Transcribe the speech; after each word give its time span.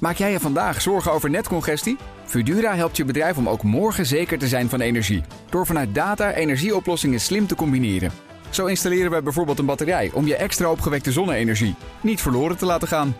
Maak 0.00 0.16
jij 0.16 0.30
je 0.32 0.40
vandaag 0.40 0.80
zorgen 0.80 1.12
over 1.12 1.30
netcongestie? 1.30 1.96
Fudura 2.24 2.74
helpt 2.74 2.96
je 2.96 3.04
bedrijf 3.04 3.36
om 3.36 3.48
ook 3.48 3.62
morgen 3.62 4.06
zeker 4.06 4.38
te 4.38 4.48
zijn 4.48 4.68
van 4.68 4.80
energie. 4.80 5.22
Door 5.50 5.66
vanuit 5.66 5.94
data 5.94 6.32
energieoplossingen 6.32 7.20
slim 7.20 7.46
te 7.46 7.54
combineren. 7.54 8.10
Zo 8.50 8.66
installeren 8.66 9.10
we 9.10 9.22
bijvoorbeeld 9.22 9.58
een 9.58 9.66
batterij 9.66 10.10
om 10.14 10.26
je 10.26 10.36
extra 10.36 10.70
opgewekte 10.70 11.12
zonne-energie 11.12 11.74
niet 12.00 12.20
verloren 12.20 12.56
te 12.56 12.66
laten 12.66 12.88
gaan. 12.88 13.16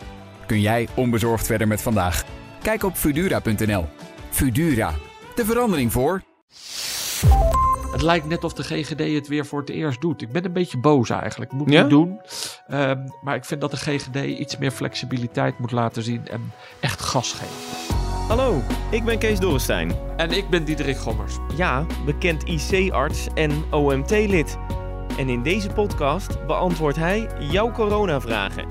Kun 0.47 0.61
jij 0.61 0.89
onbezorgd 0.95 1.47
verder 1.47 1.69
met 1.69 1.83
vandaag? 1.83 2.25
Kijk 2.63 2.83
op 2.83 2.97
Fudura.nl. 2.97 3.87
Fudura, 4.31 4.95
de 5.35 5.45
verandering 5.45 5.93
voor. 5.93 6.23
Het 7.93 8.03
lijkt 8.03 8.27
net 8.27 8.45
of 8.45 8.53
de 8.53 8.63
GGD 8.63 9.15
het 9.15 9.29
weer 9.29 9.47
voor 9.47 9.61
het 9.61 9.71
eerst 9.71 10.01
doet. 10.01 10.23
Ik 10.23 10.33
ben 10.33 10.45
een 10.45 10.53
beetje 10.53 10.79
boos 10.79 11.11
eigenlijk. 11.11 11.53
Moet 11.53 11.71
Ja? 11.71 11.81
niet 11.81 11.91
doen. 11.91 12.21
Ehm, 12.71 13.09
maar 13.23 13.35
ik 13.35 13.45
vind 13.45 13.61
dat 13.61 13.71
de 13.71 13.77
GGD 13.77 14.17
iets 14.17 14.59
meer 14.59 14.71
flexibiliteit 14.71 15.59
moet 15.59 15.71
laten 15.71 16.03
zien 16.03 16.29
en 16.29 16.53
echt 16.81 17.01
gas 17.01 17.33
geven. 17.33 17.99
Hallo, 18.29 18.63
ik 18.91 19.05
ben 19.05 19.19
Kees 19.19 19.39
Dorrestein. 19.39 19.93
En 20.17 20.31
ik 20.31 20.49
ben 20.49 20.65
Diederik 20.65 20.97
Gommers. 20.97 21.37
Ja, 21.57 21.87
bekend 22.05 22.45
IC-arts 22.45 23.29
en 23.35 23.65
OMT-lid. 23.71 24.59
En 25.19 25.29
in 25.29 25.43
deze 25.43 25.69
podcast 25.69 26.47
beantwoordt 26.47 26.97
hij 26.97 27.29
jouw 27.39 27.71
coronavragen. 27.71 28.67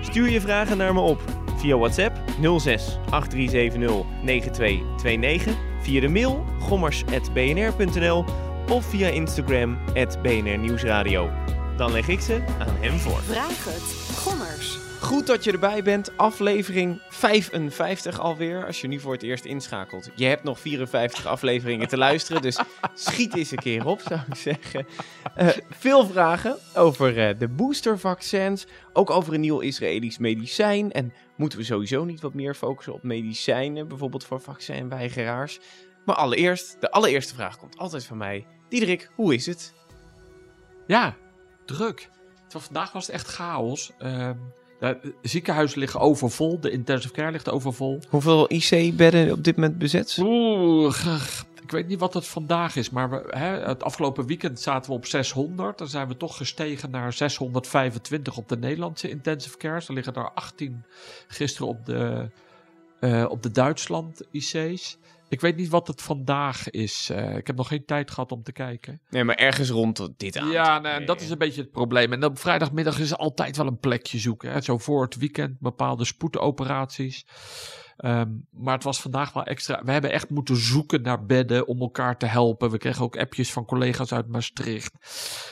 Stuur 0.00 0.30
je 0.30 0.40
vragen 0.40 0.76
naar 0.76 0.94
me 0.94 1.00
op 1.00 1.20
via 1.56 1.76
WhatsApp 1.76 2.16
06 2.58 2.98
8370 3.10 4.04
9229, 4.22 5.54
via 5.80 6.00
de 6.00 6.08
mail 6.08 6.44
gommers.bnr.nl 6.60 8.24
of 8.68 8.84
via 8.84 9.08
Instagram 9.08 9.78
BNR 10.22 10.58
Nieuwsradio. 10.58 11.30
Dan 11.78 11.92
leg 11.92 12.08
ik 12.08 12.20
ze 12.20 12.44
aan 12.58 12.76
hem 12.80 12.98
voor. 12.98 13.20
Vraag 13.20 13.64
het. 13.64 14.16
Gommers. 14.16 14.78
Goed 15.00 15.26
dat 15.26 15.44
je 15.44 15.52
erbij 15.52 15.82
bent. 15.82 16.16
Aflevering 16.16 17.00
55 17.08 18.20
alweer. 18.20 18.66
Als 18.66 18.80
je 18.80 18.88
nu 18.88 19.00
voor 19.00 19.12
het 19.12 19.22
eerst 19.22 19.44
inschakelt. 19.44 20.10
Je 20.14 20.24
hebt 20.24 20.42
nog 20.42 20.60
54 20.60 21.26
afleveringen 21.26 21.88
te 21.88 21.96
luisteren. 21.96 22.42
Dus 22.42 22.60
schiet 22.94 23.36
eens 23.36 23.50
een 23.50 23.58
keer 23.58 23.86
op, 23.86 24.00
zou 24.00 24.20
ik 24.28 24.34
zeggen. 24.34 24.86
Eh, 25.34 25.48
veel 25.70 26.06
vragen 26.06 26.56
over 26.74 27.28
eh, 27.28 27.38
de 27.38 27.48
boostervaccins. 27.48 28.66
Ook 28.92 29.10
over 29.10 29.34
een 29.34 29.40
nieuw 29.40 29.60
Israëlisch 29.60 30.18
medicijn. 30.18 30.92
En 30.92 31.12
moeten 31.36 31.58
we 31.58 31.64
sowieso 31.64 32.04
niet 32.04 32.20
wat 32.20 32.34
meer 32.34 32.54
focussen 32.54 32.94
op 32.94 33.02
medicijnen? 33.02 33.88
Bijvoorbeeld 33.88 34.24
voor 34.24 34.40
vaccinweigeraars. 34.40 35.60
Maar 36.04 36.16
allereerst, 36.16 36.76
de 36.80 36.90
allereerste 36.90 37.34
vraag 37.34 37.58
komt 37.58 37.78
altijd 37.78 38.04
van 38.04 38.16
mij. 38.16 38.46
Diederik, 38.68 39.10
hoe 39.14 39.34
is 39.34 39.46
het? 39.46 39.74
Ja, 40.86 41.16
druk. 41.76 42.10
Terwijl 42.42 42.64
vandaag 42.64 42.92
was 42.92 43.06
het 43.06 43.14
echt 43.14 43.26
chaos. 43.26 43.92
De 44.78 45.14
ziekenhuizen 45.22 45.78
liggen 45.78 46.00
overvol. 46.00 46.60
De 46.60 46.70
intensive 46.70 47.14
care 47.14 47.30
ligt 47.30 47.50
overvol. 47.50 48.00
Hoeveel 48.08 48.52
IC-bedden 48.52 49.32
op 49.32 49.44
dit 49.44 49.56
moment 49.56 49.78
bezet? 49.78 50.18
Oeh, 50.20 50.94
ik 51.68 51.74
weet 51.74 51.86
niet 51.86 51.98
wat 51.98 52.14
het 52.14 52.26
vandaag 52.26 52.76
is, 52.76 52.90
maar 52.90 53.10
we, 53.10 53.24
hè, 53.30 53.58
het 53.58 53.82
afgelopen 53.82 54.26
weekend 54.26 54.60
zaten 54.60 54.90
we 54.90 54.96
op 54.96 55.06
600. 55.06 55.78
Dan 55.78 55.88
zijn 55.88 56.08
we 56.08 56.16
toch 56.16 56.36
gestegen 56.36 56.90
naar 56.90 57.12
625 57.12 58.36
op 58.36 58.48
de 58.48 58.56
Nederlandse 58.56 59.10
intensive 59.10 59.56
cares. 59.56 59.88
Er 59.88 59.94
liggen 59.94 60.14
er 60.14 60.30
18 60.32 60.84
gisteren 61.26 61.68
op 61.68 61.86
de, 61.86 62.30
eh, 63.00 63.26
op 63.28 63.42
de 63.42 63.50
Duitsland 63.50 64.22
IC's. 64.30 64.98
Ik 65.28 65.40
weet 65.40 65.56
niet 65.56 65.68
wat 65.68 65.86
het 65.86 66.02
vandaag 66.02 66.70
is. 66.70 67.10
Eh, 67.10 67.36
ik 67.36 67.46
heb 67.46 67.56
nog 67.56 67.68
geen 67.68 67.84
tijd 67.84 68.10
gehad 68.10 68.32
om 68.32 68.42
te 68.42 68.52
kijken. 68.52 69.00
Nee, 69.10 69.24
maar 69.24 69.36
ergens 69.36 69.68
rond 69.68 70.08
dit 70.16 70.36
aan. 70.36 70.50
Ja, 70.50 70.78
nee, 70.78 71.04
dat 71.04 71.20
is 71.20 71.30
een 71.30 71.38
beetje 71.38 71.60
het 71.60 71.70
probleem. 71.70 72.12
En 72.12 72.24
op 72.24 72.38
vrijdagmiddag 72.38 72.98
is 72.98 73.16
altijd 73.16 73.56
wel 73.56 73.66
een 73.66 73.78
plekje 73.78 74.18
zoeken. 74.18 74.52
Hè. 74.52 74.60
Zo 74.60 74.78
voor 74.78 75.02
het 75.02 75.16
weekend 75.16 75.60
bepaalde 75.60 76.04
spoedoperaties. 76.04 77.26
Ehm, 77.98 78.28
maar 78.50 78.74
het 78.74 78.82
was 78.82 79.00
vandaag 79.00 79.32
wel 79.32 79.44
extra. 79.44 79.82
We 79.84 79.92
hebben 79.92 80.12
echt 80.12 80.30
moeten 80.30 80.56
zoeken 80.56 81.02
naar 81.02 81.26
bedden 81.26 81.66
om 81.66 81.80
elkaar 81.80 82.16
te 82.16 82.26
helpen. 82.26 82.70
We 82.70 82.78
kregen 82.78 83.04
ook 83.04 83.16
appjes 83.16 83.52
van 83.52 83.64
collega's 83.64 84.12
uit 84.12 84.28
Maastricht. 84.28 84.92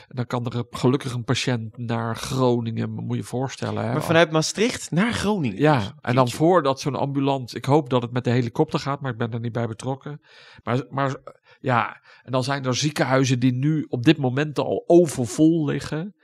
En 0.09 0.17
dan 0.17 0.27
kan 0.27 0.47
er 0.47 0.65
gelukkig 0.71 1.13
een 1.13 1.25
patiënt 1.25 1.79
naar 1.79 2.17
Groningen, 2.17 2.91
moet 2.91 3.11
je 3.11 3.17
je 3.17 3.23
voorstellen. 3.23 3.85
Hè. 3.85 3.93
Maar 3.93 4.03
vanuit 4.03 4.31
Maastricht 4.31 4.91
naar 4.91 5.13
Groningen. 5.13 5.59
Ja, 5.59 5.95
en 6.01 6.15
dan 6.15 6.31
voordat 6.31 6.81
zo'n 6.81 6.97
ambulance. 6.97 7.57
Ik 7.57 7.65
hoop 7.65 7.91
dat 7.91 8.03
het 8.03 8.13
met 8.13 8.25
de 8.25 8.31
helikopter 8.31 8.81
gaat, 8.81 9.01
maar 9.01 9.13
ik 9.13 9.19
ben 9.19 9.33
er 9.33 9.41
niet 9.41 9.53
bij 9.53 9.67
betrokken. 9.67 10.21
Maar, 10.63 10.85
maar 10.91 11.17
ja, 11.61 12.01
en 12.23 12.33
dan 12.33 12.45
zijn 12.45 12.65
er 12.65 12.77
ziekenhuizen 12.77 13.41
die 13.41 13.53
nu 13.53 13.87
op 13.89 14.05
dit 14.05 14.17
moment 14.17 14.59
al 14.59 14.85
overvol 14.87 15.65
liggen. 15.65 16.15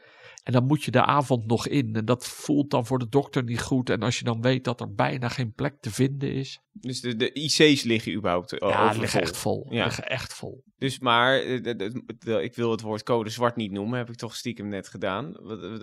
En 0.42 0.53
dan 0.53 0.66
moet 0.66 0.82
je 0.82 0.91
de 0.91 1.04
avond 1.04 1.47
nog 1.47 1.66
in. 1.69 1.94
En 1.94 2.04
dat 2.04 2.26
voelt 2.26 2.70
dan 2.70 2.86
voor 2.86 2.98
de 2.98 3.08
dokter 3.08 3.42
niet 3.44 3.60
goed. 3.60 3.91
En 3.91 4.03
als 4.03 4.19
je 4.19 4.25
dan 4.25 4.41
weet 4.42 4.64
dat 4.64 4.80
er 4.80 4.94
bijna 4.94 5.28
geen 5.28 5.53
plek 5.53 5.80
te 5.80 5.91
vinden 5.91 6.32
is. 6.32 6.60
Dus 6.72 7.00
de, 7.00 7.16
de 7.16 7.32
IC's 7.32 7.82
liggen 7.82 8.12
überhaupt 8.14 8.53
eh, 8.53 8.69
ja, 8.69 8.80
overvol. 8.80 9.00
liggen 9.00 9.20
echt 9.20 9.36
vol. 9.36 9.66
Ja. 9.70 9.84
Liggen 9.84 10.04
echt 10.08 10.34
vol. 10.34 10.64
Dus 10.78 10.98
maar, 10.98 11.38
eh, 11.41 11.62
de- 11.62 11.76
de- 11.76 12.03
de- 12.19 12.42
ik 12.42 12.54
wil 12.54 12.70
het 12.70 12.80
woord 12.80 13.03
code 13.03 13.30
zwart 13.30 13.56
niet 13.56 13.72
noemen, 13.72 13.98
heb 13.98 14.08
ik 14.10 14.16
toch 14.16 14.36
stiekem 14.36 14.69
net 14.69 14.88
gedaan. 14.88 15.34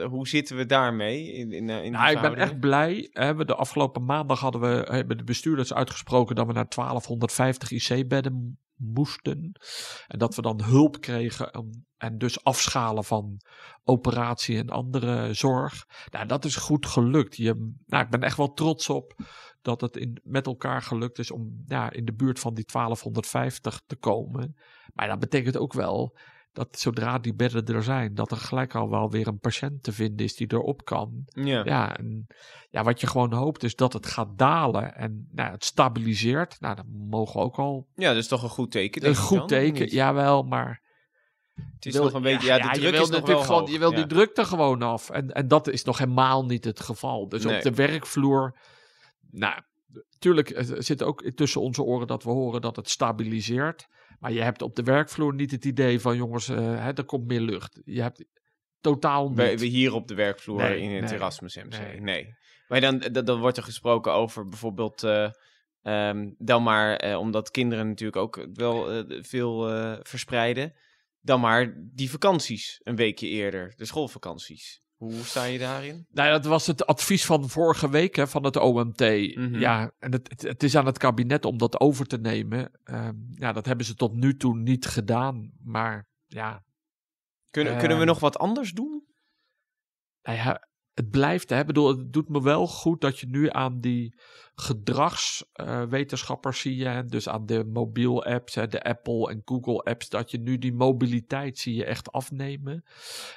Hoe 0.10 0.28
zitten 0.28 0.56
we 0.58 0.66
daarmee? 0.66 1.32
In, 1.34 1.52
in, 1.52 1.70
eh, 1.70 1.84
in 1.84 1.92
Nou, 1.92 2.12
ik 2.12 2.22
ben 2.22 2.36
echt 2.36 2.60
blij. 2.60 3.10
Hè, 3.12 3.36
we 3.36 3.46
de 3.46 3.56
afgelopen 3.56 4.06
maandag 4.06 4.40
hadden 4.40 4.62
we, 4.62 4.88
hebben 4.92 5.18
de 5.18 5.24
bestuurders 5.24 5.74
uitgesproken 5.74 6.36
dat 6.36 6.48
we 6.48 6.54
naar 6.54 6.68
1250 6.68 7.72
IC-bedden 7.72 8.58
moesten. 8.76 9.52
En 10.08 10.20
dat 10.20 10.36
we 10.36 10.42
dan 10.42 10.64
hulp 10.64 11.02
kregen 11.02 11.58
om- 11.58 11.88
en 12.00 12.18
dus 12.18 12.44
afschalen 12.44 13.04
van 13.04 13.40
operatie 13.84 14.58
en 14.58 14.70
andere 14.70 15.34
zorg. 15.34 15.86
Nou, 16.12 16.26
dat 16.26 16.46
is 16.46 16.56
goed 16.56 16.86
gelukt. 16.86 17.36
Je, 17.36 17.74
nou, 17.86 18.04
ik 18.04 18.10
ben 18.10 18.22
echt 18.22 18.38
wel 18.38 18.54
trots 18.54 18.90
op 18.90 19.14
dat 19.62 19.82
het 19.82 19.98
in, 19.98 20.20
met 20.24 20.46
elkaar 20.46 20.82
gelukt 20.82 21.20
is 21.20 21.32
om 21.32 21.64
ja, 21.66 21.92
in 21.92 22.06
de 22.06 22.14
buurt 22.14 22.40
van 22.40 22.54
die 22.54 22.66
1250 22.72 23.82
te 23.88 23.96
komen. 23.96 24.56
Maar 24.94 25.08
dat 25.08 25.20
betekent 25.20 25.58
ook 25.58 25.74
wel 25.74 26.18
dat 26.52 26.80
zodra 26.80 27.20
die 27.20 27.34
bedden 27.34 27.66
er 27.66 27.84
zijn, 27.84 28.16
dat 28.16 28.32
er 28.32 28.38
gelijk 28.38 28.76
al 28.76 28.90
wel 28.90 29.10
weer 29.10 29.28
een 29.28 29.40
patiënt 29.40 29.84
te 29.84 29.92
vinden 29.92 30.26
is 30.26 30.36
die 30.36 30.54
erop 30.54 30.86
kan. 30.86 31.24
Ja. 31.26 31.64
Ja, 31.66 31.98
en 31.98 32.28
ja, 32.70 32.84
wat 32.84 33.02
je 33.02 33.08
gewoon 33.08 33.34
hoopt 33.34 33.64
is 33.64 33.76
dat 33.76 33.94
het 33.94 34.06
gaat 34.06 34.38
dalen 34.38 34.96
en 34.96 35.28
nou, 35.32 35.52
het 35.52 35.66
stabiliseert. 35.66 36.60
Nou, 36.60 36.76
dan 36.76 37.08
mogen 37.10 37.40
we 37.40 37.46
ook 37.46 37.58
al 37.58 37.88
ja, 37.96 38.08
dat 38.08 38.18
is 38.18 38.28
toch 38.28 38.44
een 38.44 38.50
goed 38.50 38.72
teken. 38.72 39.08
een 39.08 39.16
goed 39.16 39.48
teken. 39.48 39.88
Jawel, 39.88 40.44
maar 40.44 40.82
Het 41.76 41.86
is 41.86 41.94
wil- 41.94 42.04
nog 42.04 42.14
een 42.14 42.22
beetje, 42.22 42.48
ja, 42.48 42.58
de 42.58 42.64
je 42.64 42.90
druk 42.90 42.94
is 42.94 43.10
wel 43.10 43.20
natuurlijk 43.20 43.46
gewoon, 43.46 43.60
hoog. 43.62 43.72
je 43.72 43.80
wil 43.80 43.92
ja. 43.92 43.96
die 43.96 44.08
druk 44.08 44.38
er 44.38 44.46
gewoon 44.46 44.82
af. 44.82 45.10
En, 45.10 45.32
en 45.32 45.48
dat 45.48 45.68
is 45.68 45.84
nog 45.84 45.98
helemaal 45.98 46.46
niet 46.46 46.66
het 46.66 46.80
geval. 46.80 47.30
Dus 47.30 47.44
Nee. 47.44 47.58
op 47.58 47.62
de 47.64 47.74
werkvloer, 47.74 48.58
nou, 49.32 49.62
natuurlijk 50.12 50.50
eh, 50.50 50.66
zit 50.78 51.04
ook 51.04 51.32
tussen 51.36 51.62
onze 51.62 51.84
oren 51.84 52.08
dat 52.08 52.24
we 52.24 52.30
horen 52.30 52.62
dat 52.62 52.76
het 52.76 52.90
stabiliseert. 52.90 53.88
Maar 54.20 54.32
je 54.32 54.42
hebt 54.42 54.62
op 54.62 54.76
de 54.76 54.84
werkvloer 54.84 55.34
niet 55.34 55.52
het 55.52 55.66
idee 55.66 56.00
van 56.00 56.16
jongens, 56.16 56.50
eh, 56.50 56.58
hè, 56.58 56.94
er 56.94 57.04
komt 57.04 57.28
meer 57.28 57.42
lucht. 57.42 57.82
Je 57.86 58.02
hebt 58.02 58.26
totaal 58.82 59.28
niet. 59.28 59.36
Bij 59.36 59.56
hier 59.56 59.94
op 59.94 60.08
de 60.08 60.16
werkvloer 60.16 60.58
Nee, 60.62 60.82
in 60.82 60.92
het 60.92 61.04
nee, 61.10 61.14
Erasmus 61.14 61.56
MC. 61.56 61.80
Nee. 61.80 62.02
nee. 62.02 62.38
Maar 62.68 62.82
dan, 62.82 63.00
dan, 63.00 63.40
wordt 63.40 63.58
er 63.58 63.64
gesproken 63.64 64.14
over 64.14 64.48
bijvoorbeeld 64.48 65.04
eh, 65.04 65.30
ehm, 65.82 66.30
dan 66.38 66.64
maar, 66.64 66.96
eh, 66.96 67.20
omdat 67.20 67.52
kinderen 67.52 67.88
natuurlijk 67.88 68.22
ook 68.22 68.48
wel 68.54 69.06
veel 69.22 69.62
verspreiden, 70.04 70.74
dan 71.30 71.40
maar 71.40 71.74
die 71.78 72.10
vakanties 72.10 72.80
een 72.84 72.96
weekje 72.96 73.28
eerder, 73.28 73.74
de 73.76 73.86
schoolvakanties. 73.86 74.82
Hoe 74.96 75.14
sta 75.14 75.44
je 75.44 75.60
daarin? 75.60 76.06
Nou, 76.10 76.32
dat 76.32 76.46
was 76.46 76.68
het 76.68 76.86
advies 76.86 77.26
van 77.26 77.50
vorige 77.50 77.90
week 77.90 78.16
hè, 78.16 78.28
van 78.28 78.44
het 78.44 78.56
OMT. 78.56 79.00
Mhm. 79.00 79.60
Ja, 79.60 79.92
en 80.00 80.12
het, 80.12 80.30
het, 80.30 80.42
het 80.42 80.64
is 80.64 80.76
aan 80.76 80.86
het 80.86 80.98
kabinet 80.98 81.46
om 81.46 81.58
dat 81.58 81.80
over 81.80 82.06
te 82.06 82.18
nemen. 82.18 82.80
Ehm, 82.84 83.16
ja, 83.32 83.52
dat 83.54 83.66
hebben 83.66 83.86
ze 83.86 83.96
tot 83.96 84.14
nu 84.14 84.38
toe 84.38 84.58
niet 84.58 84.86
gedaan. 84.86 85.52
Maar 85.64 86.08
ja, 86.28 86.64
Kunnen, 87.50 87.78
kunnen 87.78 88.00
we 88.00 88.06
nog 88.06 88.20
wat 88.20 88.38
anders 88.38 88.72
doen? 88.72 89.08
nou 90.22 90.38
ja, 90.38 90.69
het 91.00 91.10
blijft. 91.10 91.50
Hè. 91.50 91.66
Bedoel, 91.66 91.88
het 91.88 92.14
doet 92.14 92.30
me 92.30 92.42
wel 92.42 92.68
goed 92.68 93.02
dat 93.02 93.20
je 93.20 93.28
nu 93.28 93.50
aan 93.50 93.80
die 93.80 94.20
gedragswetenschappers 94.56 96.60
zie 96.60 96.76
je. 96.76 96.86
En 96.86 97.08
dus 97.08 97.30
aan 97.30 97.46
de 97.46 97.66
mobiel 97.66 98.24
apps, 98.24 98.56
hè, 98.56 98.68
de 98.68 98.84
Apple 98.84 99.30
en 99.30 99.42
Google 99.46 99.84
apps. 99.84 100.10
Dat 100.10 100.32
je 100.32 100.40
nu 100.40 100.58
die 100.58 100.74
mobiliteit 100.74 101.58
zie 101.58 101.76
je 101.76 101.86
echt 101.86 102.12
afnemen. 102.12 102.84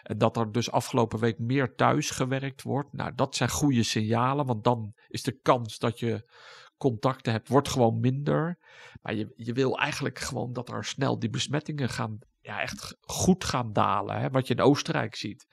En 0.03 0.19
dat 0.19 0.37
er 0.37 0.53
dus 0.53 0.71
afgelopen 0.71 1.19
week 1.19 1.39
meer 1.39 1.75
thuis 1.75 2.11
gewerkt 2.11 2.63
wordt. 2.63 2.93
Nou, 2.93 3.15
dat 3.15 3.37
zijn 3.37 3.51
goede 3.51 3.83
signalen. 3.83 4.47
Want 4.47 4.65
dan 4.65 4.95
is 5.09 5.23
de 5.23 5.39
kans 5.43 5.79
dat 5.79 5.99
je 5.99 6.31
contacten 6.77 7.33
hebt, 7.33 7.49
wordt 7.49 7.69
gewoon 7.69 8.01
minder. 8.01 8.59
Maar 9.03 9.15
je, 9.15 9.33
je 9.37 9.53
wil 9.53 9.79
eigenlijk 9.79 10.19
gewoon 10.19 10.53
dat 10.53 10.69
er 10.69 10.85
snel 10.85 11.19
die 11.19 11.31
besmettingen 11.31 11.89
gaan, 11.89 12.19
ja, 12.41 12.61
echt 12.61 12.97
goed 13.01 13.45
gaan 13.45 13.73
dalen. 13.73 14.21
Hè? 14.21 14.31
Wat 14.31 14.47
je 14.47 14.55
in 14.55 14.61
Oostenrijk 14.61 15.15
ziet. 15.15 15.47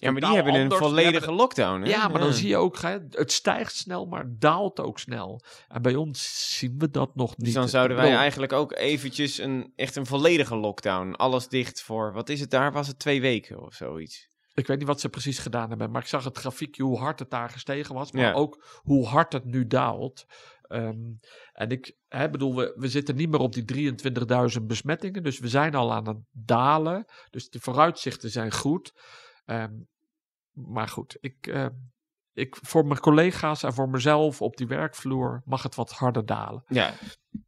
Ja, 0.00 0.10
maar 0.10 0.20
die 0.20 0.34
hebben 0.34 0.54
een 0.54 0.72
volledige 0.72 1.32
lockdown. 1.32 1.80
Hè? 1.80 1.88
Ja, 1.88 2.08
maar 2.08 2.20
dan 2.20 2.32
zie 2.32 2.48
je 2.48 2.56
ook, 2.56 2.78
het 3.10 3.32
stijgt 3.32 3.76
snel, 3.76 4.06
maar 4.06 4.24
daalt 4.28 4.80
ook 4.80 4.98
snel. 4.98 5.40
En 5.68 5.82
bij 5.82 5.94
ons 5.94 6.48
zien 6.58 6.74
we 6.78 6.90
dat 6.90 7.14
nog 7.14 7.36
niet. 7.36 7.46
Dus 7.46 7.54
dan 7.54 7.68
zouden 7.68 7.96
wij 7.96 8.14
eigenlijk 8.14 8.52
ook 8.52 8.72
eventjes 8.72 9.38
een, 9.38 9.72
echt 9.76 9.96
een 9.96 10.06
volledige 10.06 10.56
lockdown. 10.56 11.12
Alles 11.12 11.48
dicht 11.48 11.82
voor, 11.82 12.12
wat 12.12 12.28
is 12.28 12.40
het 12.40 12.50
daar? 12.50 12.72
Was 12.72 12.86
het 12.86 12.98
twee 12.98 13.20
weken 13.20 13.60
of 13.62 13.74
zoiets? 13.74 14.28
Ik 14.54 14.66
weet 14.66 14.78
niet 14.78 14.86
wat 14.86 15.00
ze 15.00 15.08
precies 15.08 15.38
gedaan 15.38 15.68
hebben, 15.68 15.90
maar 15.90 16.02
ik 16.02 16.08
zag 16.08 16.24
het 16.24 16.38
grafiekje 16.38 16.82
hoe 16.82 16.98
hard 16.98 17.18
het 17.18 17.30
daar 17.30 17.50
gestegen 17.50 17.94
was, 17.94 18.12
maar 18.12 18.22
Ja. 18.22 18.32
ook 18.32 18.80
hoe 18.82 19.06
hard 19.06 19.32
het 19.32 19.44
nu 19.44 19.66
daalt. 19.66 20.24
Ehm, 20.62 20.96
en 21.52 21.70
ik 21.70 21.96
hè, 22.08 22.30
bedoel, 22.30 22.54
we, 22.56 22.72
we 22.76 22.88
zitten 22.88 23.16
niet 23.16 23.30
meer 23.30 23.40
op 23.40 23.52
die 23.52 23.64
23.000 23.64 24.66
besmettingen, 24.66 25.22
dus 25.22 25.38
we 25.38 25.48
zijn 25.48 25.74
al 25.74 25.92
aan 25.92 26.08
het 26.08 26.18
dalen. 26.30 27.04
Dus 27.30 27.48
de 27.48 27.60
vooruitzichten 27.60 28.30
zijn 28.30 28.52
goed. 28.52 28.92
Ehm, 29.48 29.72
maar 30.52 30.88
goed, 30.88 31.16
ik, 31.20 31.46
ehm, 31.46 31.74
ik, 32.32 32.56
voor 32.60 32.86
mijn 32.86 33.00
collega's 33.00 33.62
en 33.62 33.74
voor 33.74 33.88
mezelf 33.88 34.42
op 34.42 34.56
die 34.56 34.66
werkvloer 34.66 35.42
mag 35.44 35.62
het 35.62 35.74
wat 35.74 35.92
harder 35.92 36.26
dalen. 36.26 36.64
Ja, 36.66 36.92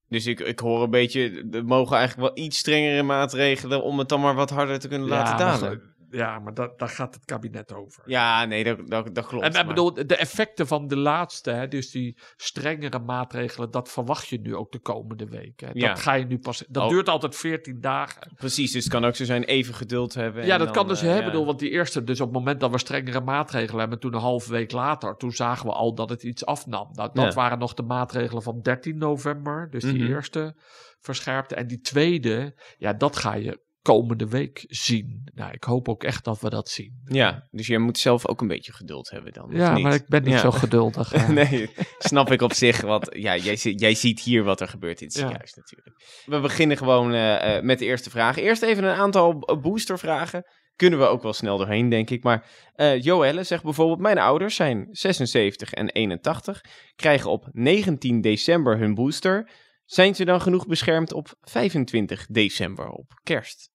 dus 0.09 0.27
ik, 0.27 0.41
ik 0.41 0.59
hoor 0.59 0.83
een 0.83 0.91
beetje, 0.91 1.47
er 1.51 1.65
mogen 1.65 1.97
eigenlijk 1.97 2.35
wel 2.35 2.45
iets 2.45 2.59
strengere 2.59 3.03
maatregelen 3.03 3.83
om 3.83 3.99
het 3.99 4.09
dan 4.09 4.21
maar 4.21 4.35
wat 4.35 4.51
harder 4.51 4.79
te 4.79 4.89
kunnen 4.89 5.09
laten 5.09 5.47
ja, 5.47 5.59
dalen. 5.59 5.95
Ja, 6.11 6.39
maar 6.39 6.55
da- 6.55 6.73
daar 6.77 6.89
gaat 6.89 7.15
het 7.15 7.25
kabinet 7.25 7.73
over. 7.75 8.03
Ja, 8.07 8.45
nee, 8.45 8.65
dat, 8.65 8.79
dat, 8.89 9.15
dat 9.15 9.27
klopt. 9.27 9.45
En 9.45 9.51
ik 9.51 9.57
maar- 9.57 9.67
bedoel, 9.67 9.95
de 9.95 10.17
effecten 10.17 10.67
van 10.67 10.87
de 10.89 10.97
laatste, 10.97 11.51
hè, 11.51 11.69
dus 11.69 11.91
die 11.91 12.19
strengere 12.37 12.99
maatregelen, 12.99 13.71
dat 13.71 13.89
verwacht 13.91 14.29
je 14.29 14.41
nu 14.41 14.57
ook 14.57 14.73
de 14.73 14.79
komende 14.79 15.27
weken. 15.27 15.67
hè. 15.67 15.73
Dat 15.73 15.83
Ja. 15.83 15.95
ga 15.95 16.13
je 16.13 16.25
nu 16.25 16.39
pas. 16.39 16.65
Dat 16.69 16.83
Oh. 16.83 16.89
duurt 16.89 17.09
altijd 17.09 17.37
14 17.37 17.81
dagen. 17.81 18.33
Precies, 18.37 18.73
dus 18.73 18.85
het 18.85 18.93
kan 18.93 19.05
ook 19.05 19.15
zo 19.17 19.25
zijn 19.25 19.45
even 19.45 19.75
geduld 19.75 20.15
hebben. 20.15 20.47
Ja, 20.47 20.57
dat 20.57 20.67
dan, 20.67 20.77
kan 20.77 20.89
dus, 20.89 21.03
eh, 21.03 21.09
hè, 21.09 21.19
ja. 21.19 21.25
bedoel, 21.25 21.47
want 21.47 21.59
die 21.59 21.71
eerste, 21.71 22.05
dus 22.05 22.21
op 22.21 22.27
het 22.29 22.37
moment 22.37 22.61
dat 22.61 22.71
we 22.71 22.79
strengere 22.79 23.21
maatregelen 23.21 23.81
hebben, 23.81 23.99
toen 24.01 24.15
een 24.15 24.21
halve 24.21 24.51
week 24.51 24.73
later, 24.73 25.17
toen 25.17 25.33
zagen 25.33 25.67
we 25.67 25.73
al 25.73 25.95
dat 25.95 26.11
het 26.11 26.23
iets 26.23 26.47
afnam. 26.47 26.89
Nou, 26.93 27.11
dat 27.13 27.25
Ja. 27.25 27.33
waren 27.33 27.59
nog 27.59 27.75
de 27.75 27.83
maatregelen 27.83 28.43
van 28.43 28.61
13 28.63 28.99
november, 28.99 29.69
dus 29.71 29.83
die 29.83 30.03
Mhm. 30.03 30.13
eerste 30.13 30.55
verscherpte. 31.01 31.55
En 31.55 31.67
die 31.67 31.81
tweede, 31.81 32.55
ja, 32.79 32.93
dat 32.93 33.17
ga 33.17 33.35
je 33.35 33.61
komende 33.83 34.29
week 34.29 34.65
zien. 34.69 35.31
Nou, 35.35 35.53
ik 35.53 35.65
hoop 35.65 35.89
ook 35.89 36.05
echt 36.05 36.25
dat 36.25 36.41
we 36.41 36.51
dat 36.51 36.69
zien. 36.69 37.01
Ja, 37.05 37.49
dus 37.51 37.67
je 37.67 37.79
moet 37.79 37.99
zelf 37.99 38.27
ook 38.29 38.41
een 38.41 38.49
beetje 38.49 38.73
geduld 38.73 39.11
hebben 39.11 39.33
dan. 39.33 39.51
Ja, 39.53 39.75
niet? 39.75 39.83
maar 39.83 39.95
ik 39.95 40.07
ben 40.09 40.23
niet 40.23 40.33
Ja. 40.33 40.39
zo 40.39 40.51
geduldig. 40.51 41.29
nee, 41.29 41.71
snap 41.99 42.31
ik 42.31 42.43
op 42.43 42.53
zich. 42.53 42.81
Want 42.81 43.09
ja, 43.13 43.37
jij, 43.37 43.55
jij 43.55 43.95
ziet 43.95 44.21
hier 44.21 44.45
wat 44.45 44.61
er 44.61 44.69
gebeurt 44.69 45.01
in 45.01 45.07
het 45.07 45.15
Ja. 45.15 45.21
ziekenhuis 45.21 45.55
natuurlijk. 45.55 46.23
We 46.27 46.41
beginnen 46.41 46.77
gewoon 46.77 47.13
eh, 47.13 47.57
eh, 47.57 47.63
met 47.65 47.79
de 47.79 47.85
eerste 47.85 48.11
vraag. 48.11 48.37
Eerst 48.37 48.63
even 48.63 48.85
een 48.85 48.97
aantal 48.97 49.39
b- 49.39 49.59
boostervragen. 49.63 50.45
Kunnen 50.77 50.99
we 50.99 51.05
ook 51.05 51.23
wel 51.23 51.33
snel 51.33 51.59
doorheen, 51.59 51.89
denk 51.89 52.11
ik. 52.11 52.23
Maar 52.23 52.47
eh 52.75 53.03
Joelle 53.03 53.43
zegt 53.43 53.63
bijvoorbeeld... 53.63 53.99
Mijn 54.01 54.19
ouders 54.19 54.55
zijn 54.55 54.89
76 54.91 55.73
en 55.73 55.89
81. 55.91 56.65
Krijgen 56.97 57.31
op 57.31 57.49
19 57.53 58.21
december 58.21 58.79
hun 58.79 58.95
booster. 58.95 59.51
Zijn 59.91 60.15
ze 60.15 60.25
dan 60.25 60.41
genoeg 60.41 60.67
beschermd 60.67 61.13
op 61.13 61.35
25 61.41 62.27
december, 62.27 62.89
op 62.89 63.21
kerst? 63.23 63.71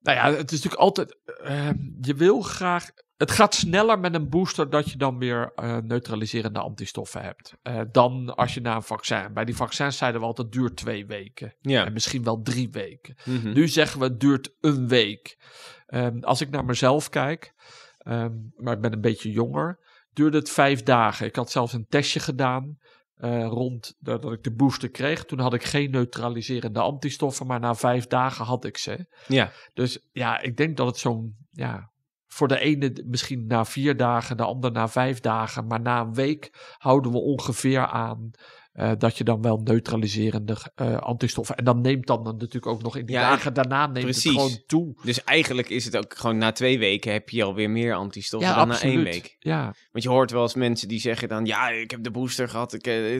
Nou 0.00 0.16
ja, 0.16 0.24
het 0.36 0.52
is 0.52 0.62
natuurlijk 0.62 0.82
altijd. 0.82 1.18
eh, 1.42 1.70
je 2.00 2.14
wil 2.14 2.40
graag. 2.40 2.90
Het 3.16 3.30
gaat 3.30 3.54
sneller 3.54 3.98
met 3.98 4.14
een 4.14 4.28
booster 4.28 4.70
dat 4.70 4.90
je 4.90 4.96
dan 4.96 5.18
weer 5.18 5.52
eh, 5.54 5.76
neutraliserende 5.76 6.58
antistoffen 6.58 7.22
hebt. 7.22 7.54
eh, 7.62 7.80
dan 7.92 8.34
als 8.34 8.54
je 8.54 8.60
na 8.60 8.74
een 8.74 8.82
vaccin. 8.82 9.32
Bij 9.32 9.44
die 9.44 9.56
vaccins 9.56 9.96
zeiden 9.96 10.20
we 10.20 10.26
altijd: 10.26 10.46
het 10.46 10.56
duurt 10.56 10.76
twee 10.76 11.06
weken. 11.06 11.54
Ja. 11.60 11.84
En 11.86 11.92
misschien 11.92 12.24
wel 12.24 12.42
drie 12.42 12.70
weken. 12.70 13.16
Mhm. 13.24 13.52
Nu 13.52 13.68
zeggen 13.68 13.98
we: 14.00 14.04
het 14.06 14.20
duurt 14.20 14.54
een 14.60 14.88
week. 14.88 15.36
Ehm, 15.86 16.18
als 16.20 16.40
ik 16.40 16.50
naar 16.50 16.64
mezelf 16.64 17.08
kijk, 17.08 17.52
ehm, 17.98 18.32
maar 18.56 18.74
ik 18.74 18.80
ben 18.80 18.92
een 18.92 19.00
beetje 19.00 19.30
jonger, 19.30 19.78
duurde 20.12 20.38
het 20.38 20.50
vijf 20.50 20.82
dagen. 20.82 21.26
Ik 21.26 21.36
had 21.36 21.50
zelfs 21.50 21.72
een 21.72 21.86
testje 21.88 22.20
gedaan. 22.20 22.78
Eh, 23.22 23.46
rond 23.46 23.96
dat 23.98 24.22
dat 24.22 24.32
ik 24.32 24.42
de 24.42 24.54
booster 24.54 24.90
kreeg. 24.90 25.24
Toen 25.24 25.38
had 25.38 25.54
ik 25.54 25.62
geen 25.62 25.90
neutraliserende 25.90 26.80
antistoffen, 26.80 27.46
maar 27.46 27.60
na 27.60 27.74
vijf 27.74 28.06
dagen 28.06 28.44
had 28.44 28.64
ik 28.64 28.78
ze. 28.78 29.06
Ja, 29.28 29.52
Dus 29.74 30.08
ja, 30.12 30.40
ik 30.40 30.56
denk 30.56 30.76
dat 30.76 30.86
het 30.86 30.96
zo'n, 30.96 31.36
ja, 31.50 31.90
voor 32.26 32.48
de 32.48 32.58
ene 32.58 33.04
misschien 33.06 33.46
na 33.46 33.64
vier 33.64 33.96
dagen, 33.96 34.36
de 34.36 34.42
ander 34.42 34.72
na 34.72 34.88
vijf 34.88 35.20
dagen, 35.20 35.66
maar 35.66 35.80
na 35.80 36.00
een 36.00 36.14
week 36.14 36.74
houden 36.78 37.12
we 37.12 37.18
ongeveer 37.18 37.86
aan 37.86 38.30
eh, 38.72 38.92
dat 38.98 39.18
je 39.18 39.24
dan 39.24 39.42
wel 39.42 39.60
neutraliserende 39.64 40.56
eh, 40.74 40.96
antistoffen. 40.96 41.56
En 41.56 41.64
dan 41.64 41.80
neemt 41.80 42.06
dan 42.06 42.22
natuurlijk 42.22 42.66
ook 42.66 42.82
nog 42.82 42.96
in 42.96 43.06
die 43.06 43.14
Ja, 43.16 43.30
dagen 43.30 43.54
daarna 43.54 43.86
neemt 43.86 44.04
precies. 44.04 44.24
het 44.24 44.34
gewoon 44.34 44.62
toe. 44.66 44.94
dus 45.02 45.24
eigenlijk 45.24 45.68
is 45.68 45.84
het 45.84 45.96
ook 45.96 46.14
gewoon 46.16 46.38
na 46.38 46.52
twee 46.52 46.78
weken 46.78 47.12
heb 47.12 47.28
je 47.28 47.44
alweer 47.44 47.70
meer 47.70 47.94
antistoffen 47.94 48.50
Ja, 48.50 48.56
dan 48.56 48.70
absoluut. 48.70 48.94
na 48.94 49.00
één 49.02 49.10
week. 49.12 49.36
Ja, 49.38 49.74
Want 49.92 50.04
je 50.04 50.10
hoort 50.10 50.30
wel 50.30 50.42
eens 50.42 50.54
mensen 50.54 50.88
die 50.88 51.00
zeggen 51.00 51.28
dan, 51.28 51.44
ja, 51.46 51.68
ik 51.68 51.90
heb 51.90 52.02
de 52.02 52.10
booster 52.10 52.48
gehad, 52.48 52.72
ik, 52.72 52.86
eh, 52.86 53.14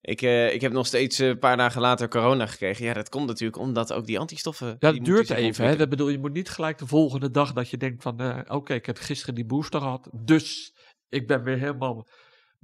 ik, 0.00 0.22
ik 0.52 0.60
heb 0.60 0.72
nog 0.72 0.86
steeds 0.86 1.18
een 1.18 1.38
paar 1.38 1.56
dagen 1.56 1.80
later 1.80 2.08
corona 2.08 2.46
gekregen. 2.46 2.84
Ja, 2.84 2.92
dat 2.92 3.08
komt 3.08 3.26
natuurlijk 3.26 3.58
omdat 3.58 3.92
ook 3.92 4.06
die 4.06 4.18
antistoffen... 4.18 4.66
ja 4.66 4.92
dat 4.92 5.04
duurt 5.04 5.30
even. 5.30 5.66
Hè? 5.66 5.76
Dat 5.76 5.88
bedoel, 5.88 6.08
je 6.08 6.18
moet 6.18 6.32
niet 6.32 6.48
gelijk 6.50 6.78
de 6.78 6.86
volgende 6.86 7.30
dag 7.30 7.52
dat 7.52 7.68
je 7.70 7.76
denkt 7.76 8.02
van, 8.02 8.44
oké, 8.50 8.74
ik 8.74 8.86
heb 8.86 8.98
gisteren 8.98 9.34
die 9.34 9.46
booster 9.46 9.80
gehad, 9.80 10.08
dus 10.12 10.74
ik 11.08 11.26
ben 11.26 11.42
weer 11.42 11.58
helemaal 11.58 12.06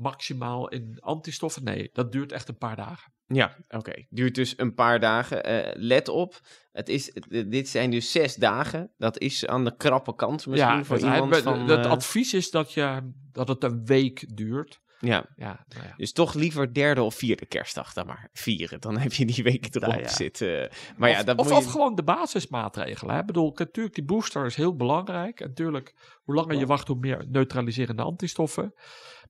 maximaal 0.01 0.69
in 0.69 0.97
antistoffen. 1.01 1.65
Nee, 1.65 1.91
dat 1.93 2.13
duurt 2.13 2.33
echt 2.33 2.49
een 2.49 2.59
paar 2.59 2.77
dagen. 2.77 3.13
Ja, 3.27 3.57
oké. 3.69 4.07
Duurt 4.09 4.35
dus 4.35 4.55
een 4.57 4.75
paar 4.75 5.01
dagen. 5.01 5.45
Eh, 5.45 5.73
let 5.75 6.09
op, 6.09 6.41
het 6.73 6.89
is, 6.89 7.13
dit 7.47 7.69
zijn 7.69 7.91
dus 7.91 8.13
zes 8.13 8.35
dagen. 8.35 8.93
Dat 8.97 9.19
is 9.19 9.47
aan 9.47 9.65
de 9.65 9.77
krappe 9.77 10.15
kant 10.15 10.47
misschien 10.47 10.85
voor 10.85 10.97
het, 10.97 11.05
iemand 11.05 11.37
van... 11.37 11.69
het 11.69 11.85
eh, 11.85 11.91
advies 11.91 12.35
is 12.35 12.51
dat, 12.51 12.73
je, 12.73 13.13
dat 13.33 13.49
het 13.49 13.65
een 13.65 13.85
week 13.85 14.37
duurt. 14.37 14.81
Ja, 15.01 15.27
Ja, 15.37 15.65
nou 15.69 15.87
ja. 15.87 15.95
dus 15.97 16.13
toch 16.13 16.35
liever 16.35 16.75
derde 16.75 17.03
of 17.03 17.15
vierde 17.15 17.47
kerstdag 17.47 17.93
dan 17.93 18.07
maar 18.07 18.29
vieren. 18.33 18.81
Dan 18.81 18.99
heb 18.99 19.13
je 19.13 19.27
die 19.27 19.45
week 19.45 19.75
erop 19.75 19.89
Nou 19.91 20.03
ja. 20.03 20.09
zitten. 20.09 20.71
Maar 20.97 21.11
ja, 21.11 21.19
of, 21.19 21.25
dat 21.25 21.39
of, 21.39 21.45
moet 21.49 21.59
je... 21.59 21.65
of 21.65 21.71
gewoon 21.71 21.95
de 21.95 22.03
basismaatregelen. 22.03 23.15
Hè? 23.15 23.21
Ik 23.21 23.27
bedoel, 23.27 23.53
natuurlijk, 23.55 23.95
die 23.95 24.05
booster 24.05 24.47
is 24.47 24.55
heel 24.55 24.77
belangrijk. 24.77 25.41
En 25.41 25.49
natuurlijk, 25.49 25.95
hoe 26.23 26.35
langer 26.35 26.59
je 26.59 26.67
wacht, 26.67 26.89
hoe 26.89 26.97
meer 26.97 27.27
neutraliserende 27.29 28.03
antistoffen. 28.03 28.75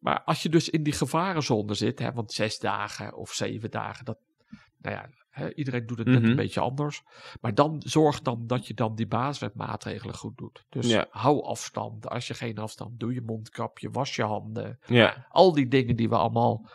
Maar 0.01 0.23
als 0.25 0.43
je 0.43 0.49
dus 0.49 0.69
in 0.69 0.83
die 0.83 0.93
gevarenzone 0.93 1.75
zit, 1.75 1.99
hè, 1.99 2.13
want 2.13 2.33
zes 2.33 2.59
dagen 2.59 3.17
of 3.17 3.33
zeven 3.33 3.71
dagen, 3.71 4.05
dat, 4.05 4.19
nou 4.79 4.97
ja, 4.97 5.09
iedereen 5.55 5.87
doet 5.87 5.99
het 5.99 6.07
net 6.07 6.21
Mhm. 6.21 6.31
een 6.31 6.37
beetje 6.37 6.61
anders. 6.61 7.03
Maar 7.41 7.55
dan 7.55 7.83
zorg 7.87 8.21
dan 8.23 8.47
dat 8.47 8.67
je 8.67 8.75
dan 8.75 8.95
die 8.95 9.07
basismaatregelen 9.07 10.15
goed 10.15 10.37
doet. 10.39 10.65
Dus 10.69 10.87
Ja. 10.91 11.07
hou 11.11 11.43
afstand. 11.45 12.09
Als 12.09 12.27
je 12.27 12.35
geen 12.35 12.59
afstand, 12.59 13.01
doe 13.01 13.15
je 13.15 13.21
mondkapje, 13.23 13.91
was 13.91 14.17
je 14.17 14.23
handen. 14.23 14.79
Ja. 14.87 15.27
Al 15.29 15.53
die 15.53 15.69
dingen 15.69 15.97
die 15.97 16.09
we 16.09 16.17
allemaal 16.17 16.69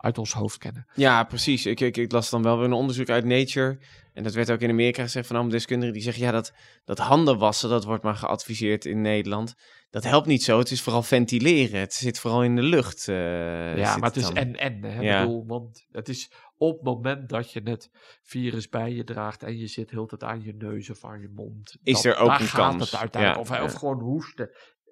uit 0.00 0.18
ons 0.18 0.32
hoofd 0.32 0.58
kennen. 0.58 0.86
Ja, 0.94 1.24
precies. 1.24 1.66
Ik, 1.66 1.80
ik, 1.80 1.96
ik 1.96 2.12
las 2.12 2.30
dan 2.30 2.42
wel 2.42 2.56
weer 2.56 2.64
een 2.66 2.72
onderzoek 2.72 3.08
uit 3.08 3.24
Nature. 3.24 3.78
En 4.12 4.22
dat 4.22 4.34
werd 4.34 4.50
ook 4.50 4.60
in 4.60 4.70
Amerika 4.70 5.02
gezegd 5.02 5.26
van 5.26 5.36
allemaal 5.36 5.54
deskundigen 5.54 5.94
die 5.94 6.02
zeggen... 6.02 6.22
ja, 6.22 6.30
dat, 6.30 6.52
dat 6.84 6.98
handen 6.98 7.38
wassen, 7.38 7.70
dat 7.70 7.84
wordt 7.84 8.02
maar 8.02 8.14
geadviseerd 8.14 8.84
in 8.84 9.00
Nederland. 9.00 9.54
Dat 9.90 10.04
helpt 10.04 10.26
niet 10.26 10.42
zo. 10.42 10.58
Het 10.58 10.70
is 10.70 10.82
vooral 10.82 11.02
ventileren. 11.02 11.80
Het 11.80 11.94
zit 11.94 12.18
vooral 12.18 12.44
in 12.44 12.56
de 12.56 12.62
lucht. 12.62 13.08
eh, 13.08 13.76
ja, 13.76 13.96
maar 13.96 14.08
het 14.08 14.16
is 14.16 14.32
en-en. 14.32 14.84
hè. 14.84 15.00
Ja. 15.00 15.20
bedoel, 15.20 15.46
want 15.46 15.86
het 15.90 16.08
is 16.08 16.30
op 16.56 16.74
het 16.76 16.84
moment 16.84 17.28
dat 17.28 17.52
je 17.52 17.60
het 17.64 17.90
virus 18.22 18.68
bij 18.68 18.92
je 18.92 19.04
draagt... 19.04 19.42
en 19.42 19.58
je 19.58 19.66
zit 19.66 19.90
heel 19.90 20.06
het 20.10 20.24
aan 20.24 20.42
je 20.42 20.54
neus 20.54 20.90
of 20.90 21.04
aan 21.04 21.20
je 21.20 21.30
mond... 21.34 21.76
Is 21.82 22.04
er 22.04 22.16
ook 22.16 22.28
daar 22.28 22.40
een 22.40 22.46
gaat 22.46 22.70
kans. 22.70 22.90
Het 22.90 23.00
uiteindelijk. 23.00 23.48
Ja, 23.48 23.56
of, 23.56 23.64
of 23.64 23.72
ja. 23.72 23.78
gewoon 23.78 24.00
hoesten. 24.00 24.50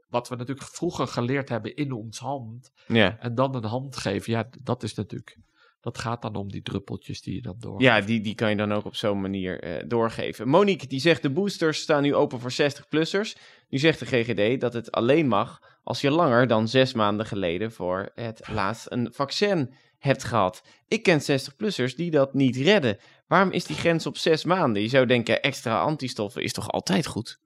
Wat 0.09 0.29
we 0.29 0.37
natuurlijk 0.37 0.69
vroeger 0.69 1.07
geleerd 1.07 1.49
hebben 1.49 1.77
in 1.77 1.93
ons 1.93 2.19
hand... 2.19 2.73
Ja. 2.87 3.19
en 3.21 3.35
dan 3.35 3.55
een 3.55 3.65
hand 3.65 3.97
geven, 3.97 4.33
ja, 4.33 4.49
dat 4.63 4.83
is 4.83 4.95
natuurlijk... 4.95 5.37
Dat 5.81 5.99
gaat 5.99 6.23
dan 6.23 6.35
om 6.35 6.51
die 6.51 6.63
druppeltjes 6.63 7.23
die 7.23 7.35
je 7.35 7.43
dan 7.43 7.57
door. 7.59 7.83
Ja, 7.83 8.01
die, 8.01 8.21
die 8.21 8.35
kan 8.35 8.51
je 8.51 8.57
dan 8.57 8.73
ook 8.73 8.85
op 8.85 8.95
zo'n 8.95 9.21
manier 9.21 9.61
eh, 9.61 9.85
doorgeven. 9.89 10.49
Monique 10.49 10.87
die 10.87 11.01
zegt 11.01 11.23
de 11.23 11.31
boosters 11.31 11.81
staan 11.81 12.03
nu 12.03 12.15
open 12.15 12.41
voor 12.41 12.53
60-plussers. 12.53 13.41
Nu 13.69 13.79
zegt 13.79 13.99
de 13.99 14.07
GGD 14.07 14.61
dat 14.61 14.73
het 14.73 14.93
alleen 14.93 15.29
mag 15.29 15.61
als 15.83 16.01
je 16.01 16.11
langer 16.11 16.47
dan 16.47 16.69
zes 16.69 16.93
maanden 16.93 17.27
geleden 17.27 17.73
voor 17.73 18.11
het 18.15 18.49
laatst 18.49 18.87
een 18.91 19.09
vaccin 19.13 19.75
hebt 19.99 20.25
gehad. 20.25 20.63
Ik 20.89 21.03
ken 21.03 21.21
60-plussers 21.21 21.95
die 21.97 22.11
dat 22.11 22.35
niet 22.35 22.57
redden. 22.57 22.99
Waarom 23.27 23.51
is 23.51 23.65
die 23.65 23.77
grens 23.77 24.07
op 24.07 24.17
zes 24.17 24.45
maanden? 24.45 24.83
Je 24.83 24.89
zou 24.89 25.07
denken 25.07 25.43
extra 25.43 25.81
antistoffen 25.81 26.43
is 26.43 26.53
toch 26.53 26.71
altijd 26.71 27.07
goed? 27.07 27.39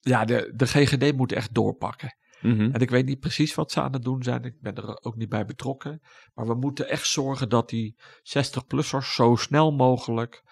Ja, 0.00 0.24
de, 0.24 0.52
de 0.56 0.66
GGD 0.66 1.16
moet 1.16 1.32
echt 1.32 1.54
doorpakken. 1.54 2.16
Mhm. 2.40 2.70
En 2.72 2.80
ik 2.80 2.90
weet 2.90 3.06
niet 3.06 3.20
precies 3.20 3.54
wat 3.54 3.72
ze 3.72 3.80
aan 3.80 3.92
het 3.92 4.02
doen 4.02 4.22
zijn. 4.22 4.44
Ik 4.44 4.60
ben 4.60 4.74
er 4.74 5.02
ook 5.02 5.16
niet 5.16 5.28
bij 5.28 5.44
betrokken. 5.44 6.00
Maar 6.34 6.46
we 6.46 6.54
moeten 6.54 6.88
echt 6.88 7.06
zorgen 7.06 7.48
dat 7.48 7.68
die 7.68 7.96
60-plussers 8.22 9.14
zo 9.14 9.36
snel 9.36 9.72
mogelijk. 9.72 10.42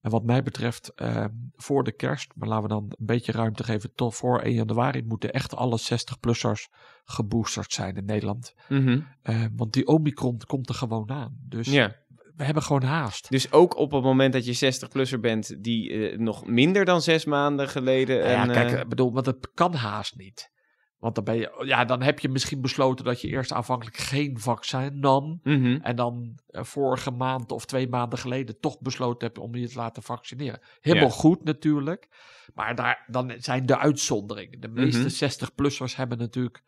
En 0.00 0.10
wat 0.10 0.24
mij 0.24 0.42
betreft 0.42 0.88
eh, 0.94 1.24
voor 1.54 1.84
de 1.84 1.92
kerst, 1.92 2.32
maar 2.34 2.48
laten 2.48 2.62
we 2.62 2.68
dan 2.68 2.84
een 2.84 3.06
beetje 3.06 3.32
ruimte 3.32 3.64
geven 3.64 3.94
tot 3.94 4.14
voor 4.14 4.40
1 4.40 4.54
januari, 4.54 5.04
moeten 5.04 5.32
echt 5.32 5.54
alle 5.54 5.78
60-plussers 5.80 6.68
geboosterd 7.04 7.72
zijn 7.72 7.96
in 7.96 8.04
Nederland. 8.04 8.54
Mhm. 8.68 9.00
Eh, 9.22 9.44
want 9.56 9.72
die 9.72 9.86
Omicron 9.86 10.40
komt 10.46 10.68
er 10.68 10.74
gewoon 10.74 11.10
aan. 11.10 11.36
Dus 11.48 11.68
Ja, 11.68 11.96
we 12.36 12.44
hebben 12.44 12.62
gewoon 12.62 12.82
haast. 12.82 13.30
dus 13.30 13.52
ook 13.52 13.76
op 13.76 13.90
het 13.90 14.02
moment 14.02 14.32
dat 14.32 14.44
je 14.58 14.72
60-plusser 14.74 15.20
bent 15.20 15.62
die 15.64 15.90
eh, 16.10 16.18
nog 16.18 16.46
minder 16.46 16.84
dan 16.84 17.02
zes 17.02 17.24
maanden 17.24 17.68
geleden... 17.68 18.18
Nou 18.18 18.30
ja, 18.30 18.46
kijk, 18.46 18.72
eh, 18.72 18.80
ik 18.80 18.88
bedoel, 18.88 19.12
want 19.12 19.26
het 19.26 19.50
kan 19.54 19.74
haast 19.74 20.16
niet. 20.16 20.52
Want 20.98 21.14
dan, 21.14 21.24
ben 21.24 21.36
je, 21.36 21.62
ja, 21.66 21.84
dan 21.84 22.02
heb 22.02 22.18
je 22.18 22.28
misschien 22.28 22.60
besloten 22.60 23.04
dat 23.04 23.20
je 23.20 23.28
eerst 23.28 23.52
aanvankelijk 23.52 23.96
geen 23.96 24.38
vaccin 24.38 24.98
nam. 25.00 25.40
Mhm. 25.42 25.78
En 25.82 25.96
dan 25.96 26.38
eh, 26.46 26.62
vorige 26.64 27.10
maand 27.10 27.52
of 27.52 27.64
twee 27.64 27.88
maanden 27.88 28.18
geleden 28.18 28.60
toch 28.60 28.80
besloten 28.80 29.26
hebt 29.26 29.38
om 29.38 29.54
je 29.54 29.68
te 29.68 29.76
laten 29.78 30.02
vaccineren. 30.02 30.60
Helemaal 30.80 31.08
Ja. 31.08 31.14
goed 31.14 31.44
natuurlijk. 31.44 32.08
Maar 32.54 32.74
daar, 32.74 33.04
dan 33.06 33.32
zijn 33.38 33.66
de 33.66 33.78
uitzonderingen. 33.78 34.60
De 34.60 34.68
meeste 34.68 34.98
Mhm. 34.98 35.08
60-plussers 35.08 35.96
hebben 35.96 36.18
natuurlijk 36.18 36.62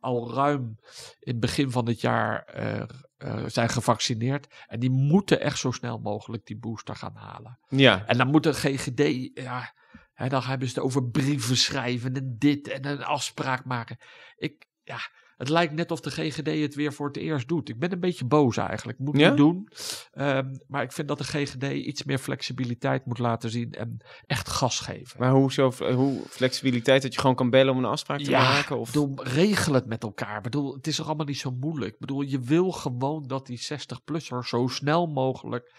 al 0.00 0.34
ruim 0.34 0.78
in 1.20 1.32
het 1.32 1.40
begin 1.40 1.70
van 1.70 1.86
het 1.86 2.00
jaar 2.00 2.44
eh, 2.44 2.82
eh, 3.16 3.44
zijn 3.46 3.68
gevaccineerd. 3.68 4.64
En 4.66 4.80
die 4.80 4.90
moeten 4.90 5.40
echt 5.40 5.58
zo 5.58 5.70
snel 5.70 5.98
mogelijk 5.98 6.46
die 6.46 6.58
booster 6.58 6.96
gaan 6.96 7.16
halen. 7.16 7.58
Ja. 7.68 8.06
En 8.06 8.18
dan 8.18 8.30
moet 8.30 8.44
het 8.44 8.56
GGD, 8.56 9.30
ja, 9.34 9.74
hè, 10.12 10.28
dan 10.28 10.42
hebben 10.42 10.68
ze 10.68 10.74
het 10.74 10.84
over 10.84 11.10
brieven 11.10 11.56
schrijven 11.56 12.14
en 12.14 12.36
dit 12.38 12.68
en 12.68 12.86
een 12.86 13.04
afspraak 13.04 13.64
maken. 13.64 13.98
Ik, 14.36 14.66
ja, 14.82 14.98
het 15.36 15.48
lijkt 15.48 15.72
net 15.72 15.90
of 15.90 16.00
de 16.00 16.10
GGD 16.10 16.60
het 16.60 16.74
weer 16.74 16.92
voor 16.92 17.06
het 17.06 17.16
eerst 17.16 17.48
doet. 17.48 17.68
Ik 17.68 17.78
ben 17.78 17.92
een 17.92 18.00
beetje 18.00 18.24
boos 18.24 18.56
eigenlijk. 18.56 18.98
Moet 18.98 19.18
Ja? 19.18 19.28
niet 19.28 19.36
doen. 19.36 19.68
Ehm, 20.12 20.54
maar 20.66 20.82
ik 20.82 20.92
vind 20.92 21.08
dat 21.08 21.18
de 21.18 21.24
GGD 21.24 21.62
iets 21.62 22.04
meer 22.04 22.18
flexibiliteit 22.18 23.06
moet 23.06 23.18
laten 23.18 23.50
zien 23.50 23.72
en 23.72 23.96
echt 24.26 24.48
gas 24.48 24.80
geven. 24.80 25.20
Maar 25.20 25.30
hoe, 25.30 25.52
zo, 25.52 25.72
hoe 25.94 26.22
flexibiliteit 26.28 27.02
dat 27.02 27.14
je 27.14 27.20
gewoon 27.20 27.36
kan 27.36 27.50
bellen 27.50 27.72
om 27.72 27.78
een 27.78 27.84
afspraak 27.84 28.20
te 28.20 28.30
maken? 28.30 28.78
Of... 28.78 28.86
bedoel, 28.92 29.24
regel 29.24 29.74
het 29.74 29.86
met 29.86 30.02
elkaar. 30.02 30.36
Ik 30.36 30.42
bedoel, 30.42 30.74
het 30.74 30.86
is 30.86 30.96
toch 30.96 31.06
allemaal 31.06 31.26
niet 31.26 31.38
zo 31.38 31.50
moeilijk. 31.50 31.92
Ik 31.92 32.00
bedoel, 32.00 32.20
je 32.20 32.40
wil 32.40 32.70
gewoon 32.70 33.26
dat 33.26 33.46
die 33.46 33.60
60-plusser 33.72 34.38
zo 34.44 34.66
snel 34.66 35.06
mogelijk... 35.06 35.72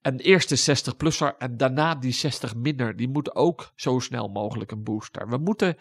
En 0.00 0.18
eerst 0.18 0.48
de 0.48 0.76
60-plusser 0.76 1.36
en 1.38 1.56
daarna 1.56 1.94
die 1.94 2.20
60-minner. 2.26 2.96
Die 2.96 3.08
moet 3.08 3.34
ook 3.34 3.72
zo 3.74 3.98
snel 3.98 4.28
mogelijk 4.28 4.70
een 4.70 4.82
booster. 4.82 5.28
We 5.28 5.36
moeten... 5.36 5.76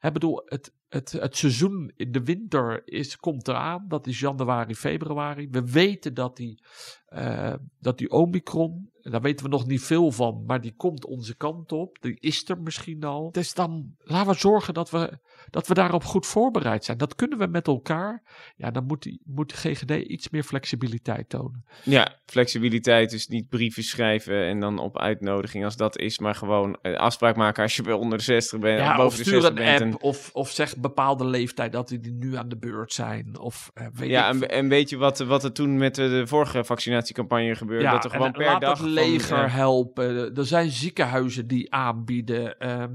Ik 0.00 0.12
bedoel, 0.12 0.42
het, 0.44 0.74
het, 0.88 1.12
het 1.12 1.36
seizoen 1.36 1.92
in 1.96 2.12
de 2.12 2.22
winter 2.22 2.82
is, 2.84 3.16
komt 3.16 3.48
eraan. 3.48 3.84
Dat 3.88 4.06
is 4.06 4.20
januari, 4.20 4.74
februari. 4.74 5.48
We 5.50 5.70
weten 5.70 6.14
dat 6.14 6.36
die, 6.36 6.62
eh, 7.06 7.54
dat 7.78 7.98
die 7.98 8.10
Omicron, 8.10 8.90
en 9.06 9.12
daar 9.12 9.20
weten 9.20 9.44
we 9.44 9.50
nog 9.50 9.66
niet 9.66 9.82
veel 9.82 10.10
van, 10.12 10.44
maar 10.46 10.60
die 10.60 10.74
komt 10.76 11.04
onze 11.06 11.36
kant 11.36 11.72
op. 11.72 11.96
Die 12.00 12.16
is 12.20 12.48
er 12.48 12.60
misschien 12.60 13.04
al. 13.04 13.30
Dus 13.32 13.54
dan 13.54 13.94
laten 13.98 14.32
we 14.32 14.38
zorgen 14.38 14.74
dat 14.74 14.90
we, 14.90 15.18
dat 15.50 15.66
we 15.66 15.74
daarop 15.74 16.04
goed 16.04 16.26
voorbereid 16.26 16.84
zijn. 16.84 16.98
Dat 16.98 17.14
kunnen 17.14 17.38
we 17.38 17.46
met 17.46 17.66
elkaar. 17.66 18.22
Ja, 18.56 18.70
dan 18.70 18.84
moet, 18.84 19.02
die, 19.02 19.20
moet 19.24 19.48
de 19.50 19.56
GGD 19.56 19.90
iets 19.90 20.30
meer 20.30 20.42
flexibiliteit 20.42 21.28
tonen. 21.28 21.64
Ja, 21.82 22.18
flexibiliteit, 22.24 23.10
dus 23.10 23.26
niet 23.28 23.48
brieven 23.48 23.82
schrijven 23.82 24.42
en 24.46 24.60
dan 24.60 24.78
op 24.78 24.98
uitnodiging 24.98 25.64
als 25.64 25.76
dat 25.76 25.98
is, 25.98 26.18
maar 26.18 26.34
gewoon 26.34 26.78
eh, 26.82 26.94
afspraak 26.94 27.36
maken 27.36 27.62
als 27.62 27.76
je 27.76 27.96
onder 27.96 28.18
de 28.18 28.24
60 28.24 28.58
bent, 28.60 28.78
Ja, 28.80 28.90
of 28.90 28.96
boven 28.96 29.18
de 29.18 29.24
stuur 29.24 29.40
60 29.40 29.48
een 29.50 29.64
bent. 29.64 29.80
app, 29.80 30.02
en- 30.02 30.08
of, 30.08 30.30
of 30.32 30.50
zeg 30.50 30.76
bepaalde 30.76 31.24
leeftijd 31.26 31.72
dat 31.72 31.88
die 31.88 32.12
nu 32.12 32.36
aan 32.36 32.48
de 32.48 32.56
beurt 32.58 32.92
zijn. 32.92 33.38
Of 33.38 33.70
eh, 33.74 33.86
weet 33.92 34.08
ja, 34.10 34.28
ik 34.28 34.42
en, 34.42 34.50
en 34.50 34.68
weet 34.68 34.90
je 34.90 34.96
wat, 34.96 35.18
wat 35.18 35.44
er 35.44 35.52
toen 35.52 35.76
met 35.78 35.94
de, 35.94 36.08
de 36.08 36.26
vorige 36.26 36.64
vaccinatiecampagne 36.64 37.54
gebeurde? 37.54 37.84
dat 37.90 38.04
er 38.04 38.10
gewoon 38.10 38.32
per 38.32 38.60
dag... 38.60 38.80
van, 38.96 39.10
leger 39.10 39.44
eh, 39.44 39.54
helpen. 39.54 40.36
Er 40.36 40.46
zijn 40.46 40.70
ziekenhuizen 40.70 41.46
die 41.46 41.72
aanbieden. 41.72 42.58
ehm, 42.58 42.94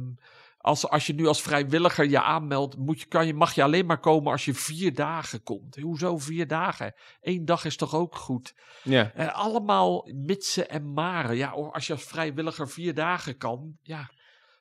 als, 0.58 0.90
als 0.90 1.08
je 1.08 1.14
nu 1.14 1.28
als 1.28 1.42
vrijwilliger 1.42 2.10
je 2.10 2.22
aanmeldt, 2.22 2.78
moet 2.78 3.00
je, 3.00 3.06
kan 3.06 3.28
je, 3.28 3.34
mag 3.34 3.54
je 3.56 3.64
alleen 3.64 3.86
maar 3.86 4.00
komen 4.00 4.32
als 4.32 4.46
je 4.46 4.54
vier 4.54 4.94
dagen 4.96 5.44
komt. 5.44 5.76
Hoezo 5.76 6.18
vier 6.18 6.48
dagen? 6.48 6.94
Eén 7.22 7.46
dag 7.46 7.66
is 7.66 7.76
toch 7.76 7.96
ook 7.96 8.16
goed? 8.16 8.54
ja. 8.84 9.12
Eh, 9.14 9.34
allemaal 9.36 10.10
mitsen 10.16 10.70
en 10.70 10.94
maren. 10.94 11.36
Ja, 11.36 11.54
of 11.54 11.74
als 11.74 11.88
je 11.88 11.94
als 11.94 12.04
vrijwilliger 12.04 12.70
vier 12.70 12.94
dagen 12.94 13.38
kan, 13.38 13.78
ja, 13.82 14.10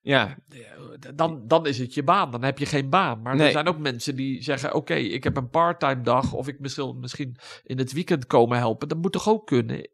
ja, 0.02 0.36
eh, 0.48 0.58
dan, 1.14 1.42
dan 1.46 1.66
is 1.66 1.78
het 1.78 1.94
je 1.94 2.02
baan. 2.02 2.30
Dan 2.30 2.42
heb 2.42 2.58
je 2.58 2.66
geen 2.66 2.90
baan. 2.90 3.22
Maar 3.22 3.36
Nee. 3.36 3.46
er 3.46 3.52
zijn 3.52 3.68
ook 3.68 3.78
mensen 3.78 4.16
die 4.16 4.42
zeggen: 4.42 4.74
Oké, 4.74 4.94
ik 4.94 5.24
heb 5.24 5.36
een 5.36 5.50
parttime 5.50 6.00
dag. 6.02 6.32
Of 6.32 6.48
ik 6.48 6.60
misschien, 6.60 6.98
misschien 7.00 7.36
in 7.64 7.78
het 7.78 7.92
weekend 7.92 8.26
komen 8.26 8.58
helpen. 8.58 8.88
Dat 8.88 8.98
moet 8.98 9.12
toch 9.12 9.28
ook 9.28 9.46
kunnen? 9.46 9.88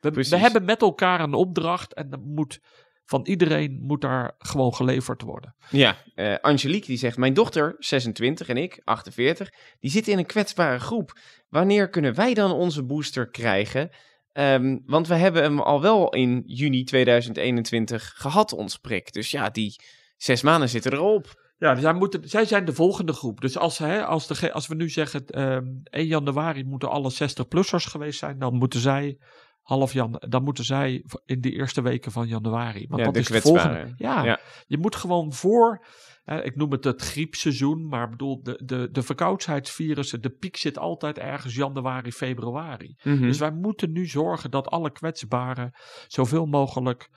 We, 0.00 0.36
hebben 0.36 0.64
met 0.64 0.80
elkaar 0.82 1.20
een 1.20 1.34
opdracht. 1.34 1.94
En 1.94 2.10
dat 2.10 2.20
moet, 2.24 2.60
van 3.04 3.26
iedereen 3.26 3.78
moet 3.82 4.00
daar 4.00 4.34
gewoon 4.38 4.74
geleverd 4.74 5.22
worden. 5.22 5.54
Ja, 5.70 5.96
eh, 6.14 6.34
Angelique 6.40 6.86
die 6.86 6.98
zegt, 6.98 7.16
mijn 7.16 7.34
dochter, 7.34 7.76
26 7.78 8.48
en 8.48 8.56
ik, 8.56 8.80
48, 8.84 9.50
die 9.80 9.90
zitten 9.90 10.12
in 10.12 10.18
een 10.18 10.26
kwetsbare 10.26 10.78
groep. 10.78 11.18
Wanneer 11.48 11.88
kunnen 11.88 12.14
wij 12.14 12.34
dan 12.34 12.52
onze 12.52 12.84
booster 12.84 13.30
krijgen? 13.30 13.90
Ehm, 14.32 14.78
want 14.84 15.08
we 15.08 15.14
hebben 15.14 15.42
hem 15.42 15.60
al 15.60 15.80
wel 15.80 16.14
in 16.14 16.42
juni 16.46 16.84
2021 16.84 18.12
gehad, 18.16 18.52
ons 18.52 18.76
prik. 18.76 19.12
Dus 19.12 19.30
ja, 19.30 19.50
die 19.50 19.80
zes 20.16 20.42
maanden 20.42 20.68
zitten 20.68 20.92
erop. 20.92 21.48
Ja, 21.58 21.80
zij, 21.80 21.92
moeten, 21.92 22.28
zij 22.28 22.44
zijn 22.44 22.64
de 22.64 22.72
volgende 22.72 23.12
groep. 23.12 23.40
Dus 23.40 23.58
als, 23.58 23.78
hè, 23.78 24.04
als, 24.04 24.26
de, 24.26 24.52
als 24.52 24.66
we 24.66 24.74
nu 24.74 24.88
zeggen: 24.88 25.26
ehm 25.26 25.66
1 25.84 26.06
januari 26.06 26.64
moeten 26.64 26.90
alle 26.90 27.12
60-plussers 27.12 27.90
geweest 27.90 28.18
zijn, 28.18 28.38
dan 28.38 28.54
moeten 28.54 28.80
zij. 28.80 29.18
Half 29.62 29.92
jan, 29.92 30.22
dan 30.28 30.42
moeten 30.44 30.64
zij 30.64 31.04
in 31.24 31.40
de 31.40 31.50
eerste 31.50 31.82
weken 31.82 32.12
van 32.12 32.28
januari. 32.28 32.86
Want 32.88 33.00
Ja, 33.00 33.06
dat 33.06 33.16
is 33.16 33.28
kwetsbaren. 33.28 33.72
volgende. 33.74 33.94
Ja, 33.96 34.24
Ja. 34.24 34.38
je 34.66 34.78
moet 34.78 34.96
gewoon 34.96 35.32
voor. 35.32 35.86
hè, 36.24 36.42
ik 36.44 36.56
noem 36.56 36.70
het 36.72 36.84
het 36.84 37.02
griepseizoen, 37.02 37.88
maar 37.88 38.04
ik 38.04 38.10
bedoel, 38.10 38.42
de, 38.42 38.60
de, 38.64 38.88
de 38.92 39.02
verkoudheidsvirussen, 39.02 40.22
de 40.22 40.30
piek 40.30 40.56
zit 40.56 40.78
altijd 40.78 41.18
ergens 41.18 41.54
januari, 41.54 42.12
februari. 42.12 42.96
Mhm. 43.02 43.20
Dus 43.22 43.38
wij 43.38 43.50
moeten 43.52 43.92
nu 43.92 44.06
zorgen 44.06 44.50
dat 44.50 44.68
alle 44.68 44.90
kwetsbaren 44.90 45.72
zoveel 46.08 46.46
mogelijk 46.46 47.08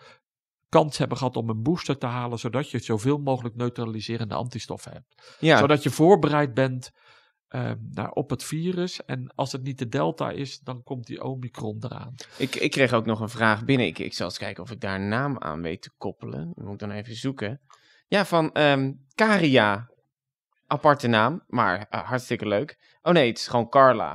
kans 0.70 0.98
hebben 0.98 1.18
gehad 1.18 1.36
om 1.36 1.50
een 1.50 1.62
booster 1.64 1.98
te 1.98 2.06
halen, 2.06 2.40
zodat 2.40 2.70
je 2.72 2.80
zoveel 2.80 3.18
mogelijk 3.18 3.56
neutraliserende 3.56 4.34
antistoffen 4.36 4.92
hebt. 4.92 5.38
ja, 5.40 5.58
Zodat 5.58 5.84
je 5.84 5.90
voorbereid 5.90 6.54
bent 6.54 6.92
ehm, 7.54 7.78
nou, 7.92 8.10
op 8.14 8.30
het 8.30 8.44
virus. 8.44 9.06
En 9.06 9.32
als 9.36 9.52
het 9.52 9.64
niet 9.64 9.78
de 9.78 9.88
delta 9.88 10.32
is, 10.32 10.60
dan 10.60 10.84
komt 10.84 11.08
die 11.08 11.24
omicron 11.24 11.78
eraan. 11.80 12.16
ik, 12.38 12.56
ik 12.56 12.72
kreeg 12.72 12.94
ook 12.94 13.06
nog 13.06 13.20
een 13.20 13.30
vraag 13.30 13.66
binnen. 13.66 13.88
Ik, 13.88 14.00
ik 14.00 14.14
zal 14.14 14.26
eens 14.26 14.38
kijken 14.38 14.64
of 14.64 14.72
ik 14.72 14.82
daar 14.82 14.96
een 14.96 15.08
naam 15.08 15.38
aan 15.40 15.62
weet 15.62 15.82
te 15.82 15.92
koppelen. 15.98 16.52
Moet 16.56 16.74
ik 16.74 16.80
dan 16.80 16.92
even 16.92 17.16
zoeken. 17.16 17.62
Ja, 18.08 18.26
van 18.26 18.52
ehm 18.52 18.92
Caria. 19.16 19.92
Aparte 20.68 21.08
naam, 21.08 21.44
maar 21.48 21.86
eh, 21.90 22.04
hartstikke 22.04 22.48
leuk. 22.48 22.98
Oh 23.02 23.14
nee, 23.14 23.28
het 23.28 23.38
is 23.38 23.48
gewoon 23.48 23.70
Carla. 23.70 24.14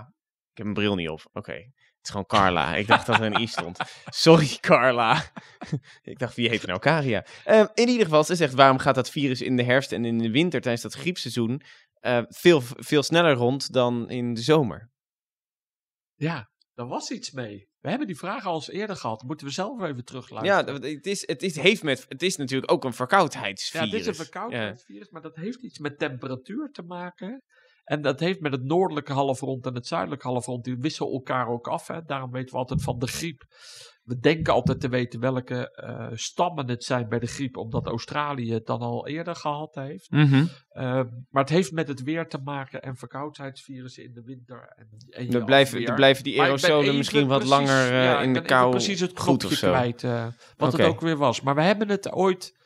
Ik 0.50 0.57
heb 0.57 0.64
mijn 0.64 0.75
bril 0.75 0.95
niet 0.95 1.09
op. 1.09 1.28
Oké, 1.33 1.52
het 1.52 1.73
is 2.02 2.11
gewoon 2.11 2.26
Carla. 2.26 2.75
Ik 2.75 2.87
dacht 2.87 3.07
dat 3.07 3.18
er 3.18 3.25
een 3.25 3.40
i 3.40 3.47
stond. 3.47 3.78
Sorry, 4.07 4.57
Carla. 4.61 5.25
ik 6.02 6.18
dacht, 6.18 6.35
wie 6.35 6.49
heet 6.49 6.66
nou 6.66 6.78
Caria? 6.78 7.25
Ehm, 7.45 7.66
in 7.75 7.88
ieder 7.88 8.04
geval, 8.04 8.25
ze 8.25 8.35
zegt, 8.35 8.54
waarom 8.54 8.78
gaat 8.78 8.95
dat 8.95 9.11
virus 9.11 9.42
in 9.42 9.57
de 9.57 9.62
herfst 9.62 9.92
en 9.92 10.04
in 10.04 10.18
de 10.18 10.30
winter 10.30 10.61
tijdens 10.61 10.83
dat 10.83 10.95
griepseizoen 10.95 11.62
eh, 12.00 12.22
veel, 12.28 12.60
veel 12.62 13.02
sneller 13.02 13.34
rond 13.34 13.72
dan 13.72 14.10
in 14.10 14.34
de 14.34 14.40
zomer? 14.40 14.90
Ja, 16.14 16.50
daar 16.74 16.86
was 16.86 17.10
iets 17.10 17.30
mee. 17.30 17.68
We 17.78 17.88
hebben 17.88 18.06
die 18.06 18.18
vraag 18.18 18.46
al 18.46 18.54
eens 18.54 18.70
eerder 18.70 18.96
gehad. 18.96 19.22
Moeten 19.22 19.46
we 19.46 19.52
zelf 19.52 19.82
even 19.82 19.96
Ja, 19.96 20.02
terugluisteren. 20.02 20.82
het 20.82 21.06
is, 21.06 21.26
het, 21.26 21.42
is, 21.42 21.56
heeft 21.56 21.82
met, 21.82 22.04
het 22.08 22.22
is 22.22 22.36
natuurlijk 22.36 22.72
ook 22.72 22.84
een 22.84 22.92
verkoudheidsvirus. 22.92 23.86
Ja, 23.86 23.92
dit 23.92 24.00
is 24.00 24.06
een 24.06 24.14
verkoudheidsvirus, 24.14 25.10
maar 25.10 25.22
dat 25.22 25.36
heeft 25.36 25.62
iets 25.62 25.78
met 25.78 25.98
temperatuur 25.98 26.70
te 26.72 26.82
maken. 26.82 27.42
En 27.84 28.02
dat 28.02 28.20
heeft 28.20 28.40
met 28.40 28.52
het 28.52 28.64
noordelijke 28.64 29.12
halfrond 29.12 29.66
en 29.66 29.74
het 29.74 29.86
zuidelijke 29.86 30.26
halfrond. 30.28 30.64
Die 30.64 30.76
wisselen 30.78 31.12
elkaar 31.12 31.48
ook 31.48 31.68
af. 31.68 31.86
Hè. 31.86 32.02
Daarom 32.02 32.30
weten 32.30 32.52
we 32.52 32.58
altijd 32.58 32.82
van 32.82 32.98
de 32.98 33.06
griep. 33.06 33.44
We 34.08 34.18
denken 34.18 34.52
altijd 34.52 34.80
te 34.80 34.88
weten 34.88 35.20
welke 35.20 35.70
eh, 35.70 36.06
stammen 36.12 36.68
het 36.68 36.84
zijn 36.84 37.08
bij 37.08 37.18
de 37.18 37.26
griep. 37.26 37.56
Omdat 37.56 37.86
Australië 37.86 38.52
het 38.52 38.66
dan 38.66 38.80
al 38.80 39.06
eerder 39.06 39.34
gehad 39.34 39.74
heeft. 39.74 40.10
Mhm. 40.10 40.44
Ehm, 40.70 41.06
maar 41.30 41.42
het 41.42 41.52
heeft 41.52 41.72
met 41.72 41.88
het 41.88 42.02
weer 42.02 42.28
te 42.28 42.38
maken 42.44 42.82
en 42.82 42.96
verkoudheidsvirussen 42.96 44.04
in 44.04 44.12
de 44.14 44.22
winter. 44.24 44.72
En, 44.76 44.88
en 45.10 45.30
Dan 45.30 45.44
blijven, 45.44 45.94
blijven 45.94 46.24
die 46.24 46.40
aerosolen 46.42 46.96
misschien 46.96 47.26
wat 47.26 47.38
precies- 47.38 47.56
langer 47.56 47.92
eh, 47.92 48.04
ja, 48.04 48.20
in 48.20 48.32
de 48.32 48.42
kou 48.42 48.70
precies 48.70 49.00
het 49.00 49.18
goed 49.18 49.44
of 49.44 49.52
zo. 49.52 49.68
kwijt 49.70 50.04
eh, 50.04 50.26
wat 50.56 50.72
het 50.72 50.80
ook 50.80 51.00
weer 51.00 51.16
was. 51.16 51.40
Maar 51.40 51.54
we 51.54 51.62
hebben 51.62 51.88
het 51.88 52.12
ooit 52.12 52.57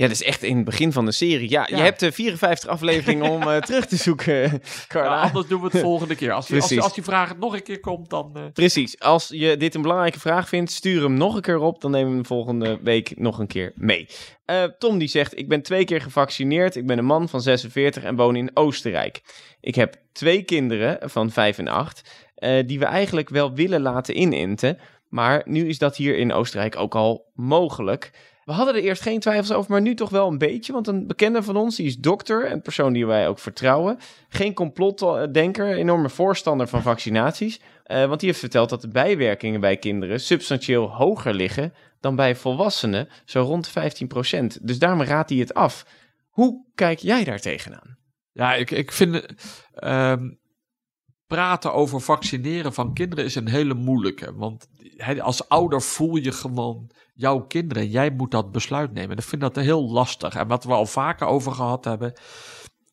Ja, 0.00 0.06
dat 0.06 0.14
is 0.14 0.22
echt 0.22 0.42
in 0.42 0.56
het 0.56 0.64
begin 0.64 0.92
van 0.92 1.04
de 1.04 1.12
serie. 1.12 1.50
Ja, 1.50 1.66
Ja. 1.70 1.76
je 1.76 1.82
hebt 1.82 2.00
de 2.00 2.12
54 2.12 2.68
afleveringen 2.70 3.30
om 3.30 3.42
eh, 3.42 3.56
terug 3.56 3.86
te 3.86 3.96
zoeken, 3.96 4.60
Carla. 4.88 5.14
Ja, 5.14 5.22
anders 5.22 5.46
doen 5.46 5.60
we 5.60 5.68
het 5.72 5.80
volgende 5.80 6.14
keer. 6.14 6.32
Als 6.32 6.46
die, 6.46 6.60
als, 6.60 6.78
als 6.78 6.94
die 6.94 7.02
vraag 7.04 7.36
nog 7.36 7.54
een 7.54 7.62
keer 7.62 7.80
komt, 7.80 8.10
dan... 8.10 8.30
eh, 8.36 8.42
Precies. 8.52 8.98
Als 9.00 9.28
je 9.28 9.56
dit 9.56 9.74
een 9.74 9.82
belangrijke 9.82 10.20
vraag 10.20 10.48
vindt, 10.48 10.70
stuur 10.72 11.02
hem 11.02 11.14
nog 11.14 11.34
een 11.34 11.40
keer 11.40 11.58
op. 11.58 11.80
Dan 11.80 11.90
nemen 11.90 12.08
we 12.08 12.14
hem 12.14 12.26
volgende 12.26 12.78
week 12.82 13.12
nog 13.18 13.38
een 13.38 13.46
keer 13.46 13.72
mee. 13.74 14.06
Eh, 14.44 14.62
Tom 14.78 14.98
die 14.98 15.08
zegt, 15.08 15.38
ik 15.38 15.48
ben 15.48 15.62
twee 15.62 15.84
keer 15.84 16.00
gevaccineerd. 16.00 16.76
Ik 16.76 16.86
ben 16.86 16.98
een 16.98 17.04
man 17.04 17.28
van 17.28 17.40
46 17.40 18.02
en 18.02 18.16
woon 18.16 18.36
in 18.36 18.50
Oostenrijk. 18.54 19.20
Ik 19.60 19.74
heb 19.74 19.94
twee 20.12 20.42
kinderen 20.42 21.10
van 21.10 21.30
5 21.30 21.58
en 21.58 21.68
8, 21.68 22.02
eh, 22.34 22.66
die 22.66 22.78
we 22.78 22.84
eigenlijk 22.84 23.28
wel 23.28 23.52
willen 23.54 23.80
laten 23.80 24.20
inenten. 24.20 24.78
Maar 25.08 25.42
nu 25.44 25.68
is 25.68 25.78
dat 25.78 25.96
hier 25.96 26.16
in 26.16 26.32
Oostenrijk 26.32 26.76
ook 26.76 26.94
al 26.94 27.30
mogelijk. 27.34 28.10
We 28.50 28.56
hadden 28.56 28.74
er 28.74 28.82
eerst 28.82 29.02
geen 29.02 29.20
twijfels 29.20 29.52
over, 29.52 29.70
maar 29.70 29.80
nu 29.80 29.94
toch 29.94 30.10
wel 30.10 30.28
een 30.28 30.38
beetje. 30.38 30.72
Want 30.72 30.86
een 30.86 31.06
bekende 31.06 31.42
van 31.42 31.56
ons, 31.56 31.76
die 31.76 31.86
is 31.86 31.98
dokter, 31.98 32.50
een 32.50 32.62
persoon 32.62 32.92
die 32.92 33.06
wij 33.06 33.28
ook 33.28 33.38
vertrouwen. 33.38 33.98
Geen 34.28 34.54
complotdenker, 34.54 35.76
enorme 35.76 36.08
voorstander 36.08 36.68
van 36.68 36.82
vaccinaties. 36.82 37.60
Eh, 37.84 38.06
want 38.06 38.20
die 38.20 38.28
heeft 38.28 38.40
verteld 38.40 38.68
dat 38.68 38.80
de 38.80 38.88
bijwerkingen 38.88 39.60
bij 39.60 39.76
kinderen 39.76 40.20
substantieel 40.20 40.88
hoger 40.88 41.34
liggen 41.34 41.74
dan 42.00 42.16
bij 42.16 42.36
volwassenen, 42.36 43.08
zo 43.24 43.42
rond 43.42 43.68
15%. 43.70 44.58
Dus 44.62 44.78
daarom 44.78 45.02
raadt 45.02 45.30
hij 45.30 45.38
het 45.38 45.54
af. 45.54 45.86
Hoe 46.28 46.66
kijk 46.74 46.98
jij 46.98 47.24
daar 47.24 47.40
tegenaan? 47.40 47.98
Ja, 48.32 48.54
ik, 48.54 48.70
ik 48.70 48.92
vind 48.92 49.26
ehm, 49.74 50.28
praten 51.26 51.72
over 51.72 52.00
vaccineren 52.00 52.72
van 52.72 52.94
kinderen 52.94 53.24
is 53.24 53.34
een 53.34 53.48
hele 53.48 53.74
moeilijke. 53.74 54.34
Want 54.34 54.68
als 55.20 55.48
ouder 55.48 55.82
voel 55.82 56.16
je 56.16 56.32
gewoon 56.32 56.90
jouw 57.20 57.40
kinderen. 57.46 57.88
Jij 57.88 58.10
moet 58.10 58.30
dat 58.30 58.52
besluit 58.52 58.92
nemen. 58.92 59.16
Ik 59.16 59.22
vind 59.22 59.40
dat 59.40 59.56
heel 59.56 59.90
lastig. 59.90 60.34
En 60.34 60.48
wat 60.48 60.64
we 60.64 60.72
al 60.72 60.86
vaker 60.86 61.26
over 61.26 61.52
gehad 61.52 61.84
hebben. 61.84 62.12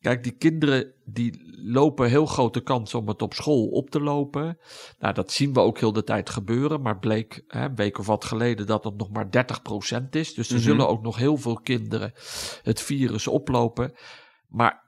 Kijk, 0.00 0.22
die 0.22 0.32
kinderen 0.32 0.92
die 1.04 1.56
lopen 1.64 2.08
heel 2.08 2.26
grote 2.26 2.60
kans 2.60 2.94
om 2.94 3.08
het 3.08 3.22
op 3.22 3.34
school 3.34 3.66
op 3.66 3.90
te 3.90 4.00
lopen. 4.00 4.58
Nou, 4.98 5.14
dat 5.14 5.32
zien 5.32 5.52
we 5.52 5.60
ook 5.60 5.78
heel 5.78 5.92
de 5.92 6.04
tijd 6.04 6.30
gebeuren. 6.30 6.82
Maar 6.82 6.98
bleek 6.98 7.44
hè, 7.46 7.64
een 7.64 7.74
week 7.74 7.98
of 7.98 8.06
wat 8.06 8.24
geleden 8.24 8.66
dat 8.66 8.84
het 8.84 8.96
nog 8.96 9.10
maar 9.10 9.30
30% 9.30 10.14
is. 10.16 10.34
Dus 10.34 10.48
er 10.48 10.54
Mhm. 10.54 10.64
zullen 10.64 10.88
ook 10.88 11.02
nog 11.02 11.16
heel 11.16 11.36
veel 11.36 11.60
kinderen 11.60 12.12
het 12.62 12.80
virus 12.80 13.26
oplopen. 13.26 13.92
Maar 14.48 14.87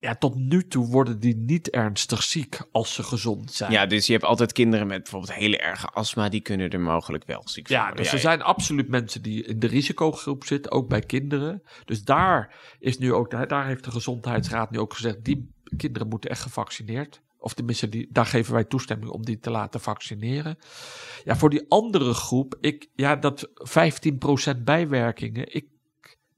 ja, 0.00 0.14
tot 0.14 0.34
nu 0.34 0.66
toe 0.68 0.86
worden 0.86 1.20
die 1.20 1.36
niet 1.36 1.70
ernstig 1.70 2.22
ziek 2.22 2.58
als 2.72 2.94
ze 2.94 3.02
gezond 3.02 3.52
zijn. 3.52 3.72
Ja, 3.72 3.86
dus 3.86 4.06
je 4.06 4.12
hebt 4.12 4.24
altijd 4.24 4.52
kinderen 4.52 4.86
met 4.86 5.02
bijvoorbeeld 5.02 5.34
hele 5.34 5.58
erge 5.58 5.86
astma, 5.86 6.28
die 6.28 6.40
kunnen 6.40 6.70
er 6.70 6.80
mogelijk 6.80 7.24
wel 7.24 7.42
ziek 7.44 7.66
van 7.66 7.76
Ja, 7.76 7.82
worden. 7.82 8.02
dus 8.02 8.12
er 8.12 8.18
zijn 8.18 8.42
absoluut 8.42 8.88
mensen 8.88 9.22
die 9.22 9.44
in 9.44 9.58
de 9.58 9.66
risicogroep 9.66 10.44
zitten, 10.44 10.72
ook 10.72 10.88
bij 10.88 11.00
kinderen. 11.00 11.62
Dus 11.84 12.04
daar 12.04 12.54
is 12.78 12.98
nu 12.98 13.12
ook, 13.12 13.48
daar 13.48 13.66
heeft 13.66 13.84
de 13.84 13.90
gezondheidsraad 13.90 14.70
nu 14.70 14.78
ook 14.78 14.94
gezegd, 14.94 15.24
die 15.24 15.54
kinderen 15.76 16.08
moeten 16.08 16.30
echt 16.30 16.42
gevaccineerd. 16.42 17.22
Of 17.38 17.54
tenminste, 17.54 17.88
die, 17.88 18.08
daar 18.10 18.26
geven 18.26 18.52
wij 18.52 18.64
toestemming 18.64 19.10
om 19.10 19.24
die 19.24 19.38
te 19.38 19.50
laten 19.50 19.80
vaccineren. 19.80 20.58
Ja, 21.24 21.36
voor 21.36 21.50
die 21.50 21.64
andere 21.68 22.14
groep, 22.14 22.56
ik, 22.60 22.88
ja, 22.94 23.16
dat 23.16 23.50
15% 24.58 24.62
bijwerkingen, 24.64 25.54
ik, 25.54 25.66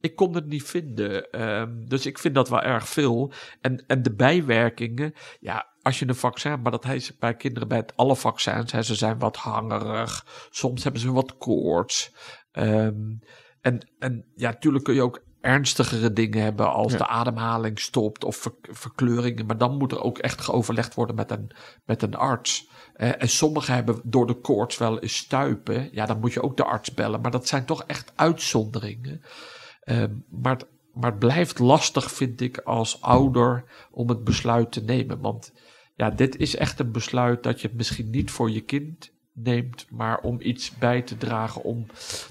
ik 0.02 0.16
kon 0.16 0.34
het 0.34 0.46
niet 0.46 0.62
vinden. 0.62 1.30
Ehm, 1.30 1.70
dus 1.86 2.06
ik 2.06 2.18
vind 2.18 2.34
dat 2.34 2.48
wel 2.48 2.62
erg 2.62 2.88
veel. 2.88 3.32
En, 3.60 3.84
en 3.86 4.02
de 4.02 4.14
bijwerkingen, 4.14 5.12
ja, 5.40 5.66
als 5.82 5.98
je 5.98 6.08
een 6.08 6.14
vaccin, 6.14 6.62
maar 6.62 6.70
dat 6.72 6.84
is 6.84 7.18
bij 7.18 7.34
kinderen 7.34 7.68
bij 7.68 7.78
het, 7.78 7.96
alle 7.96 8.16
vaccins, 8.16 8.72
hè, 8.72 8.82
ze 8.82 8.94
zijn 8.94 9.18
wat 9.18 9.36
hangerig, 9.36 10.26
soms 10.50 10.82
hebben 10.82 11.00
ze 11.00 11.12
wat 11.12 11.36
koorts. 11.38 12.12
Ehm, 12.52 13.14
en, 13.60 13.88
en 13.98 14.24
ja, 14.34 14.50
natuurlijk 14.50 14.84
kun 14.84 14.94
je 14.94 15.02
ook 15.02 15.22
ernstigere 15.40 16.12
dingen 16.12 16.42
hebben 16.42 16.72
als 16.72 16.92
Ja. 16.92 16.98
de 16.98 17.06
ademhaling 17.06 17.78
stopt 17.80 18.24
of 18.24 18.36
ver- 18.36 18.54
verkleuringen, 18.60 19.46
maar 19.46 19.58
dan 19.58 19.76
moet 19.76 19.92
er 19.92 20.02
ook 20.02 20.18
echt 20.18 20.40
geoverlegd 20.40 20.94
worden 20.94 21.16
met 21.16 21.30
een, 21.30 21.50
met 21.84 22.02
een 22.02 22.14
arts. 22.14 22.68
Eh, 22.94 23.22
en 23.22 23.28
sommigen 23.28 23.74
hebben 23.74 24.00
door 24.04 24.26
de 24.26 24.40
koorts 24.40 24.78
wel 24.78 24.98
eens 24.98 25.16
stuipen. 25.16 25.88
Ja, 25.92 26.06
dan 26.06 26.20
moet 26.20 26.32
je 26.32 26.42
ook 26.42 26.56
de 26.56 26.64
arts 26.64 26.94
bellen. 26.94 27.20
Maar 27.20 27.30
dat 27.30 27.48
zijn 27.48 27.64
toch 27.64 27.84
echt 27.84 28.12
uitzonderingen. 28.16 29.22
Ehm, 29.82 30.10
maar, 30.28 30.52
het, 30.52 30.66
maar 30.94 31.10
het 31.10 31.18
blijft 31.18 31.58
lastig, 31.58 32.12
vind 32.12 32.40
ik, 32.40 32.58
als 32.58 33.00
ouder 33.00 33.64
om 33.90 34.08
het 34.08 34.24
besluit 34.24 34.72
te 34.72 34.82
nemen. 34.82 35.20
Want 35.20 35.52
ja, 35.96 36.10
dit 36.10 36.36
is 36.36 36.56
echt 36.56 36.80
een 36.80 36.92
besluit 36.92 37.42
dat 37.42 37.60
je 37.60 37.70
misschien 37.74 38.10
niet 38.10 38.30
voor 38.30 38.50
je 38.50 38.60
kind 38.60 39.10
neemt, 39.34 39.86
maar 39.90 40.18
om 40.20 40.36
iets 40.40 40.78
bij 40.78 41.02
te 41.02 41.16
dragen 41.16 41.62
om 41.62 41.86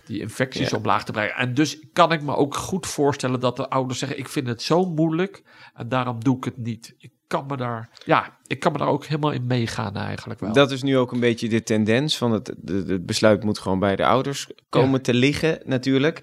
die 0.06 0.20
infecties 0.20 0.70
Ja. 0.70 0.78
omlaag 0.78 1.06
te 1.06 1.12
brengen. 1.12 1.36
En 1.36 1.54
dus 1.54 1.80
kan 1.94 2.12
ik 2.12 2.22
me 2.22 2.36
ook 2.36 2.56
goed 2.56 2.88
voorstellen 2.88 3.40
dat 3.40 3.56
de 3.58 3.70
ouders 3.70 4.00
zeggen: 4.00 4.18
Ik 4.18 4.28
vind 4.28 4.48
het 4.48 4.62
zo 4.62 4.86
moeilijk 4.86 5.44
en 5.74 5.90
daarom 5.90 6.24
doe 6.24 6.38
ik 6.38 6.44
het 6.44 6.58
niet. 6.58 6.96
Ik 6.98 7.12
kan 7.28 7.46
me 7.46 7.58
daar, 7.58 7.90
ja, 8.06 8.38
ik 8.48 8.60
kan 8.60 8.72
me 8.72 8.78
daar 8.78 8.88
ook 8.88 9.06
helemaal 9.06 9.32
in 9.32 9.48
meegaan 9.48 9.96
eigenlijk 9.96 10.40
wel. 10.40 10.54
Dat 10.54 10.72
is 10.72 10.84
nu 10.84 10.98
ook 10.98 11.12
een 11.12 11.20
beetje 11.20 11.50
de 11.50 11.64
tendens 11.64 12.18
van 12.18 12.32
het, 12.32 12.56
de 12.58 13.00
besluit 13.02 13.44
moet 13.44 13.60
gewoon 13.60 13.80
bij 13.80 13.96
de 13.96 14.06
ouders 14.06 14.50
komen 14.70 15.02
te 15.02 15.14
liggen 15.14 15.60
natuurlijk. 15.66 16.22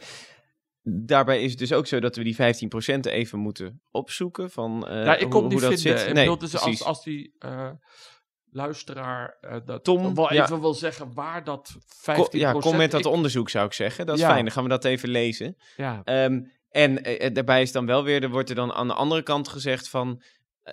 Daarbij 0.83 1.43
is 1.43 1.51
het 1.51 1.59
dus 1.59 1.73
ook 1.73 1.87
zo 1.87 2.01
dat 2.01 2.17
we 2.17 2.23
die 2.25 2.37
15% 2.37 3.01
even 3.01 3.39
moeten 3.39 3.83
opzoeken 3.91 4.51
van 4.51 4.89
eh, 4.89 5.05
ja, 5.05 5.15
ik 5.15 5.21
hoe, 5.23 5.31
kon 5.31 5.41
hoe 5.43 5.51
niet 5.53 5.61
dat 5.61 5.81
vinden. 5.81 5.99
zit. 6.01 6.13
Nee, 6.13 6.25
bedoel, 6.25 6.39
dus 6.39 6.59
als, 6.59 6.83
als 6.85 7.05
die 7.05 7.35
eh, 7.39 7.71
luisteraar 8.51 9.37
eh, 9.41 9.57
dat 9.65 9.85
Tom, 9.85 10.15
wel 10.15 10.33
ja. 10.33 10.45
even 10.45 10.61
wil 10.61 10.75
zeggen 10.75 11.15
waar 11.15 11.45
dat 11.45 11.75
15% 11.79 11.81
Ko- 12.15 12.27
ja, 12.31 12.53
kom 12.53 12.77
met 12.77 12.91
dat 12.91 13.01
ik- 13.01 13.07
onderzoek 13.07 13.51
zou 13.51 13.67
ik 13.67 13.73
zeggen. 13.73 14.07
Dat 14.07 14.15
is 14.17 14.21
Ja. 14.23 14.29
fijn, 14.31 14.45
dan 14.45 14.53
gaan 14.53 14.63
we 14.63 14.69
dat 14.69 14.85
even 14.85 15.09
lezen. 15.09 15.57
Ja, 15.77 16.01
Ehm, 16.05 16.41
en 16.71 16.95
daarbij 17.33 17.63
is 17.63 17.73
dan 17.73 17.87
wel 17.87 18.05
weer, 18.05 18.23
er 18.23 18.31
wordt 18.31 18.49
er 18.49 18.55
dan 18.55 18.73
aan 18.73 18.87
de 18.89 18.95
andere 18.95 19.23
kant 19.23 19.49
gezegd 19.49 19.89
van... 19.89 20.23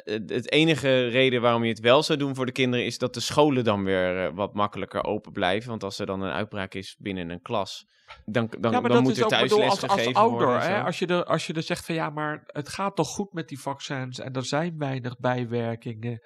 eh, 0.04 0.14
het- 0.14 0.30
het 0.30 0.52
enige 0.52 1.08
reden 1.08 1.42
waarom 1.42 1.64
je 1.64 1.70
het 1.70 1.80
wel 1.80 2.04
zou 2.04 2.20
doen 2.20 2.36
voor 2.36 2.46
de 2.46 2.52
kinderen 2.52 2.86
is 2.86 2.98
dat 2.98 3.14
de 3.14 3.20
scholen 3.20 3.64
dan 3.64 3.84
weer 3.84 4.25
eh, 4.25 4.32
wat 4.34 4.54
makkelijker 4.54 5.04
open 5.04 5.32
blijven. 5.32 5.70
Want 5.70 5.84
als 5.84 6.00
er 6.00 6.06
dan 6.06 6.22
een 6.22 6.32
uitbraak 6.32 6.74
is 6.74 6.96
binnen 7.00 7.30
een 7.30 7.42
klas, 7.42 7.86
dan, 8.25 8.48
dan, 8.60 8.72
ja 8.72 8.81
dan 8.81 9.03
moet 9.03 9.18
er 9.18 9.24
ook 9.24 9.29
thuis 9.29 9.42
bedoel, 9.42 9.60
les 9.60 9.70
als, 9.70 9.81
als 9.84 9.92
gegeven 9.94 10.22
ouder. 10.22 10.48
worden. 10.48 10.68
Hè, 10.68 10.81
als, 10.84 11.00
je 11.00 11.05
er, 11.08 11.24
als 11.25 11.48
je 11.48 11.53
er 11.53 11.64
zegt 11.64 11.86
van 11.86 11.96
ja, 11.96 12.10
maar 12.10 12.44
het 12.46 12.70
gaat 12.70 12.96
toch 12.96 13.08
goed 13.10 13.34
met 13.34 13.48
die 13.48 13.60
vaccins 13.60 14.20
en 14.20 14.34
er 14.34 14.46
zijn 14.46 14.77
weinig 14.77 15.18
bijwerkingen. 15.20 16.20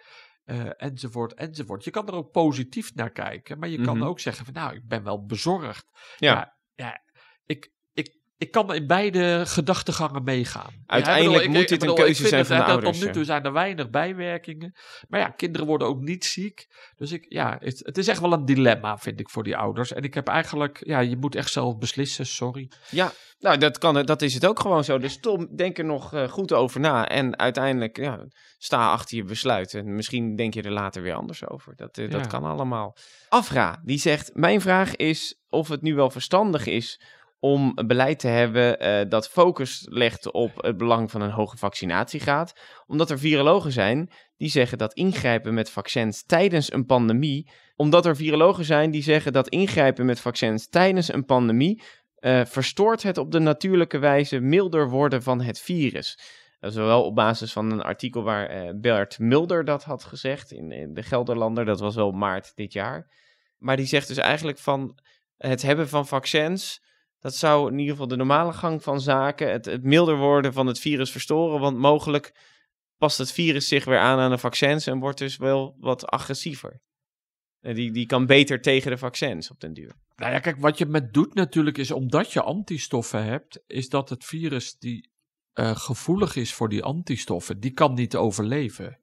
eh, 0.43 0.65
enzovoort, 0.77 1.33
enzovoort. 1.33 1.83
Je 1.83 1.91
kan 1.91 2.07
er 2.07 2.13
ook 2.13 2.31
positief 2.31 2.93
naar 2.95 3.11
kijken, 3.11 3.59
maar 3.59 3.69
je 3.69 3.81
kan 3.81 3.97
Mhm. 3.97 4.07
ook 4.07 4.19
zeggen 4.19 4.45
van 4.45 4.53
nou, 4.53 4.75
ik 4.75 4.87
ben 4.87 5.03
wel 5.03 5.25
bezorgd. 5.25 5.85
Ja. 6.17 6.33
ja, 6.33 6.57
ja, 6.75 7.01
ik, 7.45 7.71
ik, 8.39 8.51
kan 8.51 8.73
in 8.73 8.87
beide 8.87 9.43
gedachtegangen 9.45 10.23
meegaan. 10.23 10.83
Uiteindelijk 10.85 11.37
bedoel, 11.41 11.53
moet 11.53 11.71
ik- 11.71 11.79
dit 11.79 11.89
een 11.89 11.95
keuze 11.95 12.27
zijn 12.27 12.45
van 12.45 12.57
de 12.57 12.63
ouders, 12.63 12.97
Tot 12.97 13.07
nu 13.07 13.13
toe 13.13 13.23
zijn 13.23 13.43
er 13.43 13.53
weinig 13.53 13.89
bijwerkingen. 13.89 14.75
Maar 15.07 15.19
ja, 15.19 15.29
kinderen 15.29 15.67
worden 15.67 15.87
ook 15.87 15.99
niet 15.99 16.25
ziek. 16.25 16.67
Dus 16.97 17.11
ik, 17.11 17.25
ja, 17.29 17.57
het, 17.59 17.81
het 17.85 17.97
is 17.97 18.07
echt 18.07 18.19
wel 18.19 18.33
een 18.33 18.45
dilemma, 18.45 18.97
vind 18.97 19.19
ik, 19.19 19.29
voor 19.29 19.43
die 19.43 19.57
ouders. 19.57 19.93
En 19.93 20.03
ik 20.03 20.13
heb 20.13 20.27
eigenlijk, 20.27 20.81
ja, 20.85 20.99
je 20.99 21.17
moet 21.17 21.35
echt 21.35 21.51
zelf 21.51 21.77
beslissen, 21.77 22.25
sorry. 22.25 22.71
Ja, 22.89 23.11
nou 23.39 23.57
dat, 23.57 23.77
kan, 23.77 24.05
dat 24.05 24.21
is 24.21 24.33
het 24.33 24.45
ook 24.45 24.59
gewoon 24.59 24.83
zo. 24.83 24.97
Dus 24.97 25.19
Tom, 25.19 25.55
denk 25.55 25.77
er 25.77 25.85
nog 25.85 26.13
eh, 26.13 26.29
goed 26.29 26.53
over 26.53 26.79
na. 26.79 27.07
En 27.07 27.39
uiteindelijk 27.39 27.97
ja, 27.97 28.25
sta 28.57 28.91
achter 28.91 29.17
je 29.17 29.23
besluit. 29.23 29.73
En 29.73 29.95
misschien 29.95 30.35
denk 30.35 30.53
je 30.53 30.61
er 30.61 30.71
later 30.71 31.01
weer 31.01 31.13
anders 31.13 31.47
over. 31.47 31.75
Dat, 31.75 31.97
eh, 31.97 32.09
dat 32.09 32.27
kan 32.27 32.43
allemaal. 32.43 32.95
Afra, 33.29 33.81
die 33.83 33.97
zegt... 33.99 34.31
Mijn 34.33 34.61
vraag 34.61 34.95
is 34.95 35.39
of 35.49 35.67
het 35.67 35.81
nu 35.81 35.95
wel 35.95 36.09
verstandig 36.09 36.65
is 36.65 37.01
om 37.39 37.73
beleid 37.87 38.19
te 38.19 38.27
hebben 38.27 38.79
eh, 38.79 39.09
dat 39.09 39.29
focus 39.29 39.85
legt 39.89 40.31
op 40.31 40.51
het 40.55 40.77
belang 40.77 41.11
van 41.11 41.21
een 41.21 41.31
hoge 41.31 41.57
vaccinatiegraad. 41.57 42.53
Omdat 42.87 43.09
er 43.09 43.19
virologen 43.19 43.71
zijn 43.71 44.11
die 44.37 44.49
zeggen 44.49 44.77
dat 44.77 44.93
ingrijpen 44.93 45.53
met 45.53 45.69
vaccins 45.69 46.25
tijdens 46.25 46.73
een 46.73 46.85
pandemie... 46.85 47.49
Omdat 47.75 48.05
er 48.05 48.15
virologen 48.15 48.65
zijn 48.65 48.91
die 48.91 49.03
zeggen 49.03 49.33
dat 49.33 49.47
ingrijpen 49.47 50.05
met 50.05 50.19
vaccins 50.19 50.69
tijdens 50.69 51.13
een 51.13 51.25
pandemie 51.25 51.81
eh, 52.15 52.45
verstoort 52.45 53.03
het 53.03 53.17
op 53.17 53.31
de 53.31 53.39
natuurlijke 53.39 53.97
wijze 53.97 54.39
milder 54.39 54.89
worden 54.89 55.23
van 55.23 55.41
het 55.41 55.59
virus. 55.59 56.19
Dat 56.59 56.71
is 56.71 56.77
wel 56.77 57.03
op 57.03 57.15
basis 57.15 57.51
van 57.53 57.71
een 57.71 57.81
artikel 57.81 58.23
waar 58.23 58.47
eh, 58.47 58.69
Bert 58.75 59.19
Mulder 59.19 59.65
dat 59.65 59.83
had 59.83 60.03
gezegd 60.03 60.51
in, 60.51 60.71
in 60.71 60.93
de 60.93 61.03
Gelderlander. 61.03 61.65
Dat 61.65 61.79
was 61.79 61.95
wel 61.95 62.11
maart 62.11 62.55
dit 62.55 62.73
jaar. 62.73 63.11
Maar 63.57 63.77
die 63.77 63.85
zegt 63.85 64.07
dus 64.07 64.17
eigenlijk 64.17 64.57
van 64.57 64.99
het 65.37 65.61
hebben 65.61 65.89
van 65.89 66.07
vaccins. 66.07 66.83
Dat 67.19 67.35
zou 67.35 67.71
in 67.71 67.77
ieder 67.77 67.91
geval 67.91 68.07
de 68.07 68.15
normale 68.15 68.53
gang 68.53 68.83
van 68.83 69.01
zaken, 69.01 69.51
het, 69.51 69.65
het 69.65 69.83
milder 69.83 70.17
worden 70.17 70.53
van 70.53 70.67
het 70.67 70.79
virus 70.79 71.11
verstoren. 71.11 71.59
Want 71.59 71.77
mogelijk 71.77 72.33
past 72.97 73.17
het 73.17 73.31
virus 73.31 73.67
zich 73.67 73.85
weer 73.85 73.99
aan 73.99 74.19
aan 74.19 74.31
de 74.31 74.37
vaccins 74.37 74.87
en 74.87 74.99
wordt 74.99 75.17
dus 75.17 75.37
wel 75.37 75.75
wat 75.79 76.05
agressiever. 76.07 76.81
Die, 77.59 77.91
die 77.91 78.05
kan 78.05 78.25
beter 78.25 78.61
tegen 78.61 78.91
de 78.91 78.97
vaccins 78.97 79.51
op 79.51 79.59
den 79.59 79.73
duur. 79.73 79.91
Nou 80.15 80.31
ja, 80.31 80.39
kijk, 80.39 80.57
wat 80.59 80.77
je 80.77 80.85
met 80.85 81.13
doet 81.13 81.33
natuurlijk 81.33 81.77
is, 81.77 81.91
omdat 81.91 82.33
je 82.33 82.41
antistoffen 82.41 83.23
hebt, 83.23 83.63
is 83.67 83.89
dat 83.89 84.09
het 84.09 84.25
virus 84.25 84.77
die 84.77 85.09
eh, 85.53 85.75
gevoelig 85.75 86.35
is 86.35 86.53
voor 86.53 86.69
die 86.69 86.83
antistoffen, 86.83 87.59
die 87.59 87.71
kan 87.71 87.93
niet 87.93 88.15
overleven. 88.15 88.99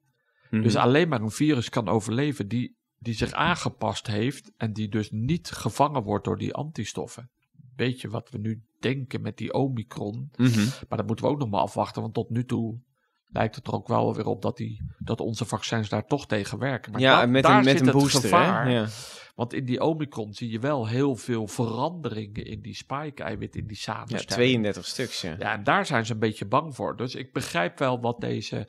Dus 0.49 0.73
Mhm. 0.73 0.83
alleen 0.83 1.07
maar 1.07 1.21
een 1.21 1.31
virus 1.31 1.69
kan 1.69 1.87
overleven 1.87 2.47
die, 2.47 2.75
die 2.99 3.13
zich 3.13 3.31
aangepast 3.31 4.07
heeft 4.07 4.51
en 4.57 4.73
die 4.73 4.87
dus 4.89 5.09
niet 5.11 5.51
gevangen 5.51 6.03
wordt 6.03 6.25
door 6.25 6.37
die 6.37 6.53
antistoffen. 6.53 7.31
Weet 7.77 8.01
je 8.01 8.09
wat 8.09 8.29
we 8.29 8.37
nu 8.37 8.63
denken 8.79 9.21
met 9.21 9.37
die 9.37 9.53
Omicron? 9.53 10.29
Mhm. 10.35 10.65
Maar 10.89 10.97
dat 10.97 11.07
moeten 11.07 11.25
we 11.25 11.31
ook 11.31 11.39
nog 11.39 11.49
maar 11.49 11.61
afwachten, 11.61 12.01
want 12.01 12.13
tot 12.13 12.29
nu 12.29 12.45
toe 12.45 12.79
lijkt 13.27 13.55
het 13.55 13.67
er 13.67 13.73
ook 13.73 13.87
wel 13.87 14.15
weer 14.15 14.25
op 14.25 14.41
dat, 14.41 14.57
die, 14.57 14.81
dat 14.97 15.19
onze 15.19 15.45
vaccins 15.45 15.89
daar 15.89 16.05
toch 16.05 16.27
tegen 16.27 16.59
werken. 16.59 16.91
Maar 16.91 17.01
ja, 17.01 17.19
da- 17.19 17.25
met 17.25 17.43
daar 17.43 17.57
een, 17.57 17.63
met 17.63 17.77
zit 17.77 17.79
een 17.79 17.87
het 17.87 17.95
booster. 17.95 18.21
gevaar. 18.21 18.65
Hè? 18.65 18.71
Ja. 18.71 18.87
Want 19.35 19.53
in 19.53 19.65
die 19.65 19.81
Omicron 19.81 20.33
zie 20.33 20.49
je 20.49 20.59
wel 20.59 20.87
heel 20.87 21.15
veel 21.15 21.47
veranderingen 21.47 22.45
in 22.45 22.61
die 22.61 22.75
spike-eiwit, 22.75 23.55
in 23.55 23.67
die 23.67 23.77
ja, 23.77 23.81
samenstelling. 23.81 24.27
32 24.27 24.85
stuks. 24.85 25.21
Ja. 25.21 25.35
Ja, 25.39 25.53
en 25.53 25.63
daar 25.63 25.85
zijn 25.85 26.05
ze 26.05 26.13
een 26.13 26.19
beetje 26.19 26.45
bang 26.45 26.75
voor. 26.75 26.97
Dus 26.97 27.15
ik 27.15 27.33
begrijp 27.33 27.79
wel 27.79 27.99
wat 27.99 28.21
deze 28.21 28.67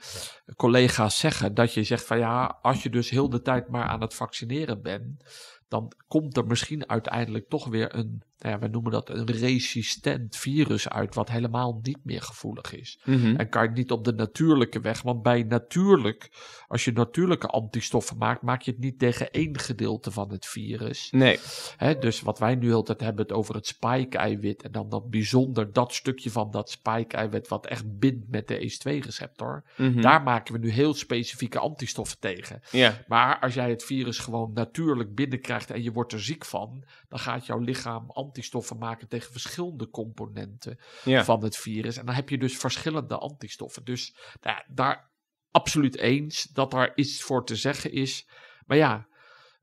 collega's 0.56 1.18
zeggen. 1.18 1.54
Dat 1.54 1.72
je 1.74 1.82
zegt 1.82 2.04
van 2.04 2.18
ja, 2.18 2.58
als 2.62 2.82
je 2.82 2.90
dus 2.90 3.10
heel 3.10 3.28
de 3.28 3.40
tijd 3.40 3.68
maar 3.68 3.84
aan 3.84 4.00
het 4.00 4.14
vaccineren 4.14 4.82
bent, 4.82 5.24
dan 5.68 5.92
komt 6.06 6.36
er 6.36 6.46
misschien 6.46 6.88
uiteindelijk 6.88 7.48
toch 7.48 7.66
weer 7.66 7.94
een, 7.94 8.22
nou 8.38 8.54
ja, 8.54 8.58
we 8.58 8.68
noemen 8.68 8.92
dat 8.92 9.10
een 9.10 9.30
resistent 9.30 10.36
virus 10.36 10.88
uit, 10.88 11.14
wat 11.14 11.30
helemaal 11.30 11.80
niet 11.82 11.98
meer 12.02 12.22
gevoelig 12.22 12.72
is. 12.72 13.00
Mhm. 13.04 13.36
En 13.36 13.48
kan 13.48 13.62
je 13.62 13.70
niet 13.70 13.90
op 13.90 14.04
de 14.04 14.12
natuurlijke 14.12 14.80
weg, 14.80 15.02
want 15.02 15.22
bij 15.22 15.42
natuurlijk, 15.42 16.30
als 16.68 16.84
je 16.84 16.92
natuurlijke 16.92 17.46
antistoffen 17.46 18.16
maakt, 18.16 18.42
maak 18.42 18.62
je 18.62 18.70
het 18.70 18.80
niet 18.80 18.98
tegen 18.98 19.30
één 19.30 19.58
gedeelte 19.58 20.10
van 20.10 20.30
het 20.30 20.46
virus. 20.46 21.10
Nee. 21.10 21.38
Hè, 21.76 21.98
dus 21.98 22.20
wat 22.20 22.38
wij 22.38 22.54
nu 22.54 22.72
altijd 22.72 23.00
hebben 23.00 23.22
het 23.22 23.32
over 23.32 23.54
het 23.54 23.66
spike-eiwit 23.66 24.62
en 24.62 24.72
dan 24.72 24.88
dat 24.88 25.10
bijzonder 25.10 25.72
dat 25.72 25.94
stukje 25.94 26.30
van 26.30 26.50
dat 26.50 26.70
spike-eiwit 26.70 27.48
wat 27.48 27.66
echt 27.66 27.98
bindt 27.98 28.28
met 28.30 28.48
de 28.48 28.58
ACE2-receptor. 28.58 29.64
Mhm. 29.76 30.00
Daar 30.00 30.22
maken 30.22 30.52
we 30.52 30.60
nu 30.60 30.70
heel 30.70 30.94
specifieke 30.94 31.58
antistoffen 31.58 32.18
tegen. 32.18 32.60
Ja. 32.70 33.04
Maar 33.06 33.38
als 33.40 33.54
jij 33.54 33.70
het 33.70 33.84
virus 33.84 34.18
gewoon 34.18 34.52
natuurlijk 34.52 35.14
binnenkrijgt 35.14 35.70
en 35.70 35.82
je 35.82 35.92
wordt 35.92 36.12
er 36.12 36.22
ziek 36.22 36.44
van, 36.44 36.84
dan 37.08 37.18
gaat 37.18 37.46
jouw 37.46 37.58
lichaam 37.58 38.10
antistoffen 38.28 38.78
maken 38.78 39.08
tegen 39.08 39.32
verschillende 39.32 39.90
componenten 39.90 40.78
Ja. 41.04 41.24
van 41.24 41.42
het 41.42 41.56
virus. 41.56 41.96
En 41.96 42.06
dan 42.06 42.14
heb 42.14 42.28
je 42.28 42.38
dus 42.38 42.56
verschillende 42.56 43.18
antistoffen. 43.18 43.84
Dus 43.84 44.14
nou 44.40 44.56
ja, 44.56 44.74
daar 44.74 45.10
absoluut 45.50 45.96
eens 45.96 46.42
dat 46.42 46.70
daar 46.70 46.92
iets 46.94 47.22
voor 47.22 47.44
te 47.44 47.56
zeggen 47.56 47.92
is. 47.92 48.28
Maar 48.66 48.76
ja, 48.76 49.06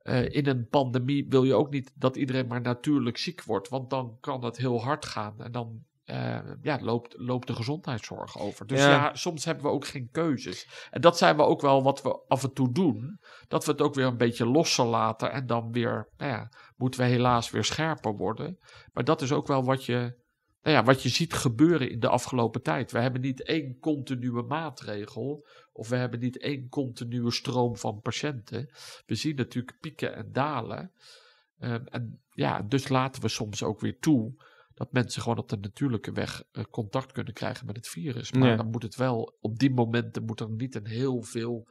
eh, 0.01 0.29
in 0.29 0.47
een 0.47 0.67
pandemie 0.69 1.25
wil 1.29 1.43
je 1.43 1.53
ook 1.53 1.69
niet 1.71 1.91
dat 1.95 2.15
iedereen 2.15 2.47
maar 2.47 2.61
natuurlijk 2.61 3.17
ziek 3.17 3.43
wordt, 3.43 3.69
want 3.69 3.89
dan 3.89 4.17
kan 4.19 4.43
het 4.43 4.57
heel 4.57 4.83
hard 4.83 5.05
gaan 5.05 5.41
en 5.41 5.51
dan 5.51 5.83
eh, 6.05 6.39
ja, 6.61 6.79
loopt, 6.81 7.13
loopt 7.17 7.47
de 7.47 7.55
gezondheidszorg 7.55 8.39
over. 8.39 8.67
Dus 8.67 8.79
Ja. 8.79 8.89
ja. 8.89 9.15
soms 9.15 9.45
hebben 9.45 9.63
we 9.63 9.69
ook 9.69 9.87
geen 9.87 10.09
keuzes. 10.11 10.87
En 10.91 11.01
dat 11.01 11.17
zijn 11.17 11.35
we 11.35 11.43
ook 11.43 11.61
wel 11.61 11.83
wat 11.83 12.01
we 12.01 12.19
af 12.27 12.43
en 12.43 12.53
toe 12.53 12.71
doen, 12.71 13.19
dat 13.47 13.65
we 13.65 13.71
het 13.71 13.81
ook 13.81 13.93
weer 13.93 14.05
een 14.05 14.17
beetje 14.17 14.45
losser 14.45 14.85
laten 14.85 15.31
en 15.31 15.47
dan 15.47 15.71
weer, 15.71 16.09
nou 16.17 16.31
ja, 16.31 16.51
moeten 16.77 16.99
we 16.99 17.05
helaas 17.05 17.49
weer 17.49 17.63
scherper 17.63 18.15
worden. 18.15 18.59
Maar 18.93 19.03
dat 19.03 19.21
is 19.21 19.31
ook 19.31 19.47
wel 19.47 19.63
wat 19.63 19.85
je, 19.85 19.97
nou 20.61 20.75
ja, 20.75 20.83
wat 20.83 21.03
je 21.03 21.09
ziet 21.09 21.33
gebeuren 21.33 21.89
in 21.89 21.99
de 21.99 22.09
afgelopen 22.09 22.61
tijd. 22.61 22.91
We 22.91 22.99
hebben 22.99 23.21
niet 23.21 23.43
één 23.43 23.79
continue 23.79 24.43
maatregel 24.43 25.47
of 25.71 25.89
we 25.89 25.95
hebben 25.95 26.19
niet 26.19 26.37
één 26.39 26.69
continue 26.69 27.31
stroom 27.31 27.77
van 27.77 27.99
patiënten. 28.01 28.69
We 29.05 29.15
zien 29.15 29.35
natuurlijk 29.35 29.77
pieken 29.79 30.15
en 30.15 30.31
dalen. 30.31 30.91
Ehm, 31.57 31.85
en 31.85 32.21
ja, 32.31 32.61
dus 32.61 32.87
laten 32.87 33.21
we 33.21 33.27
soms 33.27 33.63
ook 33.63 33.79
weer 33.79 33.99
toe 33.99 34.35
dat 34.75 34.91
mensen 34.91 35.21
gewoon 35.21 35.37
op 35.37 35.49
de 35.49 35.57
natuurlijke 35.57 36.11
weg 36.11 36.43
eh, 36.51 36.63
contact 36.69 37.11
kunnen 37.11 37.33
krijgen 37.33 37.65
met 37.65 37.75
het 37.75 37.87
virus. 37.87 38.31
Maar 38.31 38.49
Ja. 38.49 38.55
dan 38.55 38.69
moet 38.69 38.83
het 38.83 38.95
wel, 38.95 39.37
op 39.41 39.59
die 39.59 39.71
momenten 39.71 40.23
moet 40.25 40.39
er 40.39 40.49
niet 40.49 40.75
een 40.75 40.87
heel 40.87 41.21
veel 41.23 41.67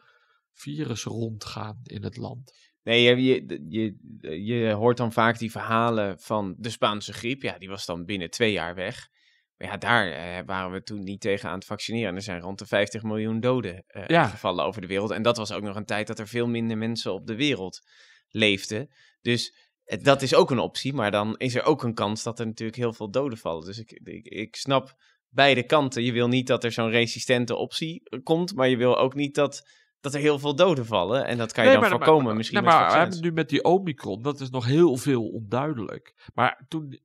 virus 0.53 1.05
rondgaan 1.05 1.81
in 1.83 2.03
het 2.03 2.17
land. 2.17 2.53
Nee, 2.83 3.03
je, 3.03 3.23
je, 3.23 3.67
je, 3.69 4.45
je 4.45 4.71
hoort 4.73 4.97
dan 4.97 5.13
vaak 5.13 5.39
die 5.39 5.51
verhalen 5.51 6.21
van 6.21 6.55
de 6.59 6.71
Spaanse 6.71 7.13
griep. 7.13 7.43
Ja, 7.43 7.59
die 7.59 7.69
was 7.69 7.87
dan 7.87 8.05
binnen 8.05 8.31
twee 8.31 8.53
jaar 8.53 8.75
weg. 8.75 9.09
Maar 9.57 9.69
ja, 9.69 9.77
daar 9.77 10.11
eh, 10.11 10.47
waren 10.47 10.71
we 10.73 10.83
toen 10.83 11.03
niet 11.05 11.21
tegen 11.21 11.49
aan 11.49 11.55
het 11.55 11.65
vaccineren. 11.65 12.09
En 12.09 12.15
er 12.17 12.23
zijn 12.23 12.41
rond 12.41 12.59
de 12.59 12.67
50 12.67 13.03
miljoen 13.03 13.41
doden 13.41 13.85
eh, 13.87 14.07
Ja. 14.07 14.27
gevallen 14.27 14.65
over 14.65 14.81
de 14.81 14.87
wereld. 14.87 15.11
En 15.11 15.23
dat 15.23 15.37
was 15.37 15.53
ook 15.53 15.63
nog 15.63 15.77
een 15.77 15.85
tijd 15.85 16.07
dat 16.07 16.19
er 16.19 16.29
veel 16.29 16.47
minder 16.47 16.79
mensen 16.79 17.13
op 17.13 17.27
de 17.27 17.35
wereld 17.37 17.81
leefden. 18.29 18.89
Dus 19.21 19.49
eh, 19.51 19.59
dat 20.03 20.23
is 20.23 20.35
ook 20.35 20.51
een 20.51 20.59
optie. 20.59 20.93
Maar 20.95 21.11
dan 21.11 21.37
is 21.39 21.55
er 21.55 21.65
ook 21.65 21.83
een 21.83 21.95
kans 21.95 22.23
dat 22.23 22.39
er 22.39 22.47
natuurlijk 22.47 22.79
heel 22.79 22.93
veel 22.93 23.11
doden 23.11 23.39
vallen. 23.39 23.65
Dus 23.65 23.79
ik, 23.79 23.91
ik, 24.05 24.27
ik 24.27 24.57
snap 24.57 24.95
beide 25.29 25.63
kanten. 25.67 26.03
Je 26.03 26.13
wil 26.13 26.29
niet 26.29 26.47
dat 26.47 26.65
er 26.65 26.73
zo'n 26.73 26.91
resistente 26.91 27.57
optie 27.57 28.01
eh, 28.05 28.23
komt. 28.23 28.55
Maar 28.55 28.69
je 28.69 28.77
wil 28.77 28.99
ook 28.99 29.15
niet 29.15 29.35
dat, 29.35 29.69
dat 30.01 30.15
er 30.15 30.21
heel 30.21 30.39
veel 30.39 30.55
doden 30.57 30.87
vallen. 30.87 31.27
En 31.27 31.39
dat 31.39 31.53
kan 31.53 31.65
je 31.65 31.71
Nee, 31.71 31.81
dan 31.81 31.89
maar- 31.89 31.99
voorkomen 31.99 32.25
maar- 32.25 32.37
misschien 32.37 32.63
nee, 32.63 32.71
maar 32.71 32.93
we 32.93 32.99
hebben 32.99 33.21
nu 33.21 33.33
met 33.33 33.49
die 33.49 33.65
Omicron, 33.65 34.23
dat 34.23 34.41
is 34.41 34.51
nog 34.51 34.65
heel 34.65 34.97
veel 34.97 35.29
onduidelijk. 35.29 36.31
Maar 36.35 36.65
toen 36.69 37.01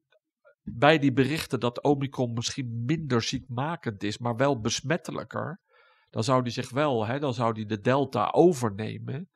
bij 0.63 0.99
die 0.99 1.13
berichten 1.13 1.59
dat 1.59 1.83
Omicron 1.83 2.33
misschien 2.33 2.83
minder 2.85 3.21
ziekmakend 3.21 4.03
is, 4.03 4.17
maar 4.17 4.35
wel 4.35 4.59
besmettelijker, 4.59 5.59
dan 6.09 6.23
zou 6.23 6.43
die 6.43 6.51
zich 6.51 6.69
wel, 6.69 7.05
hè, 7.05 7.19
dan 7.19 7.33
zou 7.33 7.53
die 7.53 7.65
de 7.65 7.79
Delta 7.79 8.29
overnemen. 8.31 9.29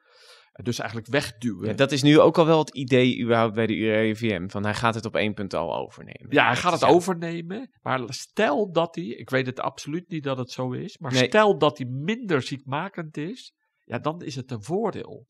Dus 0.53 0.79
eigenlijk 0.79 1.09
wegduwen. 1.09 1.67
Ja, 1.67 1.73
dat 1.73 1.91
is 1.91 2.01
nu 2.01 2.19
ook 2.19 2.37
al 2.37 2.45
wel 2.45 2.59
het 2.59 2.69
idee 2.75 3.21
überhaupt 3.21 3.53
bij 3.53 3.67
de 3.67 3.75
URIVM. 3.75 4.47
Van 4.47 4.63
hij 4.63 4.73
gaat 4.73 4.95
het 4.95 5.05
op 5.05 5.15
één 5.15 5.33
punt 5.33 5.53
al 5.53 5.75
overnemen. 5.75 6.27
Ja, 6.29 6.45
hij 6.45 6.55
gaat 6.55 6.71
het 6.71 6.81
ja. 6.81 6.87
overnemen. 6.87 7.71
Maar 7.81 8.01
stel 8.07 8.71
dat 8.71 8.95
hij, 8.95 9.05
ik 9.05 9.29
weet 9.29 9.45
het 9.45 9.59
absoluut 9.59 10.09
niet 10.09 10.23
dat 10.23 10.37
het 10.37 10.51
zo 10.51 10.71
is, 10.71 10.97
maar 10.97 11.11
Nee. 11.11 11.27
stel 11.27 11.57
dat 11.57 11.77
hij 11.77 11.87
minder 11.87 12.41
ziekmakend 12.41 13.17
is, 13.17 13.53
ja, 13.85 13.99
dan 13.99 14.21
is 14.21 14.35
het 14.35 14.51
een 14.51 14.63
voordeel. 14.63 15.27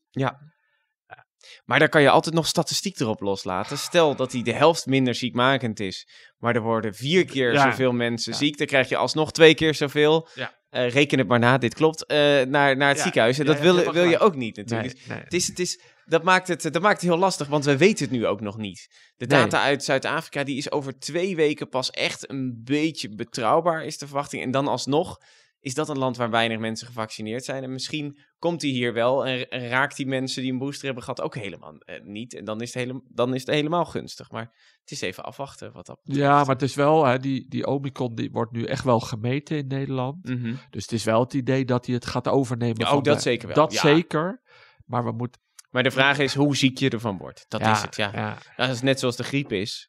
Maar 1.64 1.78
daar 1.78 1.88
kan 1.88 2.02
je 2.02 2.10
altijd 2.10 2.34
nog 2.34 2.46
statistiek 2.46 2.98
erop 3.00 3.20
loslaten. 3.20 3.78
Stel 3.78 4.16
dat 4.16 4.32
hij 4.32 4.42
de 4.42 4.52
helft 4.52 4.86
minder 4.86 5.14
ziekmakend 5.14 5.80
is. 5.80 6.08
Maar 6.36 6.54
er 6.54 6.62
worden 6.62 6.94
vier 6.94 7.24
keer 7.24 7.52
Ja. 7.52 7.70
zoveel 7.70 7.92
mensen 7.92 8.32
Ja. 8.32 8.38
ziek. 8.38 8.58
Dan 8.58 8.66
krijg 8.66 8.88
je 8.88 8.96
alsnog 8.96 9.32
twee 9.32 9.54
keer 9.54 9.74
zoveel. 9.74 10.28
Ja. 10.34 10.62
Eh, 10.74 10.90
reken 10.90 11.18
het 11.18 11.28
maar 11.28 11.38
na, 11.38 11.58
dit 11.58 11.74
klopt. 11.74 12.06
eh, 12.06 12.16
naar, 12.42 12.76
naar 12.76 12.88
het 12.88 12.96
Ja, 12.96 13.02
ziekenhuis. 13.02 13.38
En 13.38 13.46
ja, 13.46 13.52
dat 13.52 13.60
wil, 13.60 13.92
wil 13.92 14.04
je 14.04 14.18
ook 14.18 14.34
niet 14.34 14.56
natuurlijk. 14.56 14.98
Nee. 15.08 15.18
Het 15.18 15.32
is, 15.32 15.46
het 15.46 15.58
is, 15.58 15.80
dat, 16.06 16.22
maakt 16.22 16.48
het, 16.48 16.62
dat 16.62 16.82
maakt 16.82 17.00
het 17.00 17.10
heel 17.10 17.18
lastig, 17.18 17.46
want 17.46 17.64
we 17.64 17.76
weten 17.76 18.04
het 18.04 18.14
nu 18.14 18.26
ook 18.26 18.40
nog 18.40 18.56
niet. 18.56 18.88
De 19.16 19.26
Nee. 19.26 19.40
data 19.40 19.62
uit 19.62 19.84
Zuid-Afrika 19.84 20.44
die 20.44 20.56
is 20.56 20.70
over 20.70 20.98
twee 20.98 21.36
weken 21.36 21.68
pas 21.68 21.90
echt 21.90 22.30
een 22.30 22.60
beetje 22.64 23.08
betrouwbaar, 23.14 23.84
is 23.84 23.98
de 23.98 24.06
verwachting. 24.06 24.42
En 24.42 24.50
dan 24.50 24.68
alsnog 24.68 25.18
is 25.64 25.74
dat 25.74 25.88
een 25.88 25.98
land 25.98 26.16
waar 26.16 26.30
weinig 26.30 26.58
mensen 26.58 26.86
gevaccineerd 26.86 27.44
zijn. 27.44 27.62
En 27.62 27.72
misschien 27.72 28.18
komt 28.38 28.62
hij 28.62 28.70
hier 28.70 28.92
wel 28.92 29.26
en, 29.26 29.68
raakt 29.68 29.96
die 29.96 30.06
mensen 30.06 30.42
die 30.42 30.52
een 30.52 30.58
booster 30.58 30.84
hebben 30.84 31.02
gehad 31.02 31.20
ook 31.20 31.34
helemaal 31.34 31.74
eh, 31.78 32.02
niet. 32.02 32.34
En 32.34 32.44
dan 32.44 32.60
is, 32.60 32.74
het 32.74 32.84
hele, 32.84 33.02
dan 33.08 33.34
is 33.34 33.40
het 33.40 33.50
helemaal 33.50 33.84
gunstig. 33.84 34.30
Maar 34.30 34.42
het 34.80 34.90
is 34.90 35.00
even 35.00 35.24
afwachten 35.24 35.72
wat 35.72 35.86
dat 35.86 35.98
betreft. 36.02 36.26
Ja, 36.26 36.36
maar 36.36 36.54
het 36.54 36.62
is 36.62 36.74
wel, 36.74 37.04
hè, 37.04 37.18
die, 37.18 37.48
die 37.48 37.66
Omicron 37.66 38.14
die 38.14 38.30
wordt 38.30 38.52
nu 38.52 38.64
echt 38.64 38.84
wel 38.84 39.00
gemeten 39.00 39.56
in 39.56 39.66
Nederland. 39.66 40.28
Mhm. 40.28 40.54
Dus 40.70 40.82
het 40.82 40.92
is 40.92 41.04
wel 41.04 41.20
het 41.20 41.34
idee 41.34 41.64
dat 41.64 41.86
hij 41.86 41.94
het 41.94 42.06
gaat 42.06 42.28
overnemen. 42.28 42.78
Ja, 42.80 42.88
van 42.88 42.96
oh, 42.96 43.02
dat 43.02 43.16
de- 43.16 43.22
zeker 43.22 43.46
wel. 43.46 43.56
Dat 43.56 43.72
Ja. 43.72 43.80
zeker. 43.80 44.42
Maar 44.84 45.04
we 45.04 45.12
moeten. 45.12 45.40
Maar 45.70 45.82
de 45.82 45.90
vraag 45.90 46.18
is 46.18 46.34
hoe 46.34 46.56
ziek 46.56 46.78
je 46.78 46.90
ervan 46.90 47.18
wordt. 47.18 47.44
Dat 47.48 47.60
ja, 47.60 47.72
is 47.72 47.82
het, 47.82 47.96
ja. 47.96 48.10
ja. 48.12 48.38
Dat 48.56 48.68
is 48.68 48.80
net 48.80 48.98
zoals 48.98 49.16
de 49.16 49.24
griep 49.24 49.52
is. 49.52 49.88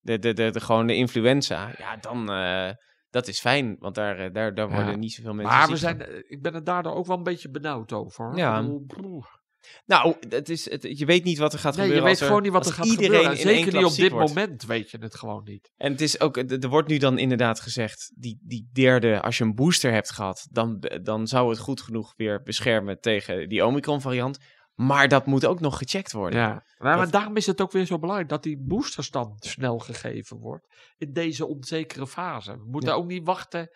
De, 0.00 0.18
de, 0.18 0.32
de, 0.32 0.50
de, 0.50 0.60
gewoon 0.60 0.86
de 0.86 0.94
influenza. 0.94 1.74
Ja, 1.78 1.96
dan... 1.96 2.30
eh, 2.30 2.70
dat 3.12 3.28
is 3.28 3.40
fijn, 3.40 3.76
want 3.78 3.94
daar, 3.94 4.18
eh, 4.18 4.32
daar, 4.32 4.54
daar 4.54 4.68
Ja. 4.68 4.74
worden 4.74 4.98
niet 4.98 5.12
zoveel 5.12 5.34
mensen 5.34 5.56
Maar 5.56 5.68
we 5.68 5.76
zijn, 5.76 6.02
eh, 6.02 6.16
ik 6.28 6.42
ben 6.42 6.54
er 6.54 6.64
daardoor 6.64 6.94
ook 6.94 7.06
wel 7.06 7.16
een 7.16 7.22
beetje 7.22 7.50
benauwd 7.50 7.92
over. 7.92 8.36
Ja. 8.36 8.68
Broer. 8.86 9.40
Nou, 9.86 10.14
het 10.28 10.48
is, 10.48 10.70
het, 10.70 10.98
je 10.98 11.04
weet 11.04 11.24
niet 11.24 11.38
wat 11.38 11.52
er 11.52 11.58
gaat 11.58 11.76
Nee, 11.76 11.86
je 11.86 11.92
gebeuren 11.92 12.04
weet 12.04 12.12
als 12.12 12.20
er, 12.20 12.26
gewoon 12.26 12.42
niet 12.42 12.52
wat 12.52 12.66
er 12.66 12.72
gaat 12.72 12.86
iedereen 12.86 13.10
gebeuren. 13.12 13.30
En 13.30 13.56
zeker 13.56 13.72
niet 13.72 13.84
op 13.84 13.94
dit 13.94 14.10
wordt. 14.10 14.28
moment 14.28 14.64
weet 14.64 14.90
je 14.90 14.98
het 14.98 15.14
gewoon 15.14 15.44
niet. 15.44 15.72
En 15.76 15.92
het 15.92 16.00
is 16.00 16.20
ook, 16.20 16.36
er 16.36 16.68
wordt 16.68 16.88
nu 16.88 16.98
dan 16.98 17.18
inderdaad 17.18 17.60
gezegd, 17.60 18.12
die, 18.14 18.38
die 18.42 18.68
derde, 18.72 19.20
als 19.20 19.38
je 19.38 19.44
een 19.44 19.54
booster 19.54 19.92
hebt 19.92 20.10
gehad, 20.12 20.48
dan, 20.50 20.84
dan 21.02 21.26
zou 21.26 21.50
het 21.50 21.58
goed 21.58 21.80
genoeg 21.80 22.12
weer 22.16 22.42
beschermen 22.42 23.00
tegen 23.00 23.48
die 23.48 23.66
Omicron 23.66 24.00
variant. 24.00 24.38
Maar 24.74 25.08
dat 25.08 25.26
moet 25.26 25.46
ook 25.46 25.60
nog 25.60 25.78
gecheckt 25.78 26.12
worden. 26.12 26.40
Ja. 26.40 26.64
Maar, 26.78 26.96
Dat- 26.96 27.12
daarom 27.12 27.36
is 27.36 27.46
het 27.46 27.60
ook 27.60 27.72
weer 27.72 27.84
zo 27.86 27.98
belangrijk 27.98 28.30
dat 28.30 28.42
die 28.42 28.58
boosters 28.60 29.10
dan 29.10 29.36
snel 29.38 29.78
gegeven 29.78 30.36
wordt. 30.38 30.66
In 30.96 31.12
deze 31.12 31.46
onzekere 31.46 32.06
fase. 32.06 32.52
We 32.52 32.64
moeten 32.70 32.90
Ja. 32.90 32.96
ook 32.96 33.06
niet 33.06 33.26
wachten 33.26 33.70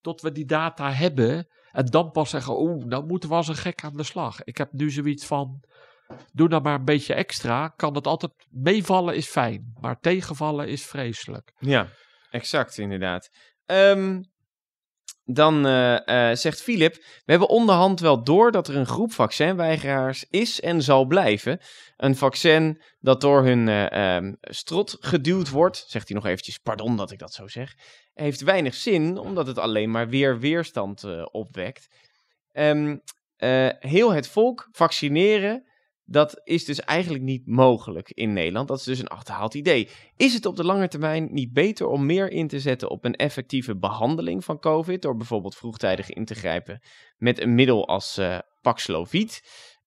tot 0.00 0.20
we 0.20 0.32
die 0.32 0.44
data 0.44 0.92
hebben. 0.92 1.48
En 1.70 1.86
dan 1.86 2.10
pas 2.10 2.30
zeggen, 2.30 2.60
oeh, 2.60 2.84
nou 2.84 3.06
moeten 3.06 3.28
we 3.28 3.34
als 3.34 3.48
een 3.48 3.54
gek 3.56 3.84
aan 3.84 3.96
de 3.96 4.02
slag. 4.02 4.42
Ik 4.44 4.56
heb 4.56 4.72
nu 4.72 4.90
zoiets 4.90 5.26
van, 5.26 5.64
doe 6.32 6.48
nou 6.48 6.62
maar 6.62 6.74
een 6.78 6.84
beetje 6.84 7.14
extra. 7.14 7.68
Kan 7.68 7.94
het 7.94 8.06
altijd, 8.06 8.32
meevallen 8.50 9.16
is 9.16 9.28
fijn. 9.28 9.72
Maar 9.80 9.98
tegenvallen 10.00 10.68
is 10.68 10.86
vreselijk. 10.86 11.52
Ja, 11.58 11.88
exact, 12.30 12.78
inderdaad. 12.78 13.28
Ehm, 13.66 14.22
dan 15.24 15.66
eh, 15.66 16.30
eh, 16.30 16.36
zegt 16.36 16.62
Filip, 16.62 16.94
we 16.94 17.30
hebben 17.30 17.48
onderhand 17.48 18.00
wel 18.00 18.24
door 18.24 18.50
dat 18.52 18.68
er 18.68 18.76
een 18.76 18.86
groep 18.86 19.12
vaccinweigeraars 19.12 20.24
is 20.30 20.60
en 20.60 20.82
zal 20.82 21.04
blijven. 21.04 21.60
Een 21.96 22.16
vaccin 22.16 22.82
dat 23.00 23.20
door 23.20 23.44
hun 23.44 23.68
ehm, 23.68 24.32
strot 24.40 24.96
geduwd 25.00 25.50
wordt, 25.50 25.84
zegt 25.88 26.08
hij 26.08 26.16
nog 26.16 26.26
eventjes, 26.26 26.58
pardon 26.58 26.96
dat 26.96 27.10
ik 27.10 27.18
dat 27.18 27.32
zo 27.32 27.48
zeg, 27.48 27.74
heeft 28.14 28.40
weinig 28.40 28.74
zin, 28.74 29.18
omdat 29.18 29.46
het 29.46 29.58
alleen 29.58 29.90
maar 29.90 30.08
weer 30.08 30.38
weerstand 30.38 31.04
opwekt. 31.30 31.88
Eh, 33.42 33.68
heel 33.78 34.12
het 34.12 34.28
volk 34.28 34.68
vaccineren, 34.72 35.66
dat 36.04 36.40
is 36.44 36.64
dus 36.64 36.80
eigenlijk 36.80 37.24
niet 37.24 37.46
mogelijk 37.46 38.10
in 38.10 38.32
Nederland. 38.32 38.68
Dat 38.68 38.78
is 38.78 38.84
dus 38.84 38.98
een 38.98 39.08
achterhaald 39.08 39.54
idee. 39.54 39.88
Is 40.16 40.34
het 40.34 40.46
op 40.46 40.56
de 40.56 40.64
lange 40.64 40.88
termijn 40.88 41.28
niet 41.32 41.52
beter 41.52 41.86
om 41.86 42.06
meer 42.06 42.30
in 42.30 42.48
te 42.48 42.60
zetten 42.60 42.90
op 42.90 43.04
een 43.04 43.14
effectieve 43.16 43.76
behandeling 43.76 44.44
van 44.44 44.58
COVID, 44.58 45.02
door 45.02 45.16
bijvoorbeeld 45.16 45.56
vroegtijdig 45.56 46.10
in 46.10 46.24
te 46.24 46.34
grijpen 46.34 46.80
met 47.16 47.40
een 47.40 47.54
middel 47.54 47.88
als 47.88 48.18
eh 48.18 48.38
Paxlovid, 48.60 49.42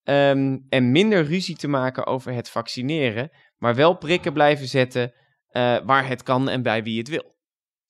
Ehm, 0.05 0.57
en 0.69 0.91
minder 0.91 1.23
ruzie 1.25 1.55
te 1.55 1.67
maken 1.67 2.05
over 2.05 2.33
het 2.33 2.49
vaccineren, 2.49 3.29
maar 3.57 3.75
wel 3.75 3.97
prikken 3.97 4.33
blijven 4.33 4.67
zetten 4.67 5.13
eh, 5.47 5.77
waar 5.85 6.07
het 6.07 6.23
kan 6.23 6.49
en 6.49 6.61
bij 6.61 6.83
wie 6.83 6.97
het 6.97 7.07
wil? 7.07 7.35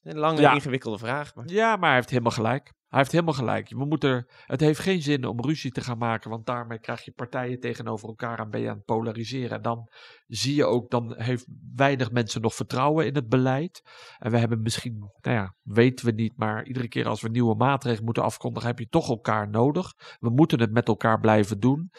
Een 0.04 0.18
lange, 0.18 0.42
Ja. 0.42 0.54
ingewikkelde 0.54 0.98
vraag. 0.98 1.36
Maar... 1.36 1.46
Ja, 1.48 1.76
maar 1.76 1.88
hij 1.88 1.96
heeft 1.98 2.10
helemaal 2.10 2.32
gelijk. 2.32 2.74
Hij 2.88 3.00
heeft 3.00 3.12
helemaal 3.12 3.34
gelijk. 3.34 3.70
We 3.70 3.86
moeten, 3.86 4.28
het 4.46 4.60
heeft 4.60 4.80
geen 4.80 5.02
zin 5.02 5.26
om 5.26 5.42
ruzie 5.42 5.72
te 5.72 5.82
gaan 5.82 5.98
maken, 5.98 6.30
want 6.30 6.46
daarmee 6.46 6.80
krijg 6.80 7.02
je 7.02 7.12
partijen 7.12 7.60
tegenover 7.60 8.08
elkaar 8.08 8.40
en 8.40 8.50
ben 8.50 8.62
je 8.62 8.70
aan 8.70 8.76
het 8.76 8.86
polariseren. 8.86 9.58
En 9.58 9.62
dan 9.62 9.90
zie 10.28 10.56
je 10.56 10.66
ook, 10.66 10.90
dan 10.90 11.14
heeft 11.18 11.46
weinig 11.76 12.12
mensen 12.12 12.42
nog 12.42 12.56
vertrouwen 12.56 13.06
in 13.06 13.16
het 13.16 13.30
beleid. 13.30 13.82
En 14.18 14.32
we 14.32 14.38
hebben 14.38 14.62
misschien, 14.62 14.98
nou 15.22 15.36
ja, 15.36 15.56
weten 15.62 16.06
we 16.06 16.12
niet, 16.12 16.38
maar 16.38 16.66
iedere 16.66 16.88
keer 16.88 17.08
als 17.08 17.22
we 17.22 17.30
nieuwe 17.30 17.56
maatregelen 17.56 18.06
moeten 18.06 18.24
afkondigen, 18.24 18.70
heb 18.70 18.80
je 18.80 18.88
toch 18.88 19.10
elkaar 19.10 19.50
nodig. 19.50 19.94
We 20.20 20.30
moeten 20.30 20.60
het 20.60 20.72
met 20.72 20.88
elkaar 20.88 21.20
blijven 21.20 21.60
doen. 21.60 21.92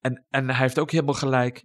En, 0.00 0.26
en 0.30 0.46
hij 0.46 0.56
heeft 0.56 0.78
ook 0.78 0.90
helemaal 0.90 1.14
gelijk. 1.14 1.64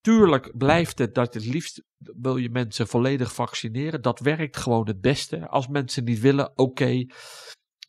Tuurlijk 0.00 0.56
blijft 0.56 0.98
het 0.98 1.14
dat 1.14 1.34
het 1.34 1.44
liefst 1.44 1.84
wil 1.98 2.36
je 2.36 2.50
mensen 2.50 2.86
volledig 2.86 3.34
vaccineren. 3.34 4.02
Dat 4.02 4.20
werkt 4.20 4.56
gewoon 4.56 4.86
het 4.86 5.00
beste. 5.00 5.48
Als 5.48 5.68
mensen 5.68 6.04
niet 6.04 6.20
willen, 6.20 6.58
oké. 6.58 7.06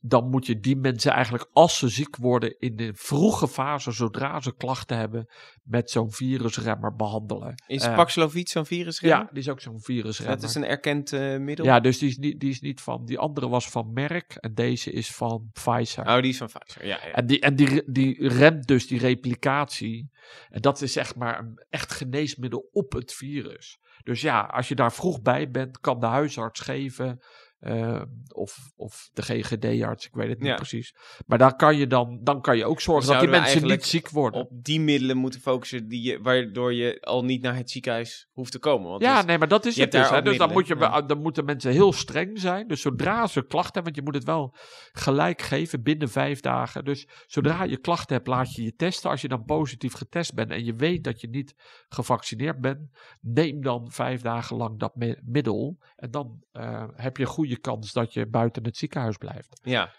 Dan 0.08 0.30
moet 0.30 0.46
je 0.46 0.60
die 0.60 0.76
mensen 0.76 1.12
eigenlijk, 1.12 1.50
als 1.54 1.78
ze 1.78 1.90
ziek 1.90 2.16
worden, 2.16 2.60
in 2.60 2.76
de 2.76 2.92
vroege 2.94 3.48
fase, 3.48 3.92
zodra 3.92 4.42
ze 4.42 4.56
klachten 4.56 4.98
hebben, 4.98 5.28
met 5.64 5.92
zo'n 5.92 6.12
virusremmer 6.12 6.96
behandelen. 6.96 7.64
Is 7.68 7.84
Eh, 7.84 7.96
Paxlovid 7.96 8.50
zo'n 8.50 8.66
virus? 8.66 9.00
Ja, 9.00 9.30
die 9.32 9.42
is 9.42 9.50
ook 9.50 9.62
zo'n 9.62 9.82
virusremmer. 9.82 10.40
Dat 10.40 10.50
is 10.50 10.56
een 10.56 10.66
erkend 10.66 11.14
eh, 11.14 11.38
middel? 11.38 11.66
Ja, 11.66 11.80
dus 11.80 11.98
die 11.98 12.10
is, 12.10 12.18
niet, 12.18 12.40
die 12.40 12.50
is 12.50 12.62
niet 12.62 12.82
van. 12.82 13.06
Die 13.06 13.20
andere 13.20 13.48
was 13.50 13.70
van 13.70 13.94
Merck 13.94 14.34
en 14.34 14.54
deze 14.54 14.92
is 14.92 15.12
van 15.12 15.50
Pfizer. 15.54 16.08
Oh, 16.08 16.22
die 16.22 16.32
is 16.32 16.38
van 16.38 16.48
Pfizer. 16.48 16.86
Ja, 16.86 17.00
ja. 17.06 17.12
En, 17.12 17.26
die, 17.26 17.40
en 17.40 17.56
die, 17.56 17.84
die 17.86 18.28
remt 18.28 18.68
dus 18.68 18.88
die 18.88 19.00
replicatie. 19.00 20.12
En 20.50 20.62
dat 20.62 20.82
is 20.82 20.94
zeg 20.94 21.16
maar 21.16 21.40
een 21.40 21.64
echt 21.70 21.92
geneesmiddel 21.92 22.70
op 22.72 22.92
het 22.92 23.14
virus. 23.14 23.80
Dus 24.04 24.22
ja, 24.22 24.42
als 24.42 24.68
je 24.68 24.76
daar 24.76 24.94
vroeg 24.94 25.22
bij 25.22 25.52
bent, 25.52 25.80
kan 25.80 26.00
de 26.00 26.06
huisarts 26.06 26.60
geven. 26.60 27.20
Eh, 27.60 28.02
of, 28.34 28.58
of 28.76 29.10
de 29.14 29.22
GGD-arts, 29.22 30.06
ik 30.06 30.14
weet 30.14 30.30
het 30.30 30.40
niet 30.40 30.48
Ja. 30.48 30.56
precies. 30.56 30.96
Maar 31.26 31.38
daar 31.38 31.56
kan 31.56 31.78
je 31.78 31.88
dan, 31.88 32.20
dan 32.24 32.42
kan 32.42 32.58
je 32.58 32.66
ook 32.66 32.82
zorgen 32.82 33.12
dat 33.12 33.20
die 33.20 33.30
mensen 33.30 33.68
niet 33.68 33.86
ziek 33.86 34.10
worden. 34.10 34.42
Op 34.42 34.50
die 34.52 34.80
middelen 34.80 35.18
moeten 35.18 35.40
focussen 35.42 35.88
die 35.88 36.02
je, 36.02 36.22
waardoor 36.22 36.74
je 36.74 37.02
al 37.02 37.24
niet 37.24 37.42
naar 37.42 37.56
het 37.56 37.70
ziekenhuis 37.72 38.28
hoeft 38.32 38.52
te 38.52 38.60
komen. 38.60 38.90
Want 38.90 39.02
Ja, 39.02 39.16
dus- 39.18 39.26
nee, 39.26 39.38
maar 39.38 39.48
dat 39.48 39.66
is 39.66 39.76
het 39.78 39.92
dus. 39.92 40.10
Hè? 40.10 40.22
Dus 40.22 40.38
dan, 40.38 40.52
moet 40.52 40.68
je, 40.68 41.04
dan 41.08 41.22
moeten 41.22 41.46
mensen 41.46 41.72
heel 41.72 41.94
streng 41.94 42.40
zijn. 42.40 42.68
Dus 42.68 42.82
zodra 42.82 43.28
ze 43.28 43.46
klachten 43.46 43.74
hebben, 43.74 43.84
want 43.84 43.96
je 43.96 44.02
moet 44.02 44.16
het 44.16 44.24
wel 44.24 44.56
gelijk 44.92 45.42
geven 45.42 45.84
binnen 45.84 46.10
vijf 46.10 46.40
dagen. 46.40 46.86
Dus 46.86 47.08
zodra 47.26 47.64
je 47.64 47.78
klachten 47.78 48.16
hebt, 48.16 48.28
laat 48.28 48.54
je 48.56 48.64
je 48.64 48.76
testen. 48.76 49.10
Als 49.10 49.22
je 49.22 49.28
dan 49.28 49.44
positief 49.46 49.94
getest 49.94 50.34
bent 50.34 50.52
en 50.52 50.66
je 50.66 50.74
weet 50.76 51.04
dat 51.04 51.22
je 51.22 51.28
niet 51.30 51.54
gevaccineerd 51.90 52.60
bent, 52.62 52.80
neem 53.22 53.62
dan 53.62 53.92
vijf 53.92 54.22
dagen 54.22 54.56
lang 54.58 54.80
dat 54.80 54.96
mi- 54.96 55.20
middel. 55.24 55.78
En 55.96 56.12
dan 56.12 56.44
eh, 56.52 56.88
heb 56.96 57.18
je 57.18 57.24
een 57.24 57.30
goede 57.56 57.62
kans 57.62 57.94
dat 57.94 58.14
je 58.14 58.28
buiten 58.28 58.64
het 58.64 58.78
ziekenhuis 58.78 59.18
blijft. 59.18 59.60
ja, 59.64 59.94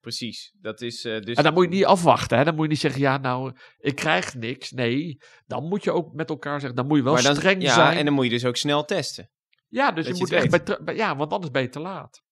precies. 0.00 0.54
Dat 0.60 0.80
is 0.80 1.04
eh, 1.04 1.20
dus... 1.20 1.36
En 1.36 1.42
dan 1.42 1.52
moet 1.54 1.64
je 1.64 1.70
niet 1.70 1.84
afwachten. 1.84 2.38
Hè? 2.38 2.44
Dan 2.44 2.54
moet 2.54 2.64
je 2.64 2.70
niet 2.70 2.80
zeggen, 2.80 3.00
ja 3.00 3.16
nou, 3.18 3.52
ik 3.78 3.94
krijg 3.94 4.34
niks. 4.34 4.70
Nee, 4.70 5.16
dan 5.46 5.68
moet 5.68 5.84
je 5.84 5.92
ook 5.92 6.12
met 6.12 6.28
elkaar 6.30 6.60
zeggen, 6.60 6.76
dan 6.76 6.86
moet 6.86 6.96
je 6.96 7.04
wel 7.04 7.22
dan, 7.22 7.36
streng 7.36 7.62
ja, 7.62 7.74
zijn. 7.74 7.96
en 7.98 8.04
dan 8.04 8.14
moet 8.14 8.24
je 8.24 8.30
dus 8.30 8.44
ook 8.44 8.56
snel 8.56 8.84
testen. 8.84 9.30
Ja, 9.68 9.92
dus 9.92 10.06
Dat 10.06 10.16
je 10.16 10.22
moet 10.22 10.32
echt 10.32 10.84
bij, 10.84 10.94
ja, 10.94 11.16
want 11.16 11.32
anders 11.32 11.50
ben 11.50 11.62
je 11.62 11.68
te 11.68 11.80
laat. 11.80 12.22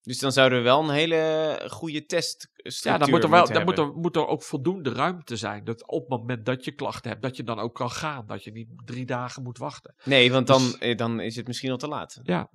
Dus 0.00 0.18
dan 0.18 0.32
zouden 0.32 0.58
we 0.58 0.64
wel 0.64 0.82
een 0.82 0.90
hele 0.90 1.62
goede 1.70 2.04
teststructuur 2.04 2.92
Ja, 2.92 2.98
dan 2.98 3.10
moet 3.10 3.22
er 3.22 3.30
wel, 3.30 3.46
dan 3.46 3.64
moet 3.64 3.78
er, 3.78 3.92
moet 3.92 4.16
er 4.16 4.26
ook 4.26 4.42
voldoende 4.42 4.92
ruimte 4.92 5.36
zijn. 5.36 5.64
Dat 5.64 5.88
op 5.88 6.00
het 6.00 6.20
moment 6.20 6.46
dat 6.46 6.64
je 6.64 6.72
klachten 6.72 7.10
hebt, 7.10 7.22
dat 7.22 7.36
je 7.36 7.42
dan 7.42 7.58
ook 7.58 7.74
kan 7.74 7.90
gaan. 7.90 8.26
Dat 8.26 8.44
je 8.44 8.52
niet 8.52 8.68
drie 8.84 9.06
dagen 9.06 9.42
moet 9.42 9.58
wachten. 9.58 9.94
Nee, 10.04 10.32
want 10.32 10.46
dan, 10.46 10.62
Dus- 10.62 10.78
eh, 10.78 10.96
dan 10.96 11.20
is 11.20 11.36
het 11.36 11.46
misschien 11.46 11.70
al 11.70 11.76
te 11.76 11.88
laat. 11.88 12.20
Ja. 12.22 12.50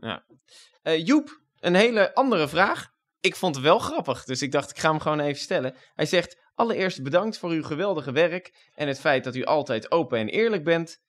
Eh, 0.82 1.06
Joep, 1.06 1.42
een 1.64 1.76
hele 1.76 2.14
andere 2.14 2.48
vraag. 2.48 2.92
Ik 3.20 3.36
vond 3.36 3.56
het 3.56 3.64
wel 3.64 3.80
grappig, 3.80 4.24
dus 4.24 4.42
ik 4.42 4.52
dacht 4.52 4.70
ik 4.70 4.80
ga 4.80 4.90
hem 4.90 5.00
gewoon 5.00 5.20
even 5.20 5.42
stellen. 5.42 5.76
Hij 5.94 6.06
zegt, 6.06 6.38
allereerst 6.54 7.04
bedankt 7.04 7.38
voor 7.38 7.50
uw 7.50 7.64
geweldige 7.64 8.12
werk 8.12 8.70
en 8.74 8.88
het 8.88 9.00
feit 9.00 9.24
dat 9.24 9.36
u 9.36 9.44
altijd 9.44 9.92
open 9.92 10.18
en 10.18 10.30
eerlijk 10.30 10.64
bent. 10.64 11.02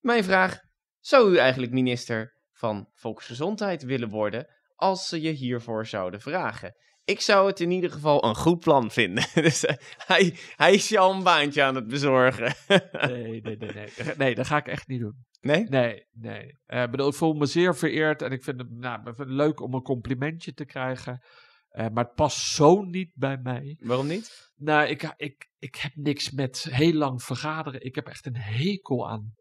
Mijn 0.00 0.24
vraag, 0.24 0.60
zou 1.00 1.32
u 1.32 1.36
eigenlijk 1.36 1.72
minister 1.72 2.34
van 2.52 2.88
Volksgezondheid 2.94 3.82
willen 3.82 4.08
worden 4.08 4.46
als 4.74 5.08
ze 5.08 5.20
je 5.20 5.30
hiervoor 5.30 5.86
zouden 5.86 6.20
vragen? 6.20 6.76
Ik 7.04 7.20
zou 7.20 7.46
het 7.46 7.60
in 7.60 7.70
ieder 7.70 7.90
geval 7.90 8.24
een 8.24 8.36
goed 8.36 8.60
plan 8.60 8.90
vinden. 8.90 9.24
dus 9.48 9.64
eh, 9.64 9.76
hij, 10.06 10.34
hij 10.56 10.74
is 10.74 10.96
al 10.96 11.12
een 11.12 11.22
baantje 11.22 11.62
aan 11.62 11.74
het 11.74 11.86
bezorgen. 11.86 12.54
Nee, 12.92 13.40
nee, 13.40 13.56
nee, 13.56 13.72
nee. 13.72 13.88
Nee, 14.16 14.34
dat 14.34 14.46
ga 14.46 14.56
ik 14.56 14.68
echt 14.68 14.88
niet 14.88 15.00
doen. 15.00 15.26
Nee? 15.40 15.64
Nee, 15.68 16.06
nee. 16.12 16.58
Eh, 16.66 16.82
Ik 16.82 16.90
bedoel, 16.90 17.08
ik 17.08 17.14
voel 17.14 17.32
me 17.32 17.46
zeer 17.46 17.76
vereerd 17.76 18.22
en 18.22 18.32
ik 18.32 18.42
vind 18.42 18.60
het, 18.60 18.70
nou, 18.70 18.98
ik 18.98 19.04
vind 19.04 19.18
het 19.18 19.28
leuk 19.28 19.60
om 19.60 19.74
een 19.74 19.82
complimentje 19.82 20.52
te 20.52 20.64
krijgen. 20.64 21.22
Eh, 21.68 21.88
maar 21.92 22.04
het 22.04 22.14
past 22.14 22.38
zo 22.38 22.82
niet 22.82 23.10
bij 23.14 23.36
mij. 23.36 23.76
Waarom 23.80 24.06
niet? 24.06 24.52
Nou, 24.56 24.88
ik, 24.88 25.14
ik, 25.16 25.50
ik 25.58 25.74
heb 25.74 25.92
niks 25.94 26.30
met 26.30 26.66
heel 26.70 26.92
lang 26.92 27.22
vergaderen. 27.22 27.84
Ik 27.84 27.94
heb 27.94 28.06
echt 28.06 28.26
een 28.26 28.36
hekel 28.36 29.08
aan 29.08 29.34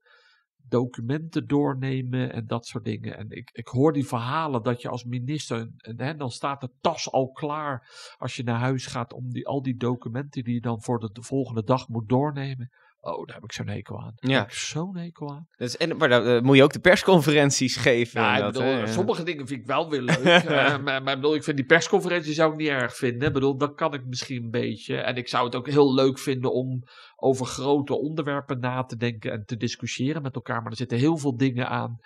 documenten 0.70 1.48
doornemen 1.48 2.34
en 2.34 2.48
dat 2.48 2.66
soort 2.66 2.84
dingen. 2.84 3.18
En 3.18 3.30
ik, 3.30 3.50
ik 3.52 3.68
hoor 3.68 3.94
die 3.94 4.08
verhalen 4.08 4.64
dat 4.64 4.82
je 4.82 4.90
als 4.90 5.04
minister, 5.04 5.70
en, 5.78 6.18
dan 6.18 6.32
staat 6.32 6.62
de 6.62 6.70
tas 6.82 7.12
al 7.12 7.32
klaar 7.32 7.88
als 8.18 8.36
je 8.36 8.44
naar 8.44 8.60
huis 8.60 8.86
gaat 8.86 9.14
om 9.14 9.30
die, 9.32 9.48
al 9.48 9.62
die 9.62 9.76
documenten 9.76 10.44
die 10.44 10.54
je 10.54 10.62
dan 10.62 10.82
voor 10.82 11.00
de, 11.00 11.10
de 11.12 11.24
volgende 11.24 11.64
dag 11.64 11.88
moet 11.88 12.10
doornemen. 12.10 12.72
Oh, 13.00 13.26
daar 13.26 13.36
heb 13.36 13.44
ik 13.44 13.52
zo'n 13.52 13.68
hekel 13.68 14.02
aan. 14.02 14.14
Ja. 14.16 14.46
zo'n 14.50 14.98
hekel 14.98 15.32
aan. 15.32 15.48
Dus, 15.56 15.78
en, 15.78 15.98
maar 15.98 16.10
dan 16.10 16.26
eh, 16.26 16.42
moet 16.42 16.56
je 16.56 16.64
ook 16.64 16.74
de 16.74 16.80
persconferenties 16.80 17.76
geven. 17.76 18.22
Nou, 18.22 18.42
dat, 18.42 18.54
bedoel, 18.54 18.68
hè, 18.68 18.80
ja. 18.80 18.86
sommige 18.86 19.24
dingen 19.24 19.48
vind 19.48 19.60
ik 19.60 19.66
wel 19.66 19.90
weer 19.90 20.02
leuk. 20.02 20.18
eh, 20.26 20.78
maar, 20.80 21.04
bedoel, 21.04 21.36
ik 21.36 21.44
vind 21.44 21.58
die 21.58 21.66
persconferentie 21.66 22.34
zou 22.34 22.52
ik 22.52 22.58
niet 22.58 22.68
erg 22.68 22.96
vinden. 22.96 23.28
Ik 23.28 23.34
bedoel, 23.34 23.58
dat 23.58 23.76
kan 23.76 23.94
ik 23.94 24.06
misschien 24.06 24.44
een 24.44 24.50
beetje. 24.50 24.98
En 24.98 25.16
ik 25.16 25.28
zou 25.28 25.46
het 25.46 25.56
ook 25.56 25.70
heel 25.70 25.94
leuk 25.94 26.20
vinden 26.20 26.54
om 26.54 26.84
over 27.16 27.46
grote 27.46 27.96
onderwerpen 27.96 28.60
na 28.60 28.84
te 28.84 28.96
denken 28.96 29.32
en 29.32 29.44
te 29.46 29.58
discussiëren 29.58 30.22
met 30.22 30.36
elkaar. 30.36 30.62
Maar 30.62 30.72
er 30.72 30.78
zitten 30.78 30.98
heel 30.98 31.18
veel 31.18 31.38
dingen 31.38 31.68
aan 31.70 32.00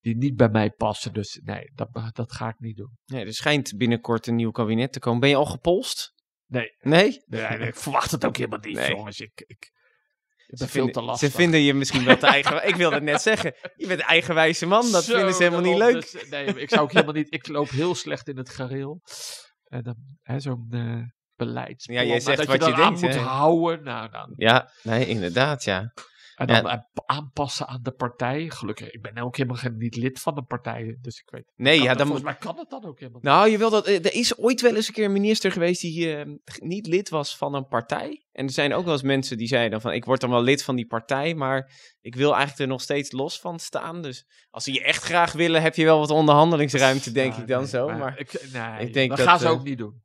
die 0.00 0.16
niet 0.16 0.36
bij 0.36 0.48
mij 0.48 0.70
passen. 0.70 1.12
Dus 1.12 1.40
nee, 1.44 1.70
dat, 1.74 1.88
dat 2.12 2.32
ga 2.32 2.48
ik 2.48 2.58
niet 2.58 2.76
doen. 2.76 2.96
Nee, 3.06 3.24
er 3.24 3.34
schijnt 3.34 3.76
binnenkort 3.76 4.26
een 4.26 4.34
nieuw 4.34 4.50
kabinet 4.50 4.92
te 4.92 4.98
komen. 4.98 5.20
Ben 5.20 5.28
je 5.28 5.36
al 5.36 5.46
gepolst? 5.46 6.12
Nee. 6.46 6.76
Nee? 6.80 7.22
Nee, 7.26 7.58
nee, 7.58 7.68
ik 7.68 7.76
verwacht 7.76 8.10
het 8.10 8.24
ook 8.24 8.36
helemaal 8.36 8.58
niet, 8.58 8.74
Nee. 8.76 8.90
jongens. 8.90 9.20
Ik, 9.20 9.44
ik, 9.46 9.70
ik 10.48 10.58
ben 10.58 10.66
Ze 10.66 10.72
veel 10.72 10.84
vinden, 10.84 11.02
te 11.02 11.08
lastig. 11.08 11.30
Ze 11.30 11.36
vinden 11.36 11.60
je 11.60 11.74
misschien 11.74 12.04
wel 12.04 12.16
te 12.16 12.26
eigen... 12.36 12.68
ik 12.68 12.76
wilde 12.76 12.94
het 12.94 13.04
net 13.04 13.22
zeggen. 13.22 13.54
Je 13.76 13.86
bent 13.86 14.00
een 14.00 14.06
eigenwijze 14.06 14.66
man. 14.66 14.90
Dat 14.92 15.04
Zo, 15.04 15.14
vinden 15.14 15.34
ze 15.34 15.42
helemaal 15.42 15.70
niet 15.70 15.78
leuk. 15.78 16.12
Dus, 16.12 16.28
nee, 16.30 16.46
ik 16.46 16.68
zou 16.68 16.82
ook 16.82 16.92
helemaal 16.92 17.14
niet. 17.14 17.34
Ik 17.34 17.48
loop 17.48 17.70
heel 17.70 17.94
slecht 17.94 18.28
in 18.28 18.36
het 18.36 18.48
gareel. 18.48 19.00
En 19.64 19.82
dan 19.82 19.96
hè, 20.22 20.40
zo'n 20.40 20.66
eh 20.70 21.02
beleidsplan. 21.36 21.96
Ja, 21.96 22.02
jij 22.02 22.12
maar 22.12 22.20
zegt 22.20 22.36
dat 22.36 22.46
wat 22.46 22.64
je, 22.64 22.64
je 22.64 22.70
dan 22.70 22.84
aan 22.84 22.92
denkt, 22.94 23.00
moet 23.02 23.14
hè. 23.14 23.28
houden. 23.28 23.84
Nou, 23.84 24.10
dan, 24.10 24.32
Ja, 24.36 24.70
nee, 24.82 25.06
inderdaad, 25.06 25.64
ja. 25.64 25.92
En 26.38 26.46
dan 26.46 26.56
Ja. 26.62 26.88
eh, 26.94 27.16
aanpassen 27.16 27.66
aan 27.66 27.82
de 27.82 27.90
partij. 27.92 28.50
Gelukkig, 28.50 28.90
ik 28.90 29.02
ben 29.02 29.18
ook 29.18 29.36
helemaal 29.36 29.58
geen, 29.58 29.76
niet 29.76 29.96
lid 29.96 30.20
van 30.20 30.36
een 30.36 30.46
partij. 30.46 30.98
Dus 31.00 31.18
ik 31.18 31.30
weet. 31.30 31.52
Nee, 31.56 31.82
ja, 31.82 31.94
dan... 31.94 32.06
volgens 32.06 32.24
mij 32.26 32.36
kan 32.36 32.58
het 32.58 32.70
dan 32.70 32.84
ook 32.84 32.98
helemaal 32.98 33.20
niet. 33.20 33.30
Nou, 33.30 33.48
je 33.48 33.58
wil 33.58 33.70
dat, 33.70 33.86
eh, 33.86 34.04
er 34.04 34.14
is 34.14 34.38
ooit 34.38 34.60
wel 34.60 34.74
eens 34.76 34.88
een 34.88 34.94
keer 34.94 35.04
een 35.04 35.12
minister 35.12 35.52
geweest 35.52 35.80
die 35.80 36.16
eh, 36.16 36.26
niet 36.58 36.86
lid 36.86 37.08
was 37.08 37.36
van 37.36 37.54
een 37.54 37.66
partij. 37.66 38.26
En 38.32 38.44
er 38.46 38.52
zijn 38.52 38.74
ook 38.74 38.84
wel 38.84 38.92
eens 38.92 39.02
mensen 39.02 39.36
die 39.38 39.46
zeiden 39.46 39.80
van, 39.80 39.92
ik 39.92 40.04
word 40.04 40.20
dan 40.20 40.30
wel 40.30 40.42
lid 40.42 40.64
van 40.64 40.76
die 40.76 40.86
partij, 40.86 41.34
maar 41.34 41.72
ik 42.00 42.14
wil 42.14 42.30
eigenlijk 42.30 42.60
er 42.60 42.66
nog 42.66 42.80
steeds 42.82 43.12
los 43.12 43.40
van 43.40 43.58
staan. 43.58 44.02
Dus 44.02 44.26
als 44.50 44.64
ze 44.64 44.72
je 44.72 44.82
echt 44.82 45.02
graag 45.02 45.32
willen, 45.32 45.62
heb 45.62 45.74
je 45.74 45.84
wel 45.84 45.98
wat 45.98 46.10
onderhandelingsruimte, 46.10 47.12
denk 47.12 47.34
ik 47.34 47.46
dan 47.46 47.60
nee, 47.60 47.68
zo. 47.68 47.88
Maar 47.88 48.18
ik, 48.18 48.50
nee, 48.52 48.86
ik 48.86 48.92
denk 48.92 49.10
dat, 49.10 49.20
gaan 49.20 49.38
ze 49.38 49.44
eh, 49.44 49.50
ook 49.50 49.64
niet 49.64 49.78
doen. 49.78 50.02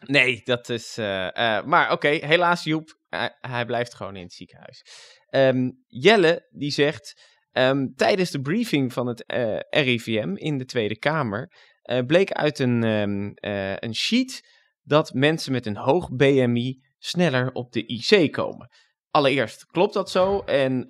nee, 0.00 0.40
dat 0.44 0.68
is... 0.68 0.96
eh, 0.98 1.56
eh, 1.56 1.64
maar 1.64 1.92
oké, 1.92 2.08
helaas 2.08 2.64
Joep, 2.64 2.98
hij- 3.08 3.36
hij 3.40 3.66
blijft 3.66 3.94
gewoon 3.94 4.16
in 4.16 4.22
het 4.22 4.32
ziekenhuis. 4.32 4.84
Ehm, 5.32 5.70
Jelle, 5.86 6.46
die 6.50 6.70
zegt, 6.70 7.20
ehm, 7.52 7.86
tijdens 7.96 8.30
de 8.30 8.40
briefing 8.40 8.92
van 8.92 9.06
het 9.06 9.26
eh, 9.26 9.58
RIVM 9.70 10.34
in 10.34 10.58
de 10.58 10.64
Tweede 10.64 10.98
Kamer, 10.98 11.52
eh, 11.82 12.06
bleek 12.06 12.32
uit 12.32 12.58
een, 12.58 12.84
ehm, 12.84 13.30
eh, 13.34 13.76
een 13.76 13.94
sheet 13.94 14.48
dat 14.82 15.12
mensen 15.12 15.52
met 15.52 15.66
een 15.66 15.76
hoog 15.76 16.10
BMI 16.10 16.82
sneller 16.98 17.52
op 17.52 17.72
de 17.72 17.86
IC 17.86 18.32
komen. 18.32 18.70
Allereerst, 19.10 19.66
klopt 19.66 19.94
dat 19.94 20.10
zo? 20.10 20.40
En 20.40 20.82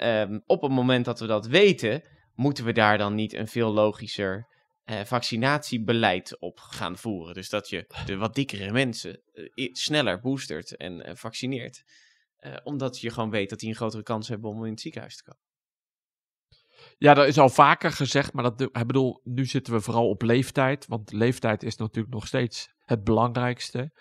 op 0.47 0.63
het 0.63 0.71
moment 0.71 1.05
dat 1.05 1.21
we 1.21 1.27
dat 1.27 1.47
weten, 1.47 2.03
moeten 2.35 2.65
we 2.65 2.73
daar 2.73 2.99
dan 2.99 3.15
niet 3.15 3.33
een 3.33 3.49
veel 3.49 3.73
logischer 3.73 4.47
vaccinatiebeleid 5.05 6.41
op 6.41 6.59
gaan 6.59 6.97
voeren? 6.99 7.35
Dus 7.35 7.49
dat 7.49 7.69
je 7.69 7.87
de 8.07 8.17
wat 8.17 8.35
dikkere 8.35 8.73
mensen 8.73 9.23
sneller 9.73 10.21
boostert 10.21 10.77
en 10.77 11.17
vaccineert. 11.17 11.83
Eh, 12.43 12.57
omdat 12.63 13.01
je 13.01 13.11
gewoon 13.11 13.31
weet 13.31 13.51
dat 13.51 13.59
die 13.59 13.69
een 13.69 13.75
grotere 13.75 14.03
kans 14.03 14.29
hebben 14.29 14.51
om 14.51 14.65
in 14.65 14.71
het 14.71 14.81
ziekenhuis 14.81 15.17
te 15.17 15.23
komen. 15.23 15.41
Ja, 16.99 17.15
dat 17.15 17.27
is 17.27 17.39
al 17.39 17.49
vaker 17.49 17.93
gezegd, 17.93 18.33
maar 18.33 18.45
dat, 18.45 18.61
ik 18.61 18.87
bedoel, 18.87 19.21
nu 19.25 19.47
zitten 19.47 19.73
we 19.73 19.81
vooral 19.81 20.09
op 20.09 20.23
leeftijd, 20.23 20.87
want 20.87 21.13
leeftijd 21.13 21.63
is 21.63 21.77
natuurlijk 21.77 22.15
nog 22.15 22.27
steeds 22.27 22.73
het 22.79 23.05
belangrijkste. 23.05 23.93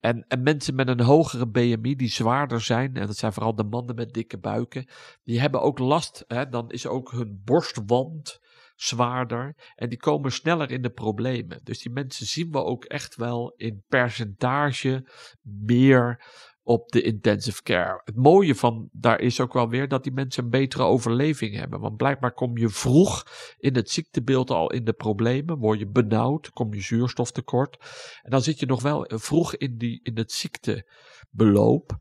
En, 0.00 0.24
en 0.28 0.42
mensen 0.42 0.74
met 0.74 0.88
een 0.88 1.00
hogere 1.00 1.48
BMI, 1.48 1.96
die 1.96 2.10
zwaarder 2.10 2.60
zijn, 2.60 2.96
en 2.96 3.06
dat 3.06 3.16
zijn 3.16 3.32
vooral 3.32 3.54
de 3.54 3.64
mannen 3.64 3.94
met 3.94 4.12
dikke 4.12 4.38
buiken, 4.38 4.88
die 5.22 5.40
hebben 5.40 5.62
ook 5.62 5.78
last, 5.78 6.24
hè, 6.26 6.48
dan 6.48 6.70
is 6.70 6.86
ook 6.86 7.10
hun 7.10 7.40
borstwand, 7.44 8.40
zwaarder 8.76 9.72
en 9.74 9.88
die 9.88 9.98
komen 9.98 10.32
sneller 10.32 10.70
in 10.70 10.82
de 10.82 10.90
problemen. 10.90 11.60
Dus 11.62 11.82
die 11.82 11.92
mensen 11.92 12.26
zien 12.26 12.50
we 12.50 12.58
ook 12.58 12.84
echt 12.84 13.16
wel 13.16 13.54
in 13.56 13.84
percentage 13.88 15.08
meer 15.42 16.24
op 16.62 16.90
de 16.90 17.02
intensive 17.02 17.62
care. 17.62 18.00
Het 18.04 18.16
mooie 18.16 18.54
van 18.54 18.88
daar 18.92 19.20
is 19.20 19.40
ook 19.40 19.52
wel 19.52 19.68
weer 19.68 19.88
dat 19.88 20.02
die 20.02 20.12
mensen 20.12 20.44
een 20.44 20.50
betere 20.50 20.82
overleving 20.82 21.56
hebben. 21.56 21.80
Want 21.80 21.96
blijkbaar 21.96 22.32
kom 22.32 22.58
je 22.58 22.68
vroeg 22.68 23.26
in 23.58 23.74
het 23.74 23.90
ziektebeeld 23.90 24.50
al 24.50 24.70
in 24.70 24.84
de 24.84 24.92
problemen, 24.92 25.58
word 25.58 25.78
je 25.78 25.88
benauwd, 25.88 26.50
kom 26.50 26.74
je 26.74 26.80
zuurstoftekort. 26.80 27.76
En 28.22 28.30
dan 28.30 28.42
zit 28.42 28.58
je 28.58 28.66
nog 28.66 28.82
wel 28.82 29.10
vroeg 29.14 29.56
in, 29.56 29.78
die, 29.78 30.00
in 30.02 30.16
het 30.16 30.32
ziektebeloop. 30.32 31.96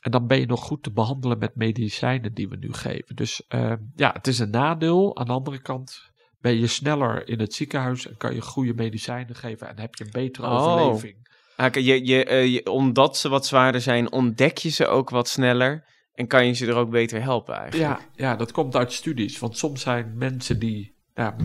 En 0.00 0.10
dan 0.10 0.26
ben 0.26 0.38
je 0.40 0.46
nog 0.46 0.60
goed 0.60 0.82
te 0.82 0.92
behandelen 0.92 1.38
met 1.38 1.56
medicijnen 1.56 2.34
die 2.34 2.48
we 2.48 2.56
nu 2.56 2.72
geven. 2.72 3.16
Dus 3.16 3.44
uh, 3.48 3.72
ja, 3.94 4.12
het 4.12 4.26
is 4.26 4.38
een 4.38 4.50
nadeel. 4.50 5.16
Aan 5.16 5.26
de 5.26 5.32
andere 5.32 5.60
kant 5.60 6.10
ben 6.40 6.58
je 6.58 6.66
sneller 6.66 7.28
in 7.28 7.40
het 7.40 7.54
ziekenhuis 7.54 8.06
en 8.06 8.16
kan 8.16 8.34
je 8.34 8.40
goede 8.40 8.74
medicijnen 8.74 9.34
geven 9.34 9.68
en 9.68 9.78
heb 9.78 9.94
je 9.94 10.04
een 10.04 10.10
betere 10.10 10.46
Oh. 10.46 10.52
overleving. 10.54 11.30
Ah, 11.56 11.76
eh, 11.76 12.60
omdat 12.64 13.16
ze 13.16 13.28
wat 13.28 13.46
zwaarder 13.46 13.80
zijn, 13.80 14.12
ontdek 14.12 14.58
je 14.58 14.68
ze 14.68 14.86
ook 14.86 15.10
wat 15.10 15.28
sneller. 15.28 15.84
En 16.14 16.26
kan 16.26 16.46
je 16.46 16.52
ze 16.52 16.66
er 16.66 16.74
ook 16.74 16.90
beter 16.90 17.22
helpen 17.22 17.54
eigenlijk. 17.54 18.00
Ja, 18.00 18.06
ja, 18.14 18.36
dat 18.36 18.52
komt 18.52 18.76
uit 18.76 18.92
studies. 18.92 19.38
Want 19.38 19.56
soms 19.56 19.80
zijn 19.80 20.12
mensen 20.16 20.58
die 20.58 20.94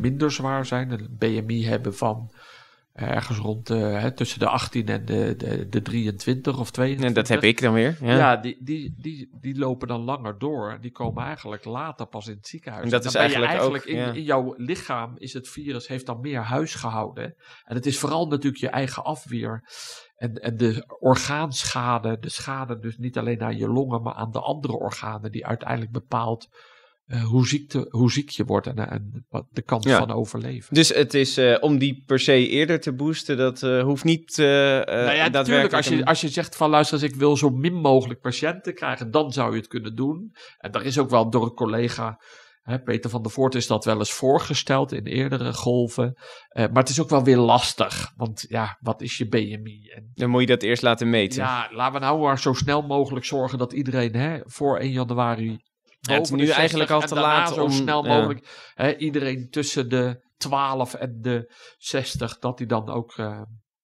minder 0.02 0.32
zwaar 0.32 0.66
zijn, 0.66 0.92
een 0.92 1.16
BMI 1.18 1.66
hebben 1.66 1.96
van 1.96 2.32
ergens 2.98 3.38
rond 3.38 3.70
eh, 3.70 4.00
hè, 4.00 4.12
tussen 4.12 4.40
de 4.40 4.48
18 4.48 4.88
en 4.88 5.06
de, 5.06 5.36
de, 5.36 5.70
de 5.70 5.82
23 5.82 6.60
of 6.60 6.72
22. 6.72 7.08
En 7.08 7.14
dat 7.14 7.28
heb 7.28 7.44
ik 7.44 7.62
dan 7.62 7.74
weer. 7.74 7.98
Ja. 8.02 8.16
Ja, 8.16 8.38
die, 8.38 8.58
die, 8.60 8.96
die, 8.98 9.30
die 9.42 9.58
lopen 9.58 9.88
dan 9.88 10.02
langer 10.02 10.38
door. 10.38 10.72
En 10.72 10.82
die 10.82 10.92
komen 10.92 11.24
eigenlijk 11.24 11.66
later 11.66 12.06
pas 12.06 12.28
in 12.28 12.36
het 12.36 12.48
ziekenhuis. 12.48 12.84
En 12.84 12.90
dat 12.90 13.04
Dan 13.04 13.12
is 13.12 13.32
ben 13.32 13.42
je 13.42 13.48
eigenlijk 13.48 13.86
ook, 13.86 13.92
in, 13.92 13.98
ja. 13.98 14.12
in 14.12 14.24
jouw 14.24 14.54
lichaam 14.58 15.14
is 15.18 15.34
het 15.34 15.50
virus 15.50 15.88
heeft 15.88 16.06
dan 16.06 16.20
meer 16.22 16.42
huis 16.42 16.76
gehouden. 16.76 17.36
En 17.66 17.76
het 17.76 17.86
is 17.86 18.00
vooral 18.00 18.28
natuurlijk 18.28 18.62
je 18.62 18.70
eigen 18.70 19.04
afweer. 19.04 19.64
En, 20.16 20.34
en 20.34 20.58
de 20.58 20.84
orgaanschade, 21.00 22.20
de 22.20 22.30
schade 22.30 22.80
dus 22.80 22.98
niet 22.98 23.18
alleen 23.18 23.42
aan 23.42 23.58
je 23.58 23.68
longen, 23.68 24.02
maar 24.02 24.14
aan 24.14 24.32
de 24.32 24.40
andere 24.40 24.78
organen, 24.78 25.32
die 25.32 25.46
uiteindelijk 25.46 25.92
bepaalt 25.92 26.50
eh, 27.08 27.24
hoe, 27.24 27.48
ziek 27.48 27.70
te- 27.70 27.88
hoe 27.90 28.12
ziek 28.12 28.30
je 28.30 28.46
wordt 28.46 28.68
en, 28.68 28.90
en 28.90 29.26
wat 29.30 29.46
de 29.50 29.62
kans 29.62 29.86
Ja. 29.86 29.98
van 29.98 30.12
overleven. 30.12 30.74
Dus 30.76 30.90
het 30.94 31.14
is 31.14 31.38
eh, 31.38 31.58
om 31.60 31.78
die 31.78 32.04
per 32.06 32.20
se 32.20 32.48
eerder 32.48 32.80
te 32.80 32.94
boosten, 32.94 33.38
dat 33.38 33.64
eh, 33.64 33.82
hoeft 33.84 34.04
niet 34.04 34.40
eh 34.40 34.78
eh 34.78 34.86
nou 35.06 35.16
ja, 35.16 35.28
natuurlijk, 35.28 35.74
als 35.74 35.88
je, 35.88 36.06
als 36.06 36.22
je 36.22 36.30
zegt 36.30 36.56
van 36.56 36.70
luister 36.70 37.02
eens, 37.04 37.12
ik 37.14 37.20
wil 37.20 37.38
zo 37.38 37.50
min 37.50 37.74
mogelijk 37.74 38.20
patiënten 38.20 38.74
krijgen, 38.76 39.12
dan 39.12 39.34
zou 39.34 39.52
je 39.52 39.58
het 39.58 39.68
kunnen 39.68 39.96
doen. 39.96 40.32
En 40.58 40.72
daar 40.72 40.84
is 40.86 40.98
ook 41.00 41.10
wel 41.10 41.30
door 41.30 41.44
een 41.44 41.54
collega, 41.54 42.20
hè, 42.62 42.80
Peter 42.82 43.10
van 43.10 43.22
der 43.22 43.32
Voort, 43.32 43.56
is 43.56 43.68
dat 43.68 43.86
wel 43.86 43.98
eens 43.98 44.14
voorgesteld 44.14 44.92
in 44.92 45.06
eerdere 45.06 45.54
golven. 45.54 46.14
Eh, 46.48 46.66
maar 46.68 46.82
het 46.84 46.90
is 46.90 47.02
ook 47.02 47.10
wel 47.10 47.24
weer 47.24 47.38
lastig, 47.38 48.12
want 48.16 48.46
ja, 48.50 48.78
wat 48.80 49.02
is 49.02 49.18
je 49.18 49.28
BMI? 49.28 49.90
En 49.96 50.12
Dan 50.14 50.30
moet 50.30 50.42
je 50.42 50.48
dat 50.48 50.64
eerst 50.64 50.82
laten 50.82 51.10
meten. 51.10 51.42
ja, 51.44 51.68
laten 51.72 51.94
we 51.94 52.00
nou 52.06 52.20
maar 52.22 52.40
zo 52.40 52.54
snel 52.54 52.82
mogelijk 52.82 53.26
zorgen 53.26 53.58
dat 53.58 53.74
iedereen 53.74 54.14
hè, 54.16 54.40
voor 54.44 54.78
1 54.78 54.92
januari. 54.92 55.58
Ja, 56.00 56.14
het 56.14 56.24
is 56.24 56.30
nu 56.30 56.38
de 56.38 56.46
60 56.46 56.60
eigenlijk 56.60 56.92
al 56.92 57.02
te 57.02 57.16
laat 57.16 57.54
zo 57.54 57.64
om- 57.64 57.72
snel 57.72 58.06
ja. 58.06 58.16
mogelijk. 58.16 58.72
Hè, 58.74 58.96
iedereen 58.96 59.50
tussen 59.50 59.90
de 59.90 60.26
12 60.38 60.94
en 60.94 61.18
de 61.22 61.54
60, 61.78 62.40
dat 62.40 62.58
die 62.58 62.68
dan 62.68 62.90
ook 62.90 63.18
eh, 63.18 63.42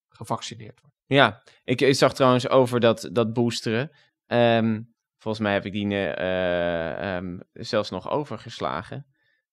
gevaccineerd 0.10 0.80
wordt. 0.82 0.96
Ja, 1.06 1.44
ik, 1.64 1.82
ik 1.82 1.96
zag 1.96 2.14
trouwens 2.14 2.50
over 2.50 2.80
dat, 2.80 3.10
dat 3.12 3.34
boosteren. 3.34 3.96
Ehm, 4.26 4.82
volgens 5.18 5.44
mij 5.44 5.54
heb 5.54 5.66
ik 5.66 5.72
die 5.72 6.08
ehm, 6.08 7.38
zelfs 7.52 7.90
nog 7.90 8.10
overgeslagen. 8.10 9.06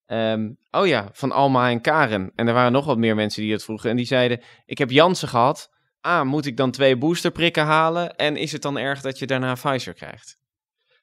Ehm, 0.06 0.50
oh 0.70 0.86
ja, 0.86 1.08
van 1.12 1.32
Alma 1.32 1.70
en 1.70 1.80
Karen. 1.80 2.32
En 2.34 2.48
er 2.48 2.54
waren 2.54 2.72
nog 2.72 2.84
wat 2.84 2.98
meer 2.98 3.14
mensen 3.14 3.42
die 3.42 3.50
dat 3.50 3.64
vroegen. 3.64 3.90
En 3.90 3.96
die 3.96 4.06
zeiden, 4.06 4.42
ik 4.64 4.78
heb 4.78 4.90
Janssen 4.90 5.28
gehad. 5.28 5.68
Ah, 6.00 6.22
moet 6.22 6.46
ik 6.46 6.56
dan 6.56 6.70
twee 6.70 6.96
boosterprikken 6.96 7.64
halen? 7.64 8.16
En 8.16 8.36
is 8.36 8.52
het 8.52 8.62
dan 8.62 8.78
erg 8.78 9.00
dat 9.00 9.18
je 9.18 9.26
daarna 9.26 9.54
Pfizer 9.54 9.94
krijgt? 9.94 10.38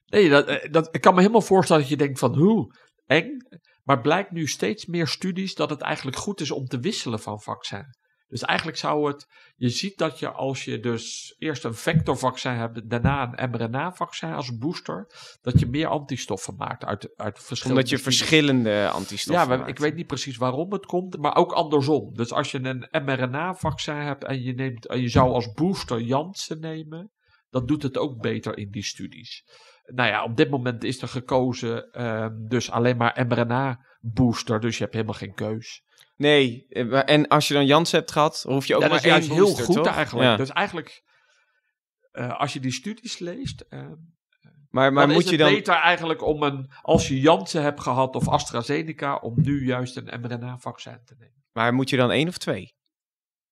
Nee, 0.08 0.28
dat, 0.28 0.46
eh, 0.46 0.70
dat, 0.70 0.94
ik 0.94 1.00
kan 1.00 1.14
me 1.14 1.20
helemaal 1.20 1.40
voorstellen 1.40 1.82
dat 1.82 1.90
je 1.90 1.96
denkt 1.96 2.18
van 2.18 2.36
hoe, 2.36 2.74
eng. 3.06 3.36
Maar 3.82 4.00
blijkt 4.00 4.30
nu 4.30 4.46
steeds 4.46 4.86
meer 4.86 5.06
studies 5.06 5.54
dat 5.54 5.70
het 5.70 5.80
eigenlijk 5.80 6.16
goed 6.16 6.40
is 6.40 6.50
om 6.50 6.66
te 6.66 6.78
wisselen 6.78 7.20
van 7.20 7.40
vaccin. 7.40 7.86
Dus 8.28 8.42
eigenlijk 8.42 8.78
zou 8.78 9.06
het, 9.06 9.26
je 9.56 9.68
ziet 9.68 9.98
dat 9.98 10.18
je 10.18 10.30
als 10.30 10.64
je 10.64 10.80
dus 10.80 11.34
eerst 11.38 11.64
een 11.64 11.74
vectorvaccin 11.74 12.52
hebt, 12.52 12.90
daarna 12.90 13.32
een 13.32 13.50
mRNA-vaccin 13.50 14.32
als 14.32 14.58
booster, 14.58 15.06
dat 15.40 15.60
je 15.60 15.66
meer 15.66 15.86
antistoffen 15.86 16.54
maakt 16.56 16.84
uit, 16.84 17.16
uit 17.16 17.38
verschillende 17.38 17.80
Omdat 17.80 17.90
je 17.90 17.96
studies. 17.96 18.18
verschillende 18.18 18.88
antistoffen 18.88 19.48
Ja, 19.48 19.56
maakt. 19.56 19.70
ik 19.70 19.78
weet 19.78 19.94
niet 19.94 20.06
precies 20.06 20.36
waarom 20.36 20.72
het 20.72 20.86
komt, 20.86 21.18
maar 21.18 21.36
ook 21.36 21.52
andersom. 21.52 22.14
Dus 22.14 22.32
als 22.32 22.50
je 22.50 22.64
een 22.64 23.04
mRNA-vaccin 23.04 23.94
hebt 23.94 24.24
en 24.24 24.42
je, 24.42 24.52
neemt, 24.52 24.86
en 24.86 25.00
je 25.00 25.08
zou 25.08 25.30
als 25.30 25.52
booster 25.52 26.00
Janssen 26.00 26.60
nemen, 26.60 27.10
dan 27.50 27.66
doet 27.66 27.82
het 27.82 27.98
ook 27.98 28.20
beter 28.20 28.58
in 28.58 28.70
die 28.70 28.84
studies. 28.84 29.44
Nou 29.94 30.08
ja, 30.08 30.24
op 30.24 30.36
dit 30.36 30.50
moment 30.50 30.84
is 30.84 31.02
er 31.02 31.08
gekozen 31.08 31.92
ehm, 31.92 32.30
dus 32.48 32.70
alleen 32.70 32.96
maar 32.96 33.26
mRNA-booster, 33.28 34.60
dus 34.60 34.76
je 34.76 34.82
hebt 34.82 34.94
helemaal 34.94 35.14
geen 35.14 35.34
keus. 35.34 35.82
Nee, 36.16 36.66
eh, 36.68 37.08
en 37.08 37.28
als 37.28 37.48
je 37.48 37.54
dan 37.54 37.66
Janssen 37.66 37.98
hebt 37.98 38.12
gehad, 38.12 38.42
hoef 38.42 38.66
je 38.66 38.74
ook 38.76 38.82
ja, 38.82 38.88
maar 38.88 39.04
één 39.04 39.22
heel 39.22 39.44
booster, 39.44 39.64
goed 39.64 39.74
toch? 39.74 39.86
eigenlijk. 39.86 40.28
Ja. 40.28 40.36
Dus 40.36 40.50
eigenlijk, 40.50 41.02
eh, 42.10 42.40
als 42.40 42.52
je 42.52 42.60
die 42.60 42.72
studies 42.72 43.18
leest, 43.18 43.60
ehm, 43.60 43.94
Maar, 44.70 44.92
maar 44.92 45.06
dan 45.06 45.14
moet 45.14 45.24
is 45.24 45.30
je 45.30 45.36
het 45.36 45.44
dan... 45.44 45.54
beter 45.54 45.74
eigenlijk 45.74 46.22
om 46.22 46.42
een, 46.42 46.70
als 46.82 47.08
je 47.08 47.20
Janssen 47.20 47.62
hebt 47.62 47.80
gehad 47.80 48.14
of 48.14 48.28
AstraZeneca, 48.28 49.16
om 49.16 49.34
nu 49.36 49.66
juist 49.66 49.96
een 49.96 50.20
mRNA-vaccin 50.20 51.00
te 51.04 51.14
nemen. 51.18 51.44
Maar 51.52 51.74
moet 51.74 51.90
je 51.90 51.96
dan 51.96 52.10
één 52.10 52.28
of 52.28 52.38
twee? 52.38 52.74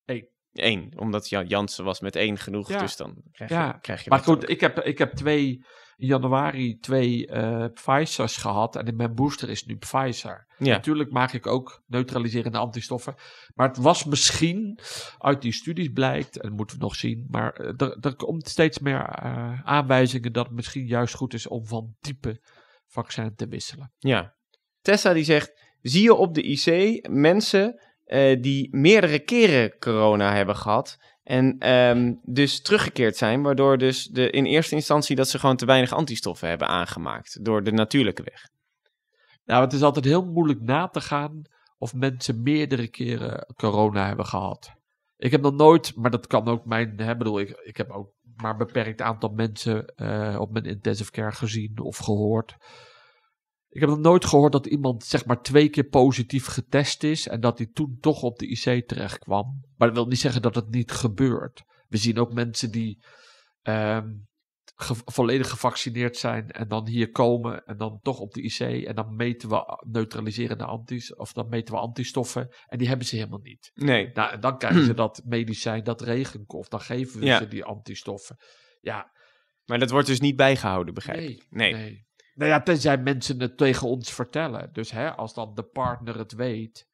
Eén. 0.04 0.28
Eén, 0.62 0.92
omdat 0.98 1.28
Jan 1.28 1.46
Jansen 1.46 1.84
was 1.84 2.00
met 2.00 2.16
één 2.16 2.38
genoeg, 2.38 2.68
Ja. 2.68 2.78
dus 2.78 2.96
dan 2.96 3.22
krijg 3.32 3.50
je, 3.50 3.56
Ja, 3.56 3.72
krijg 3.72 4.04
je 4.04 4.10
Maar 4.10 4.18
dat 4.18 4.28
goed, 4.28 4.42
ook. 4.44 4.50
ik 4.50 4.60
heb, 4.60 4.78
ik 4.80 4.98
heb 4.98 5.12
twee, 5.12 5.64
in 5.96 6.06
januari 6.06 6.78
twee 6.78 7.26
eh 7.26 7.64
Pfizer's 7.74 8.36
gehad. 8.36 8.76
En 8.76 8.86
in 8.86 8.96
mijn 8.96 9.14
booster 9.14 9.50
is 9.50 9.64
nu 9.64 9.76
Pfizer. 9.76 10.46
Ja. 10.58 10.72
Natuurlijk 10.74 11.10
maak 11.12 11.32
ik 11.32 11.46
ook 11.46 11.82
neutraliserende 11.86 12.58
antistoffen. 12.58 13.14
Maar 13.54 13.68
het 13.68 13.76
was 13.76 14.04
misschien, 14.04 14.78
uit 15.18 15.42
die 15.42 15.52
studies 15.52 15.88
blijkt, 15.92 16.36
en 16.40 16.48
dat 16.48 16.56
moeten 16.56 16.76
we 16.78 16.82
nog 16.82 16.94
zien. 16.94 17.26
Maar 17.28 17.52
eh, 17.52 17.72
er, 17.76 17.96
er 18.00 18.16
komt 18.16 18.48
steeds 18.48 18.78
meer 18.78 19.00
eh, 19.00 19.60
aanwijzingen 19.64 20.32
dat 20.32 20.46
het 20.46 20.54
misschien 20.54 20.86
juist 20.86 21.14
goed 21.14 21.34
is 21.34 21.46
om 21.46 21.66
van 21.66 21.94
type 22.00 22.40
vaccin 22.86 23.34
te 23.34 23.48
wisselen. 23.48 23.92
Ja. 23.98 24.34
Tessa 24.80 25.12
die 25.12 25.24
zegt, 25.24 25.52
zie 25.80 26.02
je 26.02 26.14
op 26.14 26.34
de 26.34 26.42
IC 26.42 26.98
mensen 27.08 27.80
eh, 28.06 28.42
die 28.42 28.76
meerdere 28.76 29.18
keren 29.18 29.78
corona 29.78 30.34
hebben 30.34 30.56
gehad 30.56 30.98
en 31.22 31.58
ehm, 31.58 32.14
dus 32.22 32.60
teruggekeerd 32.62 33.16
zijn, 33.16 33.42
waardoor 33.42 33.78
dus 33.78 34.04
de, 34.04 34.30
in 34.30 34.44
eerste 34.44 34.74
instantie 34.74 35.16
dat 35.16 35.28
ze 35.28 35.38
gewoon 35.38 35.56
te 35.56 35.66
weinig 35.66 35.92
antistoffen 35.92 36.48
hebben 36.48 36.68
aangemaakt 36.68 37.44
door 37.44 37.62
de 37.62 37.72
natuurlijke 37.72 38.22
weg. 38.22 38.48
Nou, 39.44 39.64
het 39.64 39.72
is 39.72 39.82
altijd 39.82 40.04
heel 40.04 40.24
moeilijk 40.24 40.60
na 40.60 40.88
te 40.88 41.00
gaan 41.00 41.42
of 41.78 41.94
mensen 41.94 42.42
meerdere 42.42 42.88
keren 42.88 43.54
corona 43.56 44.06
hebben 44.06 44.26
gehad. 44.26 44.74
Ik 45.16 45.30
heb 45.30 45.40
nog 45.40 45.54
nooit, 45.54 45.96
maar 45.96 46.10
dat 46.10 46.26
kan 46.26 46.48
ook 46.48 46.64
mijn, 46.64 46.92
hè, 46.96 47.16
bedoel, 47.16 47.40
ik, 47.40 47.50
ik 47.50 47.76
heb 47.76 47.90
ook 47.90 48.12
maar 48.36 48.50
een 48.50 48.58
beperkt 48.58 49.00
aantal 49.00 49.28
mensen 49.28 49.86
eh, 49.86 50.36
op 50.40 50.52
mijn 50.52 50.64
intensive 50.64 51.10
care 51.10 51.32
gezien 51.32 51.78
of 51.80 51.96
gehoord. 51.96 52.56
Ik 53.68 53.80
heb 53.80 53.88
nog 53.90 53.98
nooit 53.98 54.24
gehoord 54.24 54.52
dat 54.52 54.66
iemand 54.66 55.04
zeg 55.04 55.24
maar 55.24 55.42
twee 55.42 55.68
keer 55.68 55.84
positief 55.88 56.46
getest 56.46 57.02
is 57.02 57.28
en 57.28 57.40
dat 57.40 57.58
hij 57.58 57.66
toen 57.72 57.96
toch 58.00 58.22
op 58.22 58.38
de 58.38 58.46
IC 58.46 58.88
terecht 58.88 59.18
kwam. 59.18 59.60
Maar 59.76 59.88
dat 59.88 59.96
wil 59.96 60.06
niet 60.06 60.18
zeggen 60.18 60.42
dat 60.42 60.54
het 60.54 60.70
niet 60.70 60.90
gebeurt. 60.90 61.62
We 61.88 61.96
zien 61.96 62.18
ook 62.18 62.32
mensen 62.32 62.70
die 62.70 63.04
ehm, 63.62 64.08
ge- 64.76 65.02
volledig 65.04 65.50
gevaccineerd 65.50 66.16
zijn 66.16 66.50
en 66.50 66.68
dan 66.68 66.88
hier 66.88 67.10
komen 67.10 67.64
en 67.64 67.76
dan 67.76 67.98
toch 68.02 68.18
op 68.18 68.32
de 68.32 68.42
IC 68.42 68.84
en 68.86 68.94
dan 68.94 69.16
meten 69.16 69.48
we 69.48 69.82
neutraliserende 69.90 70.64
antis 70.64 71.14
of 71.14 71.32
dan 71.32 71.48
meten 71.48 71.74
we 71.74 71.80
antistoffen 71.80 72.54
en 72.66 72.78
die 72.78 72.88
hebben 72.88 73.06
ze 73.06 73.16
helemaal 73.16 73.38
niet. 73.42 73.70
Nee. 73.74 74.10
Nou, 74.14 74.32
en 74.32 74.40
dan 74.40 74.58
krijgen 74.58 74.84
ze 74.84 74.94
dat 75.04 75.22
medicijn, 75.24 75.84
dat 75.84 76.00
regenkof, 76.00 76.68
dan 76.68 76.80
geven 76.80 77.20
we 77.20 77.26
Ja. 77.26 77.38
ze 77.38 77.48
die 77.48 77.64
antistoffen. 77.64 78.36
Ja, 78.80 79.10
Maar 79.64 79.78
dat 79.78 79.90
wordt 79.90 80.06
dus 80.06 80.20
niet 80.20 80.36
bijgehouden, 80.36 80.94
begrijp 80.94 81.18
nee, 81.18 81.30
ik. 81.30 81.46
Nee. 81.50 81.72
nee. 81.72 82.05
Nou 82.36 82.50
ja, 82.50 82.62
tenzij 82.62 82.98
mensen 82.98 83.40
het 83.40 83.56
tegen 83.56 83.88
ons 83.88 84.12
vertellen. 84.12 84.68
Dus 84.72 84.90
hè, 84.90 85.14
als 85.14 85.34
dan 85.34 85.54
de 85.54 85.62
partner 85.62 86.18
het 86.18 86.32
weet. 86.32 86.88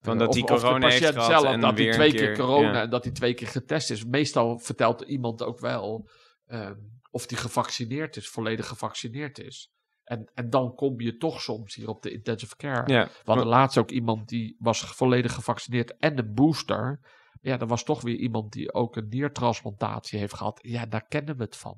Van 0.00 0.12
eh, 0.12 0.18
dat 0.18 0.28
of- 0.28 0.34
die 0.34 0.42
of 0.42 0.48
de 0.48 0.66
corona 0.66 0.88
heeft 0.88 1.06
gehad 1.06 1.26
zelf, 1.26 1.44
en 1.44 1.60
dat 1.60 1.78
hij 1.78 1.90
twee 1.90 2.10
keer, 2.10 2.26
keer, 2.26 2.36
corona 2.36 2.72
ja. 2.72 2.82
en 2.82 2.90
dat 2.90 3.04
hij 3.04 3.12
twee 3.12 3.34
keer 3.34 3.48
getest 3.48 3.90
is. 3.90 4.04
Meestal 4.04 4.58
vertelt 4.58 5.00
iemand 5.00 5.42
ook 5.42 5.60
wel 5.60 6.08
ehm, 6.46 6.74
of 7.10 7.28
hij 7.30 7.38
gevaccineerd 7.38 8.16
is, 8.16 8.28
volledig 8.28 8.66
gevaccineerd 8.66 9.38
is. 9.38 9.72
En, 10.04 10.30
en 10.34 10.50
dan 10.50 10.74
kom 10.74 11.00
je 11.00 11.16
toch 11.16 11.40
soms 11.40 11.74
hier 11.74 11.88
op 11.88 12.02
de 12.02 12.10
intensive 12.10 12.56
care. 12.56 12.92
Ja. 12.92 13.04
We 13.04 13.10
hadden 13.24 13.46
laatst 13.46 13.78
ook 13.78 13.90
iemand 13.90 14.28
die 14.28 14.56
was 14.58 14.80
volledig 14.80 15.32
gevaccineerd 15.32 15.96
en 15.96 16.18
een 16.18 16.34
booster. 16.34 17.00
Ja, 17.40 17.58
er 17.58 17.66
was 17.66 17.84
toch 17.84 18.00
weer 18.00 18.16
iemand 18.16 18.52
die 18.52 18.74
ook 18.74 18.96
een 18.96 19.08
niertransplantatie 19.08 20.18
heeft 20.18 20.34
gehad. 20.34 20.58
Ja, 20.62 20.86
daar 20.86 21.06
kennen 21.06 21.36
we 21.36 21.42
het 21.42 21.56
van. 21.56 21.76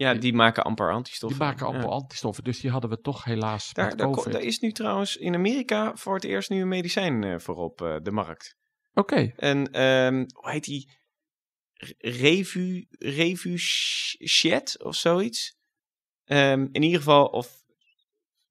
Ja, 0.00 0.14
die 0.14 0.32
maken 0.34 0.64
amper 0.64 0.92
antistoffen. 0.92 1.38
Die 1.38 1.48
maken 1.48 1.66
amper 1.66 1.82
Ja. 1.82 1.88
antistoffen, 1.88 2.44
dus 2.44 2.60
die 2.60 2.70
hadden 2.70 2.90
we 2.90 3.00
toch 3.00 3.24
helaas 3.24 3.72
Daar, 3.72 3.96
daar, 3.96 4.06
ko- 4.06 4.12
COVID. 4.12 4.32
daar 4.32 4.42
is 4.42 4.58
nu 4.58 4.72
trouwens 4.72 5.16
in 5.16 5.34
Amerika 5.34 5.96
voor 5.96 6.14
het 6.14 6.24
eerst 6.24 6.50
nu 6.50 6.60
een 6.60 6.68
medicijn 6.68 7.24
eh, 7.24 7.38
voor 7.38 7.56
op 7.56 7.82
eh, 7.82 7.96
de 8.02 8.10
markt. 8.10 8.56
Oké, 8.94 9.32
En 9.36 9.70
ehm, 9.72 10.24
hoe 10.32 10.50
heet 10.50 10.64
die? 10.64 10.98
Revu, 11.98 12.86
Revuchet 12.98 14.82
of 14.84 14.94
zoiets? 14.94 15.56
Ehm, 16.24 16.66
in 16.72 16.82
ieder 16.82 16.98
geval, 16.98 17.26
of 17.26 17.52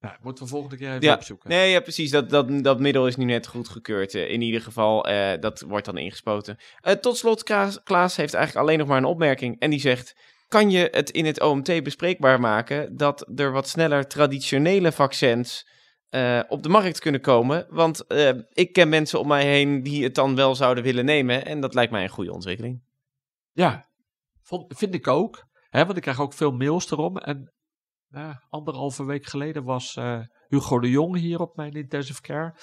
nou, 0.00 0.16
moeten 0.22 0.44
we 0.44 0.50
volgende 0.50 0.76
keer 0.76 0.88
even 0.88 1.00
Ja, 1.02 1.14
opzoeken. 1.14 1.48
Nee, 1.48 1.70
ja, 1.70 1.80
precies. 1.80 2.10
Dat, 2.10 2.30
dat, 2.30 2.64
dat 2.64 2.80
middel 2.80 3.06
is 3.06 3.16
nu 3.16 3.24
net 3.24 3.46
goedgekeurd. 3.46 4.14
eh, 4.14 4.30
in 4.30 4.40
ieder 4.40 4.60
geval, 4.60 5.02
dat 5.40 5.60
wordt 5.60 5.86
dan 5.86 5.98
ingespoten. 5.98 6.56
Tot 7.00 7.16
slot, 7.16 7.42
Klaas, 7.42 7.82
Klaas 7.82 8.16
heeft 8.16 8.34
eigenlijk 8.34 8.66
alleen 8.66 8.78
nog 8.78 8.88
maar 8.88 8.98
een 8.98 9.04
opmerking. 9.04 9.58
En 9.60 9.70
die 9.70 9.80
zegt, 9.80 10.14
kan 10.50 10.70
je 10.70 10.88
het 10.90 11.10
in 11.10 11.24
het 11.24 11.40
OMT 11.40 11.82
bespreekbaar 11.82 12.40
maken... 12.40 12.96
dat 12.96 13.38
er 13.38 13.52
wat 13.52 13.68
sneller 13.68 14.06
traditionele 14.06 14.92
vaccins 14.92 15.68
eh, 16.08 16.40
op 16.48 16.62
de 16.62 16.68
markt 16.68 16.98
kunnen 16.98 17.20
komen? 17.20 17.66
Want 17.68 18.06
eh, 18.06 18.30
ik 18.48 18.72
ken 18.72 18.88
mensen 18.88 19.20
om 19.20 19.28
mij 19.28 19.46
heen 19.46 19.82
die 19.82 20.04
het 20.04 20.14
dan 20.14 20.34
wel 20.34 20.54
zouden 20.54 20.84
willen 20.84 21.04
nemen. 21.04 21.46
En 21.46 21.60
dat 21.60 21.74
lijkt 21.74 21.92
mij 21.92 22.02
een 22.02 22.08
goede 22.08 22.32
ontwikkeling. 22.32 22.82
Ja, 23.52 23.86
vond, 24.42 24.78
vind 24.78 24.94
ik 24.94 25.06
ook. 25.06 25.44
Hè, 25.68 25.84
want 25.84 25.96
ik 25.96 26.02
krijg 26.02 26.20
ook 26.20 26.32
veel 26.32 26.52
mails 26.52 26.90
erom. 26.90 27.16
En 27.16 27.52
anderhalve 28.48 29.04
week 29.04 29.26
geleden 29.26 29.64
was 29.64 29.96
eh, 29.96 30.20
Hugo 30.48 30.78
de 30.78 30.90
Jong 30.90 31.16
hier 31.16 31.40
op 31.40 31.56
mijn 31.56 31.72
intensive 31.72 32.20
care. 32.20 32.54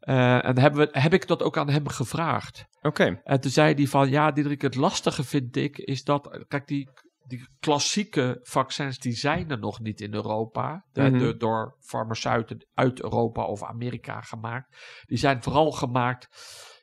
Eh, 0.00 0.44
en 0.44 0.58
hebben 0.58 0.80
we, 0.80 1.00
heb 1.00 1.12
ik 1.12 1.26
dat 1.26 1.42
ook 1.42 1.56
aan 1.56 1.68
hem 1.68 1.88
gevraagd. 1.88 2.64
Oké. 2.82 3.20
En 3.24 3.40
toen 3.40 3.50
zei 3.50 3.74
hij 3.74 3.86
van, 3.86 4.10
ja 4.10 4.30
Diederik, 4.30 4.62
het 4.62 4.74
lastige 4.74 5.24
vind 5.24 5.56
ik, 5.56 5.78
is 5.78 6.04
dat, 6.04 6.44
kijk 6.48 6.66
die, 6.66 6.88
die 7.26 7.48
klassieke 7.60 8.38
vaccins, 8.42 8.98
die 8.98 9.12
zijn 9.12 9.50
er 9.50 9.58
nog 9.58 9.80
niet 9.80 10.00
in 10.00 10.14
Europa. 10.14 10.84
De- 10.92 11.02
Mhm. 11.02 11.18
de- 11.18 11.36
door 11.36 11.76
farmaceuten 11.80 12.66
uit 12.74 13.02
Europa 13.02 13.44
of 13.44 13.62
Amerika 13.62 14.20
gemaakt. 14.20 14.76
Die 15.06 15.18
zijn 15.18 15.42
vooral 15.42 15.72
gemaakt 15.72 16.28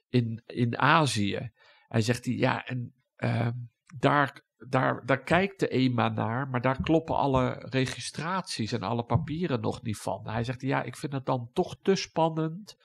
in, 0.10 0.44
in 0.46 0.78
Azië. 0.78 1.52
Hij 1.88 2.02
zegt 2.02 2.26
hij, 2.26 2.34
ja, 2.34 2.66
en 2.66 2.94
ehm, 3.16 3.52
daar, 3.98 4.42
daar, 4.68 5.06
daar 5.06 5.24
kijkt 5.24 5.60
de 5.60 5.68
EMA 5.68 6.10
naar, 6.10 6.48
maar 6.48 6.62
daar 6.62 6.82
kloppen 6.82 7.16
alle 7.16 7.50
registraties 7.70 8.72
en 8.72 8.82
alle 8.84 9.04
papieren 9.04 9.62
nog 9.62 9.82
niet 9.82 9.98
van. 9.98 10.28
Hij 10.30 10.44
zegt, 10.44 10.62
ja, 10.62 10.84
ik 10.84 10.96
vind 10.98 11.14
het 11.14 11.26
dan 11.26 11.50
toch 11.54 11.76
te 11.82 11.96
spannend 11.96 12.78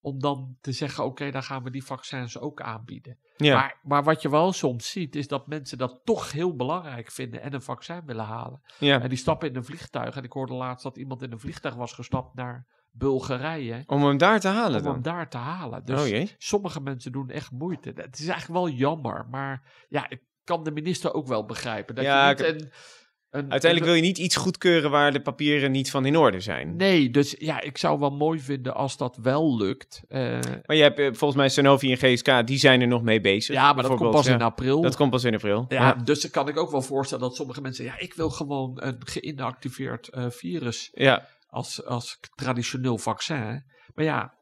om 0.00 0.20
dan 0.20 0.56
te 0.60 0.72
zeggen, 0.72 1.04
oké, 1.04 1.30
dan 1.30 1.42
gaan 1.42 1.62
we 1.62 1.70
die 1.70 1.84
vaccins 1.84 2.38
ook 2.38 2.60
aanbieden. 2.60 3.18
Ja. 3.36 3.54
Maar, 3.54 3.78
maar 3.82 4.04
wat 4.04 4.22
je 4.22 4.30
wel 4.30 4.52
soms 4.52 4.90
ziet, 4.90 5.16
is 5.16 5.28
dat 5.28 5.46
mensen 5.46 5.78
dat 5.78 6.00
toch 6.04 6.32
heel 6.32 6.56
belangrijk 6.56 7.10
vinden 7.10 7.42
en 7.42 7.52
een 7.54 7.62
vaccin 7.62 8.02
willen 8.06 8.24
halen. 8.24 8.60
ja. 8.78 9.00
En 9.00 9.08
die 9.08 9.18
stappen 9.18 9.48
in 9.48 9.56
een 9.56 9.64
vliegtuig. 9.64 10.16
En 10.16 10.22
ik 10.24 10.32
hoorde 10.32 10.54
laatst 10.54 10.82
dat 10.84 10.96
iemand 10.96 11.22
in 11.22 11.32
een 11.32 11.40
vliegtuig 11.40 11.74
was 11.74 11.92
gestapt 11.92 12.34
naar 12.34 12.66
Bulgarije. 12.90 13.82
Om 13.86 14.04
hem 14.04 14.18
daar 14.18 14.40
te 14.40 14.48
halen 14.48 14.80
Om 14.80 14.86
hem 14.86 15.02
dan? 15.02 15.14
daar 15.14 15.28
te 15.30 15.36
halen. 15.36 15.84
Dus 15.84 16.00
oh 16.00 16.06
jee. 16.08 16.34
sommige 16.38 16.80
mensen 16.80 17.12
doen 17.12 17.30
echt 17.30 17.50
moeite. 17.50 17.92
Het 17.94 18.18
is 18.18 18.26
eigenlijk 18.28 18.60
wel 18.60 18.68
jammer. 18.68 19.26
Maar 19.30 19.62
ja, 19.88 20.08
ik 20.10 20.20
kan 20.44 20.64
de 20.64 20.70
minister 20.70 21.12
ook 21.14 21.26
wel 21.26 21.44
begrijpen. 21.44 21.94
Dat 21.94 22.04
Ja, 22.04 22.28
je 22.28 22.34
niet 22.36 22.44
ik- 22.46 22.60
een, 22.60 22.70
Uiteindelijk 23.30 23.84
wil 23.84 23.94
je 23.94 24.02
niet 24.02 24.18
iets 24.18 24.36
goedkeuren 24.36 24.90
waar 24.90 25.12
de 25.12 25.20
papieren 25.20 25.70
niet 25.70 25.90
van 25.90 26.06
in 26.06 26.16
orde 26.16 26.40
zijn. 26.40 26.76
Nee, 26.76 27.10
dus 27.10 27.34
ja, 27.38 27.60
ik 27.60 27.78
zou 27.78 27.98
wel 27.98 28.10
mooi 28.10 28.40
vinden 28.40 28.74
als 28.74 28.96
dat 28.96 29.16
wel 29.22 29.56
lukt. 29.56 30.02
Eh, 30.08 30.20
Maar 30.66 30.76
je 30.76 30.82
hebt 30.82 30.98
eh, 30.98 31.06
volgens 31.06 31.34
mij 31.34 31.48
Sanofi 31.48 31.92
en 31.92 31.96
GSK, 31.96 32.46
die 32.46 32.58
zijn 32.58 32.80
er 32.80 32.86
nog 32.86 33.02
mee 33.02 33.20
bezig. 33.20 33.54
ja, 33.54 33.72
maar 33.72 33.82
dat 33.82 33.96
komt 33.96 34.10
pas 34.10 34.26
in 34.26 34.42
april. 34.42 34.80
Dat 34.80 34.96
komt 34.96 35.10
pas 35.10 35.24
in 35.24 35.34
april. 35.34 35.64
Ja, 35.68 35.94
dus 35.94 36.20
dan 36.20 36.30
kan 36.30 36.48
ik 36.48 36.56
ook 36.56 36.70
wel 36.70 36.82
voorstellen 36.82 37.24
dat 37.24 37.36
sommige 37.36 37.60
mensen... 37.60 37.84
Ja, 37.84 37.98
ik 37.98 38.14
wil 38.14 38.30
gewoon 38.30 38.72
een 38.74 38.96
geïnactiveerd 38.98 40.08
eh, 40.08 40.26
virus 40.28 40.90
ja. 40.92 41.28
als, 41.46 41.84
als 41.84 42.18
traditioneel 42.34 42.98
vaccin. 42.98 43.64
Maar 43.94 44.04
ja, 44.04 44.34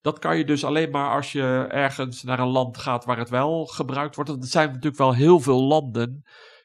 dat 0.00 0.18
kan 0.18 0.36
je 0.36 0.44
dus 0.44 0.64
alleen 0.64 0.90
maar 0.90 1.14
als 1.14 1.32
je 1.32 1.66
ergens 1.68 2.22
naar 2.22 2.38
een 2.38 2.48
land 2.48 2.78
gaat 2.78 3.04
waar 3.04 3.18
het 3.18 3.30
wel 3.30 3.66
gebruikt 3.66 4.14
wordt. 4.14 4.30
Want 4.30 4.42
er 4.42 4.48
zijn 4.50 4.66
natuurlijk 4.66 4.96
wel 4.96 5.14
heel 5.14 5.40
veel 5.40 5.62
landen 5.62 6.24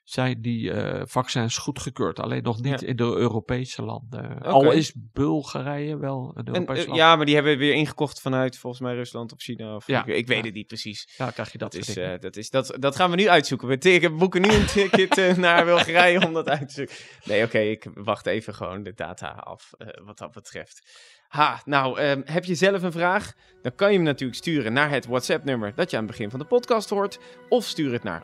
zijn 0.10 0.41
die 0.41 0.72
eh, 0.72 1.01
vaccins 1.05 1.58
goedgekeurd. 1.58 2.20
Alleen 2.20 2.43
nog 2.43 2.62
niet 2.62 2.80
Ja. 2.82 2.88
in 2.88 2.95
de 2.95 3.03
Europese 3.03 3.82
landen. 3.84 4.41
Al 4.41 4.72
is 4.72 4.93
Bulgarije 4.95 5.97
wel 5.97 6.32
een 6.36 6.45
En, 6.45 6.53
Europees 6.53 6.80
eh, 6.80 6.86
land. 6.86 6.97
ja, 6.99 7.16
maar 7.16 7.26
die 7.26 7.36
hebben 7.36 7.51
we 7.53 7.58
weer 7.58 7.74
ingekocht 7.74 8.22
vanuit 8.22 8.58
volgens 8.58 8.82
mij 8.82 8.93
Rusland 8.95 9.34
of 9.34 9.39
China. 9.41 9.76
Of, 9.76 9.88
Ja. 9.88 10.05
ik, 10.05 10.16
ik 10.16 10.28
weet 10.28 10.38
Ja. 10.38 10.43
het 10.45 10.53
niet 10.53 10.68
precies. 10.68 11.14
Ja, 11.18 11.32
krijg 11.32 11.51
je 11.51 11.58
dat, 11.58 11.72
Dat, 11.72 11.82
is, 11.88 11.97
eh, 11.97 12.20
dat, 12.20 12.36
is, 12.36 12.49
dat, 12.49 12.76
dat 12.80 12.95
gaan 12.95 13.10
we 13.10 13.16
nu 13.16 13.30
uitzoeken. 13.30 13.68
We 13.68 13.78
te- 13.78 14.14
boeken 14.18 14.41
nu 14.41 14.49
een 14.49 14.66
ticket 14.76 15.38
naar 15.38 15.66
Bulgarije 15.66 16.26
om 16.26 16.34
dat 16.34 16.49
uit 16.49 16.68
te 16.68 16.74
zoeken. 16.74 16.95
Nee, 17.24 17.43
oké, 17.43 17.60
ik 17.60 17.86
wacht 17.93 18.26
even 18.26 18.53
gewoon 18.55 18.84
de 18.84 18.93
data 18.93 19.28
af 19.28 19.72
wat 20.05 20.18
dat 20.18 20.32
betreft. 20.32 20.82
Ha, 21.28 21.62
nou, 21.66 21.99
ehm, 21.99 22.22
heb 22.26 22.45
je 22.45 22.55
zelf 22.55 22.82
een 22.84 22.91
vraag? 22.91 23.34
Dan 23.62 23.76
kan 23.76 23.89
je 23.89 23.95
hem 23.95 24.03
natuurlijk 24.05 24.38
sturen 24.39 24.74
naar 24.74 24.89
het 24.89 25.05
WhatsApp-nummer 25.05 25.74
dat 25.76 25.89
je 25.89 25.97
aan 25.97 26.03
het 26.03 26.12
begin 26.12 26.30
van 26.30 26.39
de 26.39 26.45
podcast 26.45 26.89
hoort. 26.89 27.20
Of 27.49 27.66
stuur 27.66 27.91
het 27.93 28.03
naar 28.03 28.24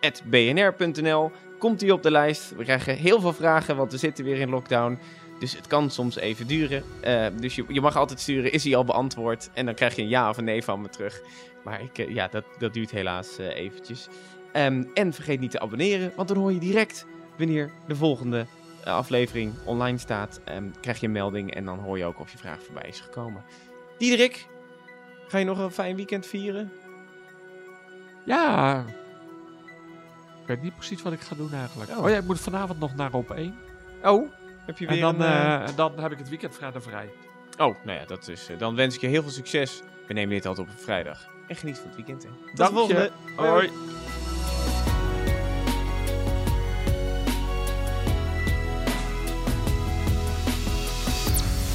gommers.bnr.nl. 0.00 1.30
Komt 1.58 1.80
die 1.80 1.92
op 1.92 2.02
de 2.02 2.10
lijst? 2.10 2.56
We 2.56 2.64
krijgen 2.64 2.96
heel 2.96 3.20
veel 3.20 3.32
vragen, 3.32 3.76
want 3.76 3.92
we 3.92 3.98
zitten 3.98 4.24
weer 4.24 4.38
in 4.38 4.50
lockdown. 4.50 4.98
Dus 5.38 5.56
het 5.56 5.66
kan 5.66 5.90
soms 5.90 6.16
even 6.16 6.46
duren. 6.46 6.84
Eh, 7.00 7.26
dus 7.40 7.54
je, 7.54 7.64
je 7.68 7.80
mag 7.80 7.96
altijd 7.96 8.20
sturen, 8.20 8.52
is 8.52 8.64
hij 8.64 8.76
al 8.76 8.84
beantwoord? 8.84 9.50
En 9.54 9.64
dan 9.64 9.74
krijg 9.74 9.96
je 9.96 10.02
een 10.02 10.08
ja 10.08 10.28
of 10.28 10.36
een 10.36 10.44
nee 10.44 10.64
van 10.64 10.80
me 10.80 10.88
terug. 10.88 11.20
Maar 11.64 11.82
ik, 11.82 11.98
eh, 11.98 12.14
ja, 12.14 12.28
dat, 12.28 12.44
dat 12.58 12.74
duurt 12.74 12.90
helaas 12.90 13.38
eh, 13.38 13.56
eventjes. 13.56 14.08
Ehm, 14.52 14.84
en 14.94 15.12
vergeet 15.12 15.40
niet 15.40 15.50
te 15.50 15.60
abonneren, 15.60 16.12
want 16.16 16.28
dan 16.28 16.36
hoor 16.36 16.52
je 16.52 16.58
direct 16.58 17.06
wanneer 17.36 17.70
de 17.86 17.96
volgende 17.96 18.46
aflevering 18.84 19.52
online 19.64 19.98
staat. 19.98 20.40
Ehm, 20.44 20.64
krijg 20.80 21.00
je 21.00 21.06
een 21.06 21.12
melding 21.12 21.54
en 21.54 21.64
dan 21.64 21.78
hoor 21.78 21.98
je 21.98 22.04
ook 22.04 22.20
of 22.20 22.32
je 22.32 22.38
vraag 22.38 22.62
voorbij 22.62 22.88
is 22.88 23.00
gekomen. 23.00 23.44
Diederik, 23.98 24.46
ga 25.28 25.38
je 25.38 25.44
nog 25.44 25.58
een 25.58 25.70
fijn 25.70 25.96
weekend 25.96 26.26
vieren? 26.26 26.72
Ja. 28.24 28.84
Ik 30.48 30.54
weet 30.54 30.62
niet 30.62 30.76
precies 30.76 31.02
wat 31.02 31.12
ik 31.12 31.20
ga 31.20 31.34
doen 31.34 31.52
eigenlijk. 31.52 31.90
Oh. 31.90 31.98
Oh, 31.98 32.10
ja, 32.10 32.16
ik 32.16 32.24
moet 32.24 32.40
vanavond 32.40 32.78
nog 32.78 32.94
naar 32.94 33.12
op 33.12 33.30
1. 33.30 33.58
Oh, 34.02 34.30
heb 34.66 34.78
je 34.78 34.86
weer 34.86 34.94
En 34.94 35.00
dan, 35.00 35.14
een... 35.14 35.32
eh, 35.32 35.54
eh, 35.54 35.68
en 35.68 35.74
dan 35.76 35.98
heb 35.98 36.12
ik 36.12 36.18
het 36.18 36.28
weekend 36.28 36.54
vrijdag 36.54 36.82
vrij. 36.82 37.08
Oh, 37.58 37.76
nou 37.84 37.98
ja, 37.98 38.04
dat 38.04 38.28
is, 38.28 38.48
eh, 38.48 38.58
dan 38.58 38.74
wens 38.74 38.94
ik 38.94 39.00
je 39.00 39.06
heel 39.06 39.22
veel 39.22 39.30
succes. 39.30 39.82
We 40.06 40.12
nemen 40.12 40.34
dit 40.34 40.46
altijd 40.46 40.68
op 40.68 40.72
een 40.74 40.80
vrijdag. 40.82 41.26
En 41.48 41.56
geniet 41.56 41.78
van 41.78 41.86
het 41.86 41.96
weekend, 41.96 42.22
hè. 42.22 42.28
Tot 42.54 42.66
de 42.66 42.72
volgende. 42.72 43.10
je. 43.36 43.42
Hoi. 43.42 43.70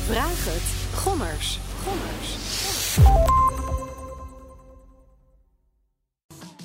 Vraag 0.05 0.45
het. 0.45 0.97
Gommers. 0.99 1.59
Gommers. 1.84 3.52